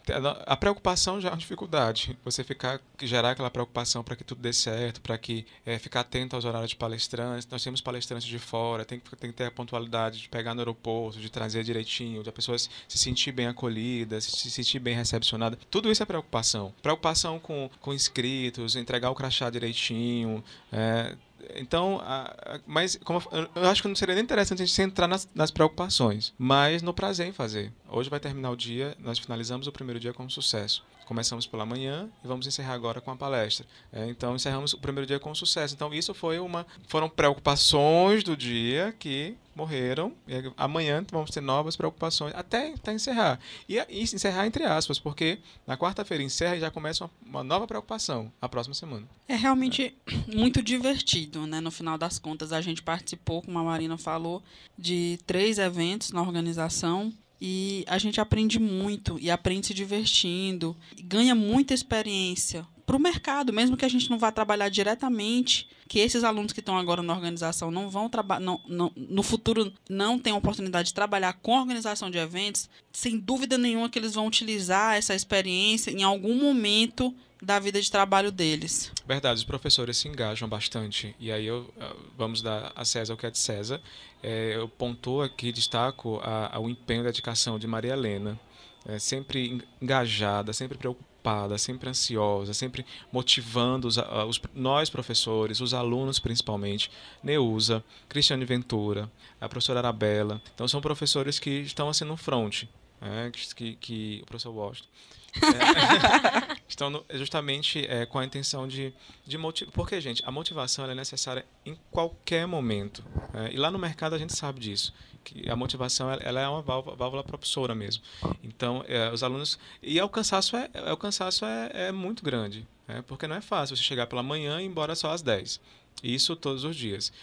A 0.47 0.57
preocupação 0.57 1.21
já 1.21 1.29
é 1.29 1.31
uma 1.31 1.37
dificuldade. 1.37 2.17
Você 2.25 2.43
ficar 2.43 2.81
gerar 3.01 3.31
aquela 3.31 3.51
preocupação 3.51 4.03
para 4.03 4.15
que 4.15 4.23
tudo 4.23 4.41
dê 4.41 4.51
certo, 4.51 4.99
para 4.99 5.15
que 5.17 5.45
é, 5.63 5.77
ficar 5.77 5.99
atento 5.99 6.35
aos 6.35 6.43
horários 6.43 6.71
de 6.71 6.75
palestrantes. 6.75 7.47
Nós 7.49 7.63
temos 7.63 7.79
palestrantes 7.79 8.27
de 8.27 8.39
fora, 8.39 8.83
tem 8.83 8.99
que, 8.99 9.15
tem 9.15 9.29
que 9.29 9.37
ter 9.37 9.45
a 9.45 9.51
pontualidade 9.51 10.21
de 10.21 10.29
pegar 10.29 10.55
no 10.55 10.61
aeroporto, 10.61 11.19
de 11.19 11.29
trazer 11.29 11.63
direitinho, 11.63 12.23
de 12.23 12.29
a 12.29 12.33
pessoa 12.33 12.57
se 12.57 12.97
sentir 12.97 13.31
bem 13.31 13.45
acolhida, 13.45 14.19
se 14.19 14.49
sentir 14.49 14.79
bem 14.79 14.95
recepcionada. 14.95 15.57
Tudo 15.69 15.91
isso 15.91 16.01
é 16.01 16.05
preocupação. 16.05 16.73
Preocupação 16.81 17.39
com, 17.39 17.69
com 17.79 17.93
inscritos, 17.93 18.75
entregar 18.75 19.11
o 19.11 19.15
crachá 19.15 19.51
direitinho. 19.51 20.43
É, 20.71 21.15
então, 21.55 21.99
a, 22.03 22.23
a, 22.23 22.59
mas 22.65 22.97
como 23.03 23.21
eu, 23.31 23.49
eu 23.55 23.69
acho 23.69 23.81
que 23.81 23.87
não 23.87 23.95
seria 23.95 24.15
nem 24.15 24.23
interessante 24.23 24.61
a 24.61 24.65
gente 24.65 24.81
entrar 24.81 25.07
nas, 25.07 25.27
nas, 25.33 25.51
preocupações, 25.51 26.33
mas 26.37 26.81
no 26.81 26.93
prazer 26.93 27.27
em 27.27 27.31
fazer. 27.31 27.71
Hoje 27.89 28.09
vai 28.09 28.19
terminar 28.19 28.51
o 28.51 28.55
dia, 28.55 28.95
nós 28.99 29.19
finalizamos 29.19 29.67
o 29.67 29.71
primeiro 29.71 29.99
dia 29.99 30.13
com 30.13 30.27
sucesso. 30.29 30.83
Começamos 31.05 31.45
pela 31.45 31.65
manhã 31.65 32.09
e 32.23 32.27
vamos 32.27 32.47
encerrar 32.47 32.73
agora 32.73 33.01
com 33.01 33.11
a 33.11 33.15
palestra. 33.15 33.65
É, 33.91 34.07
então, 34.07 34.35
encerramos 34.35 34.73
o 34.73 34.79
primeiro 34.79 35.05
dia 35.05 35.19
com 35.19 35.33
sucesso. 35.35 35.73
Então, 35.73 35.93
isso 35.93 36.13
foi 36.13 36.39
uma, 36.39 36.65
foram 36.87 37.09
preocupações 37.09 38.23
do 38.23 38.35
dia 38.35 38.95
que 38.97 39.35
morreram. 39.55 40.13
E 40.27 40.51
amanhã 40.57 41.05
vamos 41.11 41.31
ter 41.31 41.41
novas 41.41 41.75
preocupações 41.75 42.33
até, 42.35 42.73
até 42.73 42.93
encerrar. 42.93 43.39
E, 43.67 43.77
e 43.77 44.01
encerrar 44.01 44.45
entre 44.45 44.63
aspas, 44.63 44.99
porque 44.99 45.39
na 45.65 45.77
quarta-feira 45.77 46.23
encerra 46.23 46.55
e 46.55 46.59
já 46.59 46.71
começa 46.71 47.05
uma, 47.05 47.11
uma, 47.25 47.43
nova 47.43 47.67
preocupação 47.67 48.31
a 48.41 48.49
próxima 48.49 48.73
semana. 48.73 49.07
É 49.27 49.35
realmente 49.35 49.95
muito 50.27 50.61
divertido, 50.61 51.45
né? 51.45 51.59
No 51.59 51.71
final 51.71 51.97
das 51.97 52.19
contas, 52.19 52.51
a 52.51 52.61
gente 52.61 52.81
participou, 52.81 53.41
como 53.41 53.59
a 53.59 53.63
Marina 53.63 53.97
falou, 53.97 54.41
de 54.77 55.19
três 55.25 55.57
eventos 55.57 56.11
na 56.11 56.21
organização. 56.21 57.13
E 57.45 57.83
a 57.89 57.97
gente 57.97 58.21
aprende 58.21 58.57
muito 58.57 59.19
e 59.19 59.29
aprende 59.29 59.67
se 59.67 59.73
divertindo, 59.73 60.77
ganha 61.03 61.35
muita 61.35 61.73
experiência 61.73 62.65
para 62.85 62.95
o 62.95 62.99
mercado, 62.99 63.53
mesmo 63.53 63.77
que 63.77 63.85
a 63.85 63.89
gente 63.89 64.09
não 64.09 64.19
vá 64.19 64.31
trabalhar 64.31 64.69
diretamente, 64.69 65.67
que 65.87 65.99
esses 65.99 66.23
alunos 66.23 66.51
que 66.51 66.59
estão 66.59 66.77
agora 66.77 67.01
na 67.01 67.13
organização 67.13 67.71
não 67.71 67.89
vão 67.89 68.09
trabalhar, 68.09 68.39
não, 68.39 68.59
não, 68.67 68.91
no 68.95 69.23
futuro 69.23 69.71
não 69.89 70.19
tem 70.19 70.33
oportunidade 70.33 70.89
de 70.89 70.93
trabalhar 70.93 71.33
com 71.33 71.55
a 71.55 71.61
organização 71.61 72.09
de 72.09 72.17
eventos, 72.17 72.69
sem 72.91 73.17
dúvida 73.17 73.57
nenhuma 73.57 73.89
que 73.89 73.97
eles 73.97 74.13
vão 74.13 74.27
utilizar 74.27 74.95
essa 74.95 75.15
experiência 75.15 75.91
em 75.91 76.03
algum 76.03 76.35
momento 76.35 77.13
da 77.43 77.59
vida 77.59 77.81
de 77.81 77.91
trabalho 77.91 78.31
deles. 78.31 78.91
Verdade, 79.05 79.37
os 79.37 79.43
professores 79.43 79.97
se 79.97 80.07
engajam 80.07 80.47
bastante. 80.47 81.13
E 81.19 81.31
aí 81.31 81.45
eu 81.45 81.71
vamos 82.17 82.41
dar 82.41 82.71
a 82.75 82.85
César 82.85 83.13
o 83.13 83.17
que 83.17 83.25
é 83.25 83.31
de 83.31 83.37
César. 83.37 83.81
É, 84.21 84.55
eu 84.55 84.67
pontuo 84.69 85.21
aqui, 85.21 85.51
destaco 85.51 86.19
a, 86.23 86.55
a, 86.55 86.59
o 86.59 86.69
empenho 86.69 87.01
e 87.01 87.03
dedicação 87.03 87.59
de 87.59 87.67
Maria 87.67 87.93
Helena. 87.93 88.39
É, 88.85 88.99
sempre 88.99 89.61
engajada, 89.81 90.51
sempre 90.51 90.77
preocupada, 90.77 91.57
sempre 91.57 91.89
ansiosa, 91.89 92.53
sempre 92.53 92.85
motivando 93.11 93.87
os, 93.87 93.97
os, 93.97 94.41
nós 94.53 94.89
professores, 94.89 95.61
os 95.61 95.73
alunos 95.73 96.19
principalmente, 96.19 96.91
Neuza, 97.23 97.83
Cristiane 98.09 98.43
Ventura, 98.43 99.09
a 99.39 99.47
professora 99.47 99.79
Arabella. 99.79 100.41
Então 100.53 100.67
são 100.67 100.81
professores 100.81 101.39
que 101.39 101.49
estão 101.61 101.87
assim 101.87 102.03
no 102.03 102.17
front, 102.17 102.63
é, 103.01 103.31
que, 103.55 103.75
que 103.75 104.19
o 104.23 104.25
professor 104.25 104.51
Washington. 104.51 104.89
É, 105.35 106.57
estão 106.67 106.89
no- 106.89 107.05
justamente 107.11 107.85
é, 107.87 108.05
com 108.05 108.19
a 108.19 108.25
intenção 108.25 108.67
de, 108.67 108.93
de 109.25 109.37
motivar. 109.37 109.71
Porque, 109.73 109.99
gente, 110.01 110.21
a 110.25 110.31
motivação 110.31 110.89
é 110.89 110.95
necessária 110.95 111.45
em 111.65 111.77
qualquer 111.91 112.45
momento. 112.47 113.03
né? 113.33 113.49
E 113.51 113.57
lá 113.57 113.69
no 113.71 113.79
mercado 113.79 114.15
a 114.15 114.17
gente 114.17 114.35
sabe 114.35 114.59
disso. 114.59 114.93
Que 115.23 115.49
a 115.49 115.55
motivação 115.55 116.11
ela- 116.11 116.39
é 116.41 116.47
uma 116.47 116.61
válvula, 116.61 116.95
válvula 116.95 117.23
propulsora 117.23 117.73
mesmo. 117.73 118.03
Então, 118.43 118.83
é, 118.87 119.09
os 119.11 119.23
alunos. 119.23 119.57
E 119.81 119.97
é, 119.99 120.03
o 120.03 120.09
cansaço 120.09 120.55
é, 120.55 120.69
é- 120.73 120.91
o 120.91 120.97
cansaço 120.97 121.45
é, 121.45 121.87
é 121.87 121.91
muito 121.91 122.23
grande. 122.23 122.67
né? 122.87 123.03
Porque 123.07 123.27
não 123.27 123.35
é 123.35 123.41
fácil 123.41 123.75
você 123.77 123.83
chegar 123.83 124.07
pela 124.07 124.21
manhã 124.23 124.59
e 124.59 124.63
ir 124.65 124.67
embora 124.67 124.95
só 124.95 125.11
às 125.11 125.21
10. 125.21 125.59
Isso 126.03 126.35
todos 126.35 126.63
os 126.63 126.75
dias. 126.75 127.13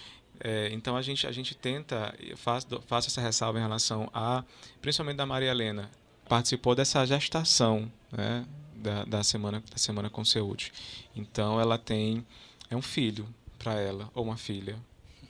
É, 0.42 0.70
então 0.72 0.96
a 0.96 1.02
gente, 1.02 1.26
a 1.26 1.32
gente 1.32 1.54
tenta, 1.54 2.14
faz, 2.36 2.66
faço 2.86 3.08
essa 3.08 3.20
ressalva 3.20 3.58
em 3.58 3.62
relação 3.62 4.08
a, 4.14 4.42
principalmente 4.80 5.16
da 5.18 5.26
Maria 5.26 5.50
Helena, 5.50 5.90
participou 6.26 6.74
dessa 6.74 7.04
gestação 7.04 7.92
né, 8.12 8.44
da, 8.74 9.04
da, 9.04 9.22
semana, 9.22 9.62
da 9.70 9.78
semana 9.78 10.11
com 10.11 10.24
saúde. 10.24 10.72
Então 11.14 11.61
ela 11.61 11.78
tem 11.78 12.24
é 12.70 12.76
um 12.76 12.82
filho 12.82 13.26
para 13.58 13.74
ela, 13.74 14.11
ou 14.14 14.24
uma 14.24 14.36
filha. 14.36 14.76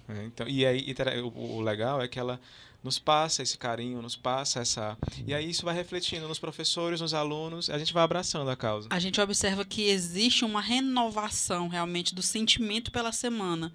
né? 0.07 0.24
Então, 0.26 0.47
e 0.47 0.64
aí 0.64 0.85
e 0.87 1.20
o, 1.20 1.57
o 1.57 1.61
legal 1.61 2.01
é 2.01 2.07
que 2.07 2.18
ela 2.18 2.41
nos 2.83 2.99
passa 2.99 3.43
esse 3.43 3.59
carinho, 3.59 4.01
nos 4.01 4.16
passa 4.16 4.61
essa. 4.61 4.97
E 5.26 5.35
aí 5.35 5.51
isso 5.51 5.64
vai 5.64 5.74
refletindo 5.74 6.26
nos 6.26 6.39
professores, 6.39 7.01
nos 7.01 7.12
alunos, 7.12 7.68
a 7.68 7.78
gente 7.78 7.93
vai 7.93 8.03
abraçando 8.03 8.51
a 8.51 8.57
causa. 8.57 8.89
A 8.91 8.99
gente 8.99 9.20
observa 9.20 9.64
que 9.64 9.89
existe 9.89 10.45
uma 10.45 10.61
renovação 10.61 11.68
realmente 11.68 12.14
do 12.14 12.22
sentimento 12.22 12.91
pela 12.91 13.12
semana. 13.12 13.72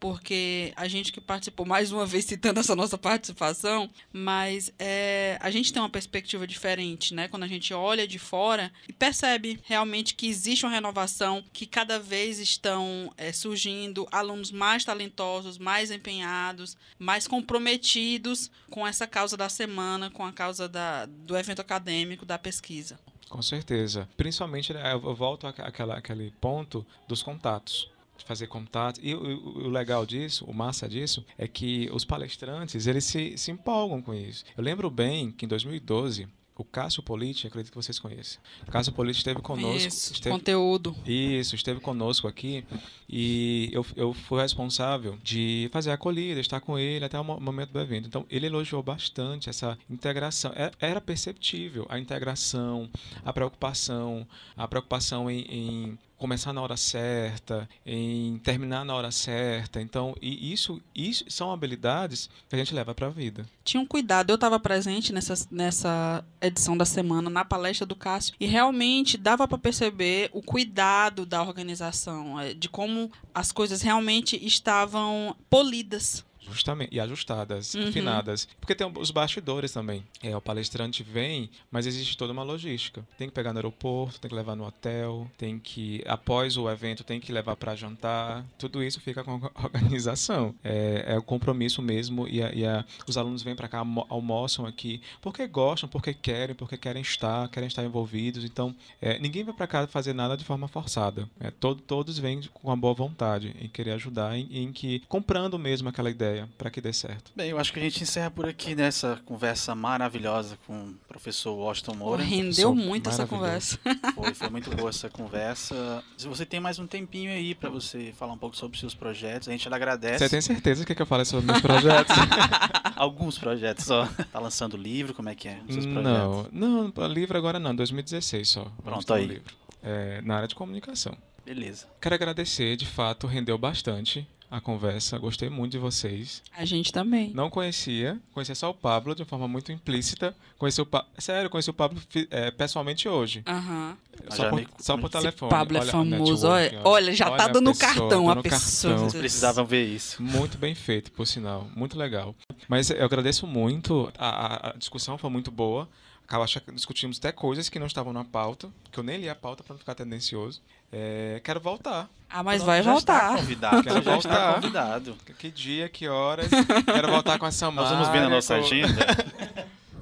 Porque 0.00 0.72
a 0.76 0.86
gente 0.86 1.10
que 1.12 1.20
participou, 1.20 1.66
mais 1.66 1.90
uma 1.90 2.06
vez 2.06 2.24
citando 2.24 2.60
essa 2.60 2.76
nossa 2.76 2.96
participação, 2.96 3.90
mas 4.12 4.72
é, 4.78 5.36
a 5.40 5.50
gente 5.50 5.72
tem 5.72 5.82
uma 5.82 5.90
perspectiva 5.90 6.46
diferente, 6.46 7.12
né? 7.14 7.26
Quando 7.26 7.42
a 7.42 7.48
gente 7.48 7.74
olha 7.74 8.06
de 8.06 8.18
fora 8.18 8.72
e 8.88 8.92
percebe 8.92 9.58
realmente 9.64 10.14
que 10.14 10.28
existe 10.28 10.64
uma 10.64 10.72
renovação, 10.72 11.42
que 11.52 11.66
cada 11.66 11.98
vez 11.98 12.38
estão 12.38 13.12
é, 13.16 13.32
surgindo 13.32 14.06
alunos 14.12 14.52
mais 14.52 14.84
talentosos, 14.84 15.58
mais 15.58 15.90
empenhados, 15.90 16.76
mais 16.98 17.26
comprometidos 17.26 18.50
com 18.70 18.86
essa 18.86 19.06
causa 19.06 19.36
da 19.36 19.48
semana, 19.48 20.10
com 20.10 20.24
a 20.24 20.32
causa 20.32 20.68
da, 20.68 21.06
do 21.06 21.36
evento 21.36 21.60
acadêmico, 21.60 22.24
da 22.24 22.38
pesquisa. 22.38 22.98
Com 23.28 23.42
certeza. 23.42 24.08
Principalmente, 24.16 24.72
né, 24.72 24.92
eu 24.92 25.14
volto 25.14 25.46
àque- 25.46 25.60
àquela, 25.60 25.98
àquele 25.98 26.30
ponto 26.40 26.86
dos 27.06 27.22
contatos. 27.22 27.90
Fazer 28.24 28.46
contatos. 28.46 29.00
E 29.04 29.14
o, 29.14 29.20
o- 29.64 29.68
legal 29.68 30.04
disso, 30.04 30.44
o 30.44 30.52
massa 30.54 30.88
disso, 30.88 31.24
é 31.36 31.46
que 31.48 31.88
os 31.92 32.04
palestrantes, 32.04 32.86
eles 32.86 33.04
se, 33.04 33.36
se 33.38 33.50
empolgam 33.50 34.02
com 34.02 34.12
isso. 34.14 34.44
Eu 34.56 34.62
lembro 34.64 34.90
bem 34.90 35.30
que 35.32 35.44
em 35.44 35.48
2012, 35.48 36.26
o 36.56 36.64
Cássio 36.64 37.04
Politi, 37.04 37.46
acredito 37.46 37.70
que 37.70 37.76
vocês 37.76 38.00
conhecem. 38.00 38.40
O 38.66 38.70
Cássio 38.72 38.92
Politi 38.92 39.18
esteve 39.18 39.40
conosco. 39.40 39.76
Isso, 39.86 40.12
esteve, 40.12 40.34
conteúdo. 40.34 40.96
isso, 41.06 41.54
esteve 41.54 41.78
conosco 41.78 42.26
aqui 42.26 42.64
e 43.08 43.70
eu, 43.72 43.86
eu 43.94 44.12
fui 44.12 44.40
responsável 44.42 45.16
de 45.22 45.68
fazer 45.72 45.92
a 45.92 45.94
acolhida, 45.94 46.40
estar 46.40 46.60
com 46.60 46.76
ele 46.76 47.04
até 47.04 47.18
o 47.18 47.22
mo- 47.22 47.38
momento 47.40 47.70
do 47.70 47.80
evento. 47.80 48.08
Então, 48.08 48.26
ele 48.28 48.46
elogiou 48.46 48.82
bastante 48.82 49.48
essa 49.48 49.78
integração. 49.88 50.50
É- 50.56 50.72
Era 50.80 51.00
perceptível 51.00 51.86
a 51.88 51.96
integração, 51.96 52.90
a 53.24 53.32
preocupação, 53.32 54.26
a 54.56 54.66
preocupação 54.66 55.30
em, 55.30 55.42
em 55.42 55.98
começar 56.18 56.52
na 56.52 56.60
hora 56.60 56.76
certa, 56.76 57.68
em 57.86 58.38
terminar 58.38 58.84
na 58.84 58.94
hora 58.94 59.10
certa. 59.10 59.80
Então, 59.80 60.14
e 60.20 60.52
isso, 60.52 60.82
isso 60.94 61.24
são 61.28 61.52
habilidades 61.52 62.28
que 62.48 62.54
a 62.54 62.58
gente 62.58 62.74
leva 62.74 62.94
para 62.94 63.06
a 63.06 63.10
vida. 63.10 63.46
Tinha 63.64 63.80
um 63.80 63.86
cuidado. 63.86 64.30
Eu 64.30 64.34
estava 64.34 64.58
presente 64.58 65.12
nessa, 65.12 65.34
nessa 65.50 66.24
edição 66.40 66.76
da 66.76 66.84
semana, 66.84 67.30
na 67.30 67.44
palestra 67.44 67.86
do 67.86 67.94
Cássio, 67.94 68.34
e 68.40 68.46
realmente 68.46 69.16
dava 69.16 69.46
para 69.46 69.58
perceber 69.58 70.28
o 70.32 70.42
cuidado 70.42 71.24
da 71.24 71.42
organização, 71.42 72.38
eh, 72.40 72.54
de 72.54 72.68
como 72.68 73.10
as 73.32 73.52
coisas 73.52 73.80
realmente 73.80 74.36
estavam 74.44 75.36
polidas. 75.48 76.24
Justamente, 76.50 76.94
e 76.94 77.00
ajustadas, 77.00 77.74
Uhum. 77.74 77.88
afinadas. 77.88 78.48
Porque 78.60 78.74
tem 78.74 78.90
os 78.98 79.10
bastidores 79.10 79.72
também. 79.72 80.04
É, 80.22 80.36
o 80.36 80.40
palestrante 80.40 81.02
vem, 81.02 81.50
mas 81.70 81.86
existe 81.86 82.16
toda 82.16 82.32
uma 82.32 82.42
logística. 82.42 83.06
Tem 83.16 83.28
que 83.28 83.34
pegar 83.34 83.52
no 83.52 83.58
aeroporto, 83.58 84.20
tem 84.20 84.28
que 84.28 84.34
levar 84.34 84.54
no 84.56 84.64
hotel, 84.66 85.30
tem 85.36 85.58
que, 85.58 86.02
após 86.06 86.56
o 86.56 86.68
evento, 86.70 87.04
tem 87.04 87.20
que 87.20 87.32
levar 87.32 87.56
para 87.56 87.74
jantar. 87.74 88.44
Tudo 88.58 88.82
isso 88.82 89.00
fica 89.00 89.22
com 89.24 89.36
a 89.36 89.50
organização. 89.64 90.54
É, 90.62 91.04
é 91.08 91.18
o 91.18 91.22
compromisso 91.22 91.80
mesmo. 91.82 92.26
E, 92.28 92.42
a- 92.42 92.52
e 92.52 92.64
a- 92.66 92.84
os 93.06 93.16
alunos 93.16 93.42
vêm 93.42 93.54
para 93.56 93.68
cá, 93.68 93.78
almo- 93.78 94.06
almoçam 94.08 94.66
aqui, 94.66 95.00
porque 95.20 95.46
gostam, 95.46 95.88
porque 95.88 96.12
querem, 96.14 96.54
porque 96.54 96.76
querem 96.76 97.02
estar, 97.02 97.48
querem 97.48 97.66
estar 97.66 97.84
envolvidos. 97.84 98.44
Então, 98.44 98.74
é, 99.00 99.18
ninguém 99.18 99.44
vai 99.44 99.54
para 99.54 99.66
cá 99.66 99.86
fazer 99.86 100.12
nada 100.12 100.36
de 100.36 100.44
forma 100.44 100.68
forçada. 100.68 101.28
É, 101.40 101.50
todo- 101.50 101.80
todos 101.80 102.18
vêm 102.18 102.40
com 102.52 102.68
uma 102.68 102.76
boa 102.76 102.94
vontade 102.94 103.54
em 103.60 103.68
querer 103.68 103.92
ajudar, 103.92 104.36
em, 104.36 104.46
em 104.50 104.72
que 104.72 105.00
comprando 105.08 105.58
mesmo 105.58 105.88
aquela 105.88 106.10
ideia 106.10 106.37
para 106.56 106.70
que 106.70 106.80
dê 106.80 106.92
certo. 106.92 107.32
Bem, 107.34 107.50
eu 107.50 107.58
acho 107.58 107.72
que 107.72 107.78
a 107.78 107.82
gente 107.82 108.02
encerra 108.02 108.30
por 108.30 108.46
aqui 108.46 108.74
nessa 108.74 109.20
conversa 109.24 109.74
maravilhosa 109.74 110.58
com 110.66 110.90
o 110.90 110.94
professor 111.06 111.52
Washington 111.52 111.94
Moura. 111.94 112.22
Rendeu 112.22 112.70
professor 112.70 112.74
muito 112.74 113.08
essa 113.08 113.26
conversa. 113.26 113.78
Foi, 114.14 114.34
foi 114.34 114.48
muito 114.48 114.70
boa 114.74 114.90
essa 114.90 115.08
conversa. 115.08 116.02
Se 116.16 116.26
você 116.26 116.44
tem 116.44 116.58
mais 116.58 116.78
um 116.78 116.86
tempinho 116.86 117.30
aí 117.30 117.54
para 117.54 117.70
você 117.70 118.12
falar 118.16 118.32
um 118.32 118.38
pouco 118.38 118.56
sobre 118.56 118.74
os 118.74 118.80
seus 118.80 118.94
projetos, 118.94 119.48
a 119.48 119.52
gente 119.52 119.68
agradece. 119.68 120.18
Você 120.18 120.28
tem 120.28 120.40
certeza 120.40 120.84
que, 120.84 120.94
que 120.94 121.02
eu 121.02 121.06
falei 121.06 121.24
sobre 121.24 121.46
meus 121.46 121.60
projetos? 121.60 122.14
Alguns 122.96 123.38
projetos 123.38 123.84
só. 123.84 124.06
Tá 124.32 124.40
lançando 124.40 124.76
livro, 124.76 125.14
como 125.14 125.28
é 125.28 125.34
que 125.34 125.48
é? 125.48 125.60
Os 125.68 125.74
seus 125.74 125.86
projetos? 125.86 126.52
não, 126.52 126.92
não, 126.94 127.06
livro 127.06 127.38
agora 127.38 127.58
não, 127.58 127.74
2016 127.74 128.48
só. 128.48 128.64
Pronto, 128.82 129.06
ter 129.06 129.12
um 129.12 129.16
aí. 129.16 129.26
livro. 129.26 129.54
É, 129.82 130.20
na 130.22 130.36
área 130.36 130.48
de 130.48 130.54
comunicação. 130.54 131.16
Beleza. 131.44 131.86
Quero 132.00 132.14
agradecer, 132.14 132.76
de 132.76 132.86
fato, 132.86 133.26
rendeu 133.26 133.56
bastante 133.56 134.28
a 134.50 134.60
conversa. 134.60 135.18
Gostei 135.18 135.48
muito 135.50 135.72
de 135.72 135.78
vocês. 135.78 136.42
A 136.56 136.64
gente 136.64 136.92
também. 136.92 137.30
Não 137.34 137.50
conhecia, 137.50 138.18
conhecia 138.32 138.54
só 138.54 138.70
o 138.70 138.74
Pablo 138.74 139.14
de 139.14 139.22
uma 139.22 139.28
forma 139.28 139.46
muito 139.48 139.70
implícita. 139.72 140.34
Conheci 140.56 140.80
o 140.80 140.86
Pa- 140.86 141.06
Sério, 141.18 141.50
conheci 141.50 141.70
o 141.70 141.74
Pablo 141.74 142.00
é, 142.30 142.50
pessoalmente 142.50 143.08
hoje. 143.08 143.42
Aham. 143.46 143.96
Mas 144.24 144.34
Só 144.34 144.50
por, 144.50 144.56
me- 144.60 144.68
só 144.80 144.96
por 144.96 145.06
esse 145.06 145.18
telefone. 145.18 145.50
Pablo 145.50 145.76
é 145.76 145.80
Olha 145.80 145.88
a 145.88 145.92
famoso. 145.92 146.48
Olha, 146.48 146.80
olha, 146.84 147.14
já 147.14 147.30
tá 147.36 147.44
a 147.44 147.48
dando 147.48 147.70
pessoa, 147.72 147.92
cartão 147.94 148.24
tá 148.26 148.32
a 148.32 148.42
pessoa. 148.42 148.92
cartão. 148.94 149.10
Vocês 149.10 149.20
precisavam 149.20 149.64
ver 149.64 149.84
isso. 149.86 150.22
Muito 150.22 150.58
bem 150.58 150.74
feito, 150.74 151.12
por 151.12 151.26
sinal. 151.26 151.68
Muito 151.76 151.96
legal. 151.98 152.34
Mas 152.68 152.90
eu 152.90 153.04
agradeço 153.04 153.46
muito. 153.46 154.12
A, 154.18 154.28
a- 154.28 154.70
a 154.70 154.72
discussão 154.76 155.16
foi 155.18 155.30
muito 155.30 155.50
boa. 155.50 155.88
Acaba 156.26 156.44
acho 156.44 156.60
que 156.60 156.72
discutimos 156.72 157.16
até 157.16 157.32
coisas 157.32 157.70
que 157.70 157.78
não 157.78 157.86
estavam 157.86 158.12
na 158.12 158.22
pauta, 158.22 158.68
que 158.92 158.98
eu 159.00 159.02
nem 159.04 159.16
li 159.18 159.30
a 159.30 159.34
pauta 159.34 159.62
para 159.64 159.72
não 159.72 159.78
ficar 159.78 159.94
tendencioso. 159.94 160.60
É, 160.92 161.40
quero 161.44 161.60
voltar. 161.60 162.08
Ah, 162.30 162.42
mas 162.42 162.56
Pronto, 162.62 162.66
vai 162.66 162.82
já 162.82 162.94
Está 162.96 163.18
voltar. 163.20 163.36
convidado. 163.40 163.82
Quero 163.82 163.94
já 164.02 164.16
está 164.16 164.30
voltar. 164.30 164.54
convidado. 164.54 165.16
Que- 165.38 165.50
dia, 165.50 165.88
que 165.88 166.08
horas. 166.08 166.48
Quero 166.84 167.08
voltar 167.10 167.38
com 167.38 167.46
a 167.46 167.50
Samara. 167.50 167.88
Nós 167.88 167.96
vamos 167.98 168.08
ver 168.12 168.20
na 168.22 168.28
nossa 168.30 168.54
com- 168.58 168.64
agenda. 168.64 169.06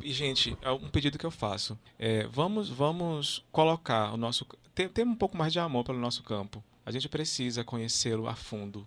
E, 0.03 0.12
gente, 0.12 0.57
é 0.62 0.70
um 0.70 0.89
pedido 0.89 1.18
que 1.18 1.26
eu 1.26 1.30
faço. 1.30 1.76
É, 1.99 2.26
vamos, 2.28 2.68
vamos 2.68 3.45
colocar 3.51 4.12
o 4.12 4.16
nosso. 4.16 4.47
Ter, 4.74 4.89
ter 4.89 5.05
um 5.05 5.14
pouco 5.14 5.37
mais 5.37 5.53
de 5.53 5.59
amor 5.59 5.84
pelo 5.84 5.99
nosso 5.99 6.22
campo. 6.22 6.62
A 6.84 6.91
gente 6.93 7.09
precisa 7.09 7.64
conhecê-lo 7.64 8.28
a 8.28 8.34
fundo. 8.37 8.87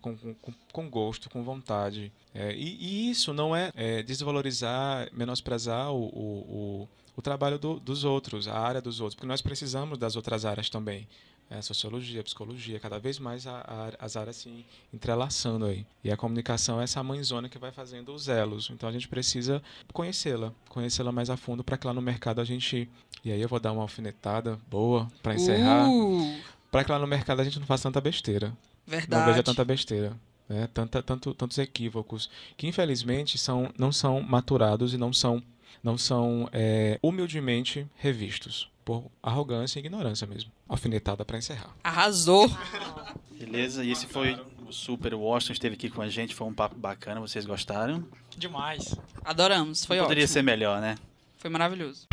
com, 0.00 0.16
com, 0.16 0.34
com- 0.34 0.52
com 0.72 0.90
gosto, 0.90 1.30
com 1.30 1.44
vontade. 1.44 2.12
É, 2.34 2.52
e, 2.52 2.76
e 2.80 3.10
isso 3.10 3.32
não 3.32 3.54
é, 3.54 3.70
é, 3.76 4.02
desvalorizar, 4.02 5.08
menosprezar 5.12 5.90
o, 5.92 6.06
o, 6.06 6.38
o, 6.82 6.88
o 7.18 7.22
trabalho 7.22 7.58
do- 7.58 7.80
dos 7.80 8.04
outros, 8.04 8.46
a 8.46 8.58
área 8.58 8.80
dos 8.80 9.00
outros, 9.00 9.14
porque 9.16 9.26
nós 9.26 9.42
precisamos 9.42 9.98
das 9.98 10.14
outras 10.16 10.44
áreas 10.44 10.70
também. 10.70 11.06
É, 11.50 11.62
sociologia, 11.62 12.22
psicologia, 12.22 12.78
cada 12.78 12.98
vez 12.98 13.18
mais 13.18 13.46
a- 13.46 13.64
a- 13.66 14.04
as 14.04 14.16
áreas 14.16 14.36
se 14.36 14.66
entrelaçando 14.92 15.64
aí. 15.64 15.86
E 16.04 16.10
a 16.10 16.16
comunicação 16.16 16.78
é 16.78 16.84
essa 16.84 17.02
mãezona 17.02 17.48
que 17.48 17.58
vai 17.58 17.72
fazendo 17.72 18.12
os 18.14 18.28
elos. 18.28 18.68
Então 18.70 18.86
a 18.86 18.92
gente 18.92 19.08
precisa 19.08 19.62
conhecê-la, 19.92 20.52
conhecê-la 20.68 21.10
mais 21.10 21.30
a 21.30 21.36
fundo 21.38 21.64
para 21.64 21.78
que 21.78 21.86
lá 21.86 21.94
no 21.94 22.02
mercado 22.02 22.40
a 22.40 22.44
gente. 22.44 22.86
E 23.24 23.32
aí 23.32 23.40
eu 23.40 23.48
vou 23.48 23.58
dar 23.58 23.72
uma 23.72 23.80
alfinetada 23.82 24.58
boa 24.70 25.10
para 25.22 25.34
encerrar. 25.34 25.88
Uh, 25.88 26.38
Para 26.70 26.84
que 26.84 26.92
lá 26.92 26.98
no 26.98 27.06
mercado 27.06 27.40
a 27.40 27.44
gente 27.44 27.58
não 27.58 27.66
faça 27.66 27.84
tanta 27.84 28.00
besteira. 28.00 28.48
Não 28.48 28.56
verdade. 28.98 29.30
veja 29.30 29.42
tanta 29.42 29.64
besteira. 29.64 30.14
Né? 30.46 30.68
Tanta, 30.74 31.02
tanto, 31.02 31.32
tantos 31.32 31.56
equívocos 31.56 32.28
que 32.58 32.66
infelizmente 32.66 33.38
são, 33.38 33.72
não 33.78 33.90
são 33.90 34.20
maturados 34.22 34.92
e 34.92 34.98
não 34.98 35.12
são, 35.14 35.42
não 35.82 35.96
são 35.98 36.48
é, 36.52 36.98
humildemente 37.02 37.86
revistos. 37.96 38.70
Por 38.84 39.04
arrogância 39.22 39.78
e 39.78 39.80
ignorância 39.84 40.26
mesmo. 40.26 40.50
Alfinetada 40.66 41.22
para 41.22 41.36
encerrar. 41.36 41.76
Arrasou. 41.84 42.50
Beleza, 43.38 43.84
e 43.84 43.90
esse 43.92 44.06
foi 44.06 44.34
o 44.66 44.72
Super 44.72 45.14
Washington, 45.14 45.52
esteve 45.52 45.74
aqui 45.74 45.90
com 45.90 46.00
a 46.00 46.08
gente, 46.08 46.34
foi 46.34 46.46
um 46.46 46.54
papo 46.54 46.74
bacana, 46.74 47.20
vocês 47.20 47.44
gostaram? 47.44 48.02
Demais. 48.36 48.94
Adoramos. 49.24 49.84
Foi 49.84 49.96
Não 49.96 50.04
Poderia 50.04 50.24
ótimo. 50.24 50.32
ser 50.32 50.42
melhor, 50.42 50.80
né? 50.80 50.96
Foi 51.36 51.50
maravilhoso. 51.50 52.06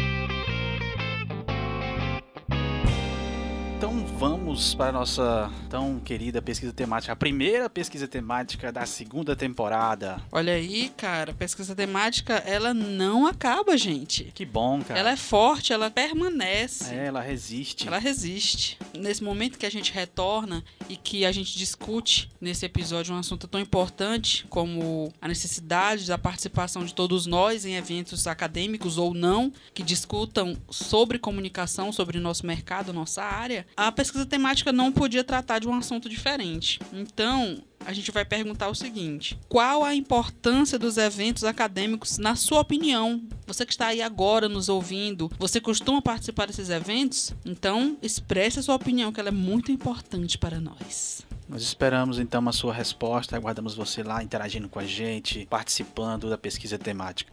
Então 3.78 4.06
vamos 4.18 4.74
para 4.74 4.88
a 4.88 4.92
nossa 4.94 5.52
tão 5.70 6.00
querida 6.00 6.42
pesquisa 6.42 6.72
temática, 6.72 7.12
a 7.12 7.16
primeira 7.16 7.70
pesquisa 7.70 8.08
temática 8.08 8.72
da 8.72 8.86
segunda 8.86 9.36
temporada. 9.36 10.22
Olha 10.32 10.54
aí, 10.54 10.90
cara, 10.96 11.34
pesquisa 11.34 11.76
temática, 11.76 12.36
ela 12.46 12.74
não 12.74 13.28
acaba, 13.28 13.78
gente. 13.78 14.32
Que 14.34 14.46
bom, 14.46 14.82
cara. 14.82 14.98
Ela 14.98 15.12
é 15.12 15.18
forte, 15.18 15.74
ela 15.74 15.92
permanece. 15.92 16.96
É, 16.96 17.08
ela 17.08 17.20
resiste. 17.20 17.86
Ela 17.86 17.98
resiste. 17.98 18.80
Nesse 18.98 19.22
momento 19.22 19.60
que 19.60 19.66
a 19.66 19.70
gente 19.72 19.92
retorna 19.92 20.64
e 20.88 20.96
que 20.96 21.26
a 21.26 21.32
gente 21.34 21.58
discute 21.58 22.32
nesse 22.40 22.66
episódio 22.66 23.14
um 23.14 23.20
assunto 23.20 23.46
tão 23.46 23.60
importante 23.60 24.46
como 24.50 25.12
a 25.22 25.28
necessidade 25.28 26.08
da 26.08 26.18
participação 26.18 26.86
de 26.86 26.94
todos 26.94 27.26
nós 27.26 27.66
em 27.66 27.76
eventos 27.76 28.26
acadêmicos 28.26 28.98
ou 28.98 29.14
não 29.14 29.52
que 29.74 29.84
discutam 29.84 30.56
sobre 30.70 31.20
comunicação, 31.20 31.92
sobre 31.92 32.20
nosso 32.20 32.46
mercado, 32.48 32.94
nossa 32.94 33.22
área, 33.22 33.65
a 33.76 33.92
pesquisa 33.92 34.26
temática 34.26 34.72
não 34.72 34.92
podia 34.92 35.24
tratar 35.24 35.60
de 35.60 35.68
um 35.68 35.74
assunto 35.74 36.10
diferente. 36.10 36.80
Então, 36.94 37.62
a 37.86 37.94
gente 37.94 38.12
vai 38.12 38.26
perguntar 38.26 38.70
o 38.70 38.76
seguinte: 38.76 39.38
qual 39.48 39.84
a 39.84 39.94
importância 39.94 40.80
dos 40.80 40.98
eventos 40.98 41.44
acadêmicos 41.44 42.18
na 42.18 42.36
sua 42.36 42.62
opinião? 42.62 43.22
Você 43.46 43.66
que 43.66 43.74
está 43.74 43.88
aí 43.88 44.02
agora 44.02 44.50
nos 44.50 44.70
ouvindo, 44.70 45.32
você 45.38 45.62
costuma 45.62 46.02
participar 46.02 46.48
desses 46.48 46.70
eventos? 46.70 47.34
Então, 47.46 47.98
expresse 48.02 48.60
a 48.60 48.64
sua 48.64 48.76
opinião, 48.76 49.12
que 49.12 49.20
ela 49.20 49.30
é 49.30 49.32
muito 49.32 49.72
importante 49.72 50.38
para 50.38 50.60
nós. 50.60 51.26
Nós 51.48 51.62
esperamos 51.62 52.18
então 52.18 52.48
a 52.50 52.52
sua 52.52 52.74
resposta, 52.74 53.36
aguardamos 53.36 53.76
você 53.76 54.02
lá 54.02 54.24
interagindo 54.24 54.68
com 54.68 54.80
a 54.80 54.86
gente, 54.86 55.46
participando 55.46 56.28
da 56.28 56.38
pesquisa 56.38 56.80
temática. 56.80 57.32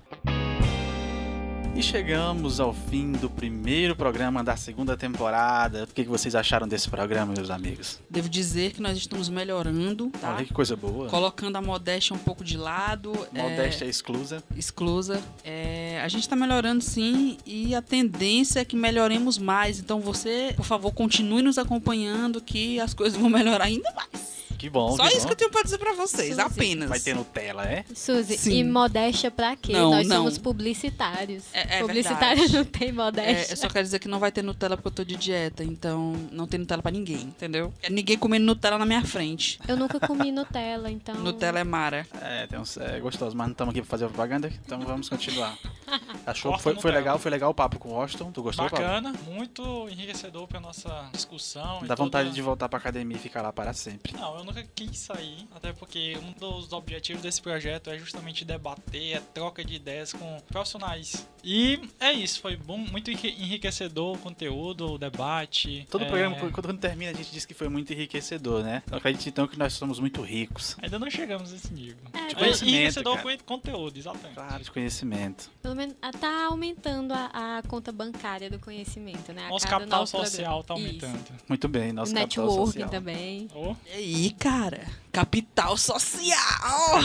E 1.74 1.82
chegamos 1.82 2.60
ao 2.60 2.74
fim 2.74 3.12
do 3.12 3.30
primeiro 3.30 3.96
programa 3.96 4.44
da 4.44 4.56
segunda 4.56 4.94
temporada. 4.94 5.84
O 5.84 5.86
que 5.86 6.04
vocês 6.04 6.34
acharam 6.34 6.68
desse 6.68 6.88
programa, 6.88 7.32
meus 7.34 7.48
amigos? 7.48 7.98
Devo 8.10 8.28
dizer 8.28 8.72
que 8.72 8.82
nós 8.82 8.98
estamos 8.98 9.30
melhorando, 9.30 10.10
tá? 10.10 10.34
Olha 10.34 10.44
que 10.44 10.52
coisa 10.52 10.76
boa. 10.76 11.08
Colocando 11.08 11.56
a 11.56 11.62
modéstia 11.62 12.14
um 12.14 12.18
pouco 12.18 12.44
de 12.44 12.58
lado. 12.58 13.12
Modéstia 13.32 13.86
é... 13.86 13.88
exclusa. 13.88 14.44
Exclusa. 14.54 15.22
É... 15.42 15.98
A 16.02 16.08
gente 16.08 16.24
está 16.24 16.36
melhorando 16.36 16.84
sim 16.84 17.38
e 17.46 17.74
a 17.74 17.80
tendência 17.80 18.60
é 18.60 18.64
que 18.66 18.76
melhoremos 18.76 19.38
mais. 19.38 19.78
Então 19.78 19.98
você, 19.98 20.52
por 20.54 20.66
favor, 20.66 20.92
continue 20.92 21.40
nos 21.40 21.56
acompanhando 21.56 22.38
que 22.42 22.78
as 22.80 22.92
coisas 22.92 23.18
vão 23.18 23.30
melhorar 23.30 23.64
ainda 23.64 23.90
mais. 23.92 24.41
Que 24.62 24.70
bom. 24.70 24.94
Só 24.96 25.02
que 25.08 25.16
isso 25.16 25.22
bom. 25.22 25.26
que 25.26 25.32
eu 25.32 25.36
tenho 25.36 25.50
pra 25.50 25.62
dizer 25.64 25.76
pra 25.78 25.92
vocês, 25.94 26.28
Suzy. 26.36 26.40
apenas. 26.40 26.88
Vai 26.88 27.00
ter 27.00 27.16
Nutella, 27.16 27.64
é? 27.64 27.84
Suzy, 27.92 28.38
Sim. 28.38 28.58
e 28.58 28.62
modéstia 28.64 29.28
pra 29.28 29.56
quê? 29.56 29.72
Não, 29.72 29.90
Nós 29.90 30.06
não. 30.06 30.18
somos 30.18 30.38
publicitários. 30.38 31.42
É- 31.52 31.78
é 31.78 31.80
Publicitário 31.80 32.42
verdade. 32.42 32.56
não 32.56 32.64
tem 32.64 32.88
É, 32.88 32.92
modéstia. 32.92 33.52
eu 33.52 33.56
só 33.56 33.68
quero 33.68 33.82
dizer 33.84 33.98
que 33.98 34.06
não 34.06 34.20
vai 34.20 34.30
ter 34.30 34.42
Nutella 34.42 34.76
porque 34.76 34.86
eu 34.86 34.92
tô 34.92 35.04
de 35.04 35.16
dieta, 35.16 35.64
então 35.64 36.12
não 36.30 36.46
tem 36.46 36.60
Nutella 36.60 36.80
pra 36.80 36.92
ninguém, 36.92 37.22
entendeu? 37.22 37.74
É 37.82 37.90
ninguém 37.90 38.16
comendo 38.16 38.46
Nutella 38.46 38.78
na 38.78 38.86
minha 38.86 39.02
frente. 39.04 39.58
Eu 39.66 39.76
nunca 39.76 39.98
comi 39.98 40.30
Nutella, 40.30 40.90
então. 40.92 41.16
Nutella 41.16 41.58
é 41.58 41.64
Mara. 41.64 42.06
É, 42.20 42.46
tem 42.46 42.56
uns, 42.58 42.76
é 42.76 43.00
gostoso, 43.00 43.36
mas 43.36 43.48
não 43.48 43.52
estamos 43.52 43.72
aqui 43.72 43.80
pra 43.82 43.90
fazer 43.90 44.06
propaganda, 44.06 44.48
então 44.64 44.78
vamos 44.82 45.08
continuar. 45.08 45.58
Achou 46.24 46.54
que 46.56 46.62
foi, 46.62 46.74
foi 46.76 46.92
legal, 46.92 47.18
foi 47.18 47.30
legal 47.32 47.50
o 47.50 47.54
papo 47.54 47.78
com 47.80 47.88
o 47.88 47.92
Washington. 47.94 48.30
Tu 48.30 48.42
gostou, 48.42 48.70
Paulo? 48.70 48.86
Bacana, 48.86 49.12
muito 49.26 49.88
enriquecedor 49.88 50.46
pra 50.46 50.60
nossa 50.60 51.08
discussão. 51.12 51.80
e 51.82 51.86
Dá 51.88 51.94
vontade 51.94 52.26
toda- 52.28 52.34
de 52.36 52.40
voltar 52.42 52.68
pra 52.68 52.78
academia 52.78 53.16
e 53.16 53.20
ficar 53.20 53.42
lá 53.42 53.52
para 53.52 53.72
sempre. 53.72 54.12
Não, 54.14 54.38
eu 54.38 54.44
nunca 54.54 54.68
quis 54.74 54.98
sair, 54.98 55.46
até 55.54 55.72
porque 55.72 56.16
um 56.22 56.32
dos 56.32 56.72
objetivos 56.72 57.22
desse 57.22 57.40
projeto 57.40 57.90
é 57.90 57.98
justamente 57.98 58.44
debater, 58.44 59.16
é 59.16 59.20
troca 59.20 59.64
de 59.64 59.74
ideias 59.74 60.12
com 60.12 60.40
profissionais. 60.48 61.26
E 61.44 61.80
é 61.98 62.12
isso, 62.12 62.40
foi 62.40 62.56
bom, 62.56 62.78
muito 62.78 63.10
enri- 63.10 63.34
enriquecedor 63.38 64.14
o 64.14 64.18
conteúdo, 64.18 64.92
o 64.92 64.98
debate. 64.98 65.86
Todo 65.90 66.04
é, 66.04 66.08
programa, 66.08 66.36
quando 66.36 66.52
quando 66.52 66.78
termina, 66.78 67.10
a 67.10 67.14
gente 67.14 67.32
diz 67.32 67.44
que 67.44 67.54
foi 67.54 67.68
muito 67.68 67.92
enriquecedor, 67.92 68.62
né? 68.62 68.82
Eu 68.90 68.98
acredito 68.98 69.26
então 69.28 69.46
que 69.48 69.58
nós 69.58 69.72
somos 69.72 69.98
muito 69.98 70.22
ricos. 70.22 70.76
Ainda 70.80 70.98
não 70.98 71.10
chegamos 71.10 71.50
nesse 71.52 71.72
nível. 71.72 71.96
É, 72.12 72.18
É, 72.30 72.34
conhecimento, 72.34 72.74
enriquecedor 72.74 73.16
cara. 73.22 73.38
com 73.38 73.44
conteúdo, 73.44 73.96
exatamente. 73.98 74.34
Claro, 74.34 74.62
de 74.64 74.70
conhecimento. 74.70 75.50
Pelo 75.60 75.74
menos 75.74 75.94
ah, 76.00 76.12
tá 76.12 76.44
aumentando 76.46 77.12
a, 77.12 77.58
a 77.58 77.62
conta 77.68 77.90
bancária 77.92 78.48
do 78.48 78.58
conhecimento, 78.58 79.32
né? 79.32 79.46
A 79.46 79.48
Nosso 79.48 79.66
cada 79.66 79.78
capital 79.80 80.04
programa. 80.04 80.26
social 80.26 80.62
tá 80.64 80.74
Isso. 80.74 80.86
aumentando. 80.86 81.38
Muito 81.48 81.68
bem, 81.68 81.92
nosso 81.92 82.14
capital 82.14 82.44
Networking 82.46 82.66
social. 82.66 82.88
também. 82.88 83.48
Oh, 83.54 83.74
E 83.88 83.92
aí, 83.92 84.31
cara? 84.34 85.01
Capital 85.12 85.76
social! 85.76 86.98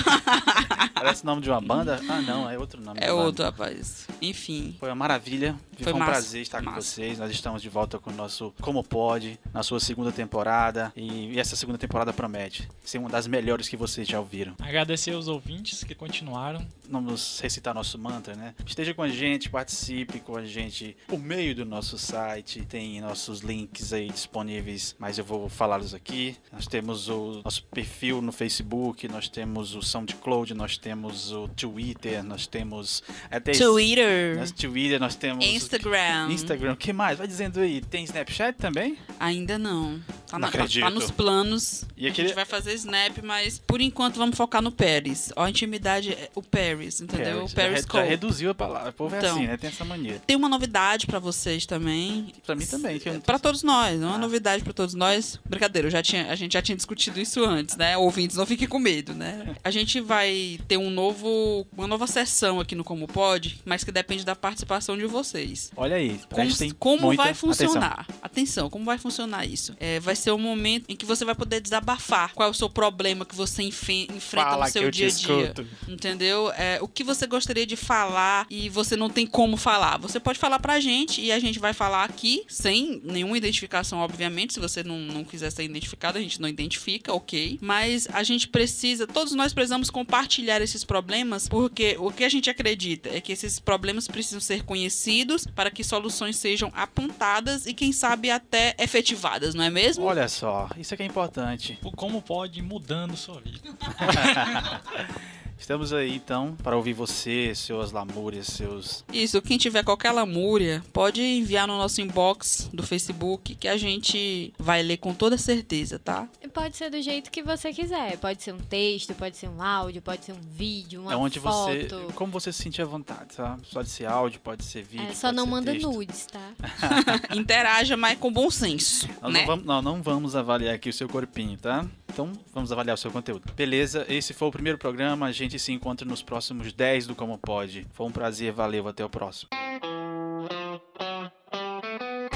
Parece 0.93 1.23
o 1.23 1.25
nome 1.25 1.41
de 1.41 1.49
uma 1.49 1.59
banda? 1.59 1.99
Ah, 2.07 2.21
não, 2.21 2.49
é 2.49 2.57
outro 2.57 2.81
nome. 2.81 2.99
É 2.99 3.07
de 3.07 3.07
banda. 3.11 3.21
outro, 3.21 3.43
rapaz. 3.43 4.07
Enfim. 4.21 4.77
Foi 4.79 4.87
uma 4.87 4.95
maravilha. 4.95 5.55
Foi 5.75 5.83
Foi 5.83 5.93
um 5.93 5.97
massa, 5.99 6.11
prazer 6.11 6.41
estar 6.41 6.59
com 6.63 6.69
massa. 6.71 6.81
vocês. 6.81 7.19
Nós 7.19 7.29
estamos 7.31 7.61
de 7.61 7.67
volta 7.67 7.99
com 7.99 8.09
o 8.09 8.13
nosso 8.13 8.53
Como 8.61 8.81
Pode, 8.81 9.37
na 9.53 9.61
sua 9.61 9.81
segunda 9.81 10.09
temporada. 10.11 10.91
E, 10.95 11.33
e 11.33 11.39
essa 11.39 11.57
segunda 11.57 11.77
temporada 11.77 12.13
promete 12.13 12.67
ser 12.83 12.97
uma 12.97 13.09
das 13.09 13.27
melhores 13.27 13.67
que 13.67 13.75
vocês 13.75 14.07
já 14.07 14.19
ouviram. 14.19 14.55
agradecer 14.61 15.11
aos 15.11 15.27
ouvintes 15.27 15.83
que 15.83 15.93
continuaram. 15.93 16.65
Vamos 16.89 17.39
recitar 17.41 17.73
nosso 17.75 17.97
mantra, 17.99 18.33
né? 18.35 18.55
Esteja 18.65 18.93
com 18.93 19.01
a 19.01 19.09
gente, 19.09 19.49
participe 19.49 20.21
com 20.21 20.37
a 20.37 20.45
gente 20.45 20.95
por 21.07 21.19
meio 21.19 21.53
do 21.53 21.65
nosso 21.65 21.97
site. 21.97 22.61
Tem 22.61 23.01
nossos 23.01 23.41
links 23.41 23.91
aí 23.91 24.09
disponíveis, 24.09 24.95
mas 24.97 25.17
eu 25.17 25.25
vou 25.25 25.49
falá-los 25.49 25.93
aqui. 25.93 26.37
Nós 26.53 26.65
temos 26.65 27.09
o 27.09 27.41
nosso 27.43 27.63
perfil 27.65 27.96
no 28.01 28.31
Facebook, 28.31 29.07
nós 29.07 29.27
temos 29.27 29.75
o 29.75 29.81
SoundCloud, 29.81 30.53
nós 30.53 30.77
temos 30.77 31.31
o 31.31 31.47
Twitter, 31.47 32.23
nós 32.23 32.45
temos 32.45 33.01
até 33.31 33.51
Twitter. 33.53 34.37
nós 34.37 34.51
Twitter, 34.51 34.99
nós 34.99 35.15
temos 35.15 35.43
Instagram. 35.45 36.31
Instagram. 36.31 36.73
O 36.73 36.77
que 36.77 36.93
mais? 36.93 37.17
Vai 37.17 37.27
dizendo 37.27 37.59
aí. 37.59 37.81
Tem 37.81 38.03
Snapchat 38.03 38.57
também? 38.57 38.97
Ainda 39.19 39.57
não. 39.57 39.99
Tá, 40.27 40.33
Não 40.33 40.39
na- 40.39 40.47
tá- 40.51 40.57
acredito. 40.59 40.83
tá 40.83 40.89
nos 40.89 41.09
planos. 41.11 41.85
E 41.97 42.05
A 42.05 42.09
aquele- 42.11 42.27
gente 42.27 42.35
vai 42.35 42.45
fazer 42.45 42.73
Snap, 42.75 43.17
mas 43.23 43.57
por 43.59 43.81
enquanto 43.81 44.17
vamos 44.17 44.37
focar 44.37 44.61
no 44.61 44.71
Paris. 44.71 45.31
Ó, 45.35 45.43
a 45.43 45.49
intimidade 45.49 46.11
é 46.13 46.29
o 46.35 46.41
Paris, 46.43 47.01
entendeu? 47.01 47.45
O 47.45 47.47
já, 47.47 47.55
Paris 47.55 47.81
já 47.81 47.87
Code. 47.87 48.07
reduziu 48.09 48.49
a 48.51 48.55
palavra. 48.55 48.89
O 48.89 48.93
povo 48.93 49.15
é 49.15 49.17
Então. 49.19 49.35
assim, 49.35 49.47
né? 49.47 49.57
Tem 49.57 49.69
essa 49.69 49.83
mania. 49.85 50.21
Tem 50.25 50.35
uma 50.35 50.49
novidade 50.49 51.07
pra 51.07 51.19
vocês 51.19 51.65
também. 51.65 52.33
Pra 52.45 52.55
mim 52.55 52.65
também. 52.65 52.99
Que 52.99 53.09
não 53.09 53.21
Pra 53.21 53.39
todos 53.39 53.63
nós, 53.63 53.99
não 53.99 54.07
é 54.07 54.11
uma 54.11 54.15
Ah. 54.17 54.19
novidade 54.19 54.63
pra 54.63 54.73
todos 54.73 54.93
nós. 54.93 55.39
Brincadeira, 55.45 55.87
eu 55.87 55.91
já 55.91 56.03
tinha, 56.03 56.29
a 56.29 56.35
gente 56.35 56.53
já 56.53 56.61
tinha 56.61 56.75
discutido 56.75 57.19
isso 57.19 57.43
antes, 57.43 57.75
né? 57.77 57.86
Ouvintes, 57.95 58.35
não 58.35 58.45
fiquem 58.45 58.67
com 58.67 58.79
medo, 58.79 59.13
né? 59.13 59.55
A 59.63 59.69
gente 59.71 60.01
vai 60.01 60.59
ter 60.67 60.77
um 60.77 60.89
novo, 60.89 61.65
uma 61.71 61.87
nova 61.87 62.07
sessão 62.07 62.59
aqui 62.59 62.75
no 62.75 62.83
Como 62.83 63.07
Pode, 63.07 63.61
mas 63.63 63.83
que 63.83 63.91
depende 63.91 64.25
da 64.25 64.35
participação 64.35 64.97
de 64.97 65.05
vocês. 65.05 65.71
Olha 65.77 65.95
aí, 65.95 66.19
Como, 66.29 66.49
como 66.77 67.01
muita 67.07 67.23
vai 67.23 67.31
atenção. 67.31 67.53
funcionar? 67.53 68.07
Atenção. 68.21 68.69
como 68.69 68.83
vai 68.85 68.97
funcionar 68.97 69.45
isso? 69.45 69.75
É, 69.79 69.99
vai 69.99 70.15
ser 70.15 70.31
um 70.31 70.37
momento 70.39 70.85
em 70.89 70.95
que 70.95 71.05
você 71.05 71.23
vai 71.23 71.35
poder 71.35 71.61
desabafar 71.61 72.33
qual 72.33 72.47
é 72.47 72.51
o 72.51 72.53
seu 72.53 72.69
problema 72.69 73.25
que 73.25 73.35
você 73.35 73.63
enfrenta 73.63 74.17
Fala 74.19 74.65
no 74.65 74.71
seu 74.71 74.89
dia 74.89 75.07
a 75.07 75.11
dia. 75.11 75.53
Entendeu? 75.87 76.51
É, 76.51 76.79
o 76.81 76.87
que 76.87 77.03
você 77.03 77.27
gostaria 77.27 77.65
de 77.65 77.75
falar 77.75 78.47
e 78.49 78.69
você 78.69 78.95
não 78.95 79.09
tem 79.09 79.25
como 79.27 79.55
falar. 79.57 79.97
Você 79.99 80.19
pode 80.19 80.39
falar 80.39 80.59
pra 80.59 80.79
gente 80.79 81.21
e 81.21 81.31
a 81.31 81.39
gente 81.39 81.59
vai 81.59 81.73
falar 81.73 82.03
aqui, 82.03 82.43
sem 82.47 83.01
nenhuma 83.03 83.37
identificação, 83.37 83.99
obviamente. 83.99 84.53
Se 84.53 84.59
você 84.59 84.83
não, 84.83 84.97
não 84.99 85.23
quiser 85.23 85.51
ser 85.51 85.63
identificado, 85.63 86.17
a 86.17 86.21
gente 86.21 86.41
não 86.41 86.49
identifica, 86.49 87.13
ok. 87.13 87.57
Mas 87.61 87.76
a 88.13 88.23
gente 88.23 88.47
precisa, 88.47 89.05
todos 89.05 89.33
nós 89.33 89.53
precisamos 89.53 89.89
compartilhar 89.89 90.61
esses 90.61 90.83
problemas, 90.83 91.47
porque 91.47 91.95
o 91.99 92.11
que 92.11 92.23
a 92.23 92.29
gente 92.29 92.49
acredita 92.49 93.09
é 93.09 93.21
que 93.21 93.31
esses 93.31 93.59
problemas 93.59 94.07
precisam 94.07 94.39
ser 94.39 94.63
conhecidos 94.63 95.45
para 95.45 95.71
que 95.71 95.83
soluções 95.83 96.35
sejam 96.37 96.71
apontadas 96.75 97.65
e, 97.65 97.73
quem 97.73 97.91
sabe, 97.91 98.29
até 98.29 98.75
efetivadas, 98.77 99.53
não 99.53 99.63
é 99.63 99.69
mesmo? 99.69 100.05
Olha 100.05 100.27
só, 100.27 100.69
isso 100.77 100.93
é 100.93 100.97
que 100.97 101.03
é 101.03 101.05
importante. 101.05 101.79
O 101.83 101.91
como 101.91 102.21
pode 102.21 102.59
ir 102.59 102.63
mudando 102.63 103.15
sua 103.15 103.39
vida. 103.39 103.61
Estamos 105.59 105.91
aí 105.91 106.15
então 106.15 106.55
para 106.63 106.75
ouvir 106.77 106.93
você, 106.93 107.53
suas 107.55 107.91
lamúrias, 107.91 108.47
seus. 108.47 109.03
Isso, 109.11 109.41
quem 109.41 109.57
tiver 109.57 109.83
qualquer 109.83 110.11
lamúria, 110.11 110.83
pode 110.93 111.21
enviar 111.21 111.67
no 111.67 111.77
nosso 111.77 111.99
inbox 112.01 112.69
do 112.71 112.83
Facebook 112.83 113.55
que 113.55 113.67
a 113.67 113.75
gente 113.77 114.53
vai 114.57 114.81
ler 114.83 114.97
com 114.97 115.13
toda 115.13 115.37
certeza, 115.37 115.99
tá? 115.99 116.27
Pode 116.53 116.77
ser 116.77 116.89
do 116.89 117.01
jeito 117.01 117.29
que 117.29 117.43
você 117.43 117.73
quiser. 117.73 118.17
Pode 118.17 118.41
ser 118.41 118.53
um 118.53 118.57
texto, 118.59 119.13
pode 119.13 119.37
ser 119.37 119.49
um 119.49 119.61
áudio, 119.61 120.01
pode 120.01 120.25
ser 120.25 120.31
um 120.33 120.41
vídeo, 120.41 121.01
uma 121.01 121.13
é 121.13 121.15
onde 121.15 121.39
você. 121.39 121.87
foto. 121.89 122.13
Como 122.13 122.31
você 122.31 122.51
se 122.53 122.63
sentir 122.63 122.81
à 122.81 122.85
vontade, 122.85 123.35
tá? 123.35 123.57
Pode 123.73 123.89
ser 123.89 124.05
áudio, 124.05 124.39
pode 124.39 124.63
ser 124.63 124.83
vídeo. 124.83 125.07
É, 125.09 125.13
só 125.13 125.27
pode 125.27 125.37
não 125.37 125.43
ser 125.45 125.49
manda 125.51 125.71
texto. 125.71 125.91
nudes, 125.91 126.25
tá? 126.27 126.51
Interaja, 127.35 127.97
mas 127.97 128.17
com 128.17 128.31
bom 128.31 128.49
senso, 128.49 129.07
Nós 129.21 129.33
né? 129.33 129.39
não, 129.41 129.47
vamos, 129.47 129.65
nós 129.65 129.83
não 129.83 130.01
vamos 130.01 130.35
avaliar 130.35 130.75
aqui 130.75 130.89
o 130.89 130.93
seu 130.93 131.07
corpinho, 131.09 131.57
tá? 131.57 131.85
Então 132.09 132.31
vamos 132.53 132.71
avaliar 132.71 132.95
o 132.95 132.97
seu 132.97 133.11
conteúdo. 133.11 133.51
Beleza, 133.55 134.05
esse 134.09 134.33
foi 134.33 134.47
o 134.47 134.51
primeiro 134.51 134.77
programa. 134.77 135.27
A 135.27 135.31
gente 135.47 135.59
se 135.59 135.71
encontra 135.71 136.05
nos 136.05 136.21
próximos 136.21 136.73
10 136.73 137.07
do 137.07 137.15
Como 137.15 137.37
Pode. 137.37 137.87
Foi 137.93 138.05
um 138.05 138.11
prazer, 138.11 138.51
valeu, 138.51 138.87
até 138.87 139.03
o 139.03 139.09
próximo. 139.09 139.49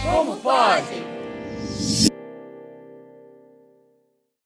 Como 0.01 0.37
pode? 0.37 2.20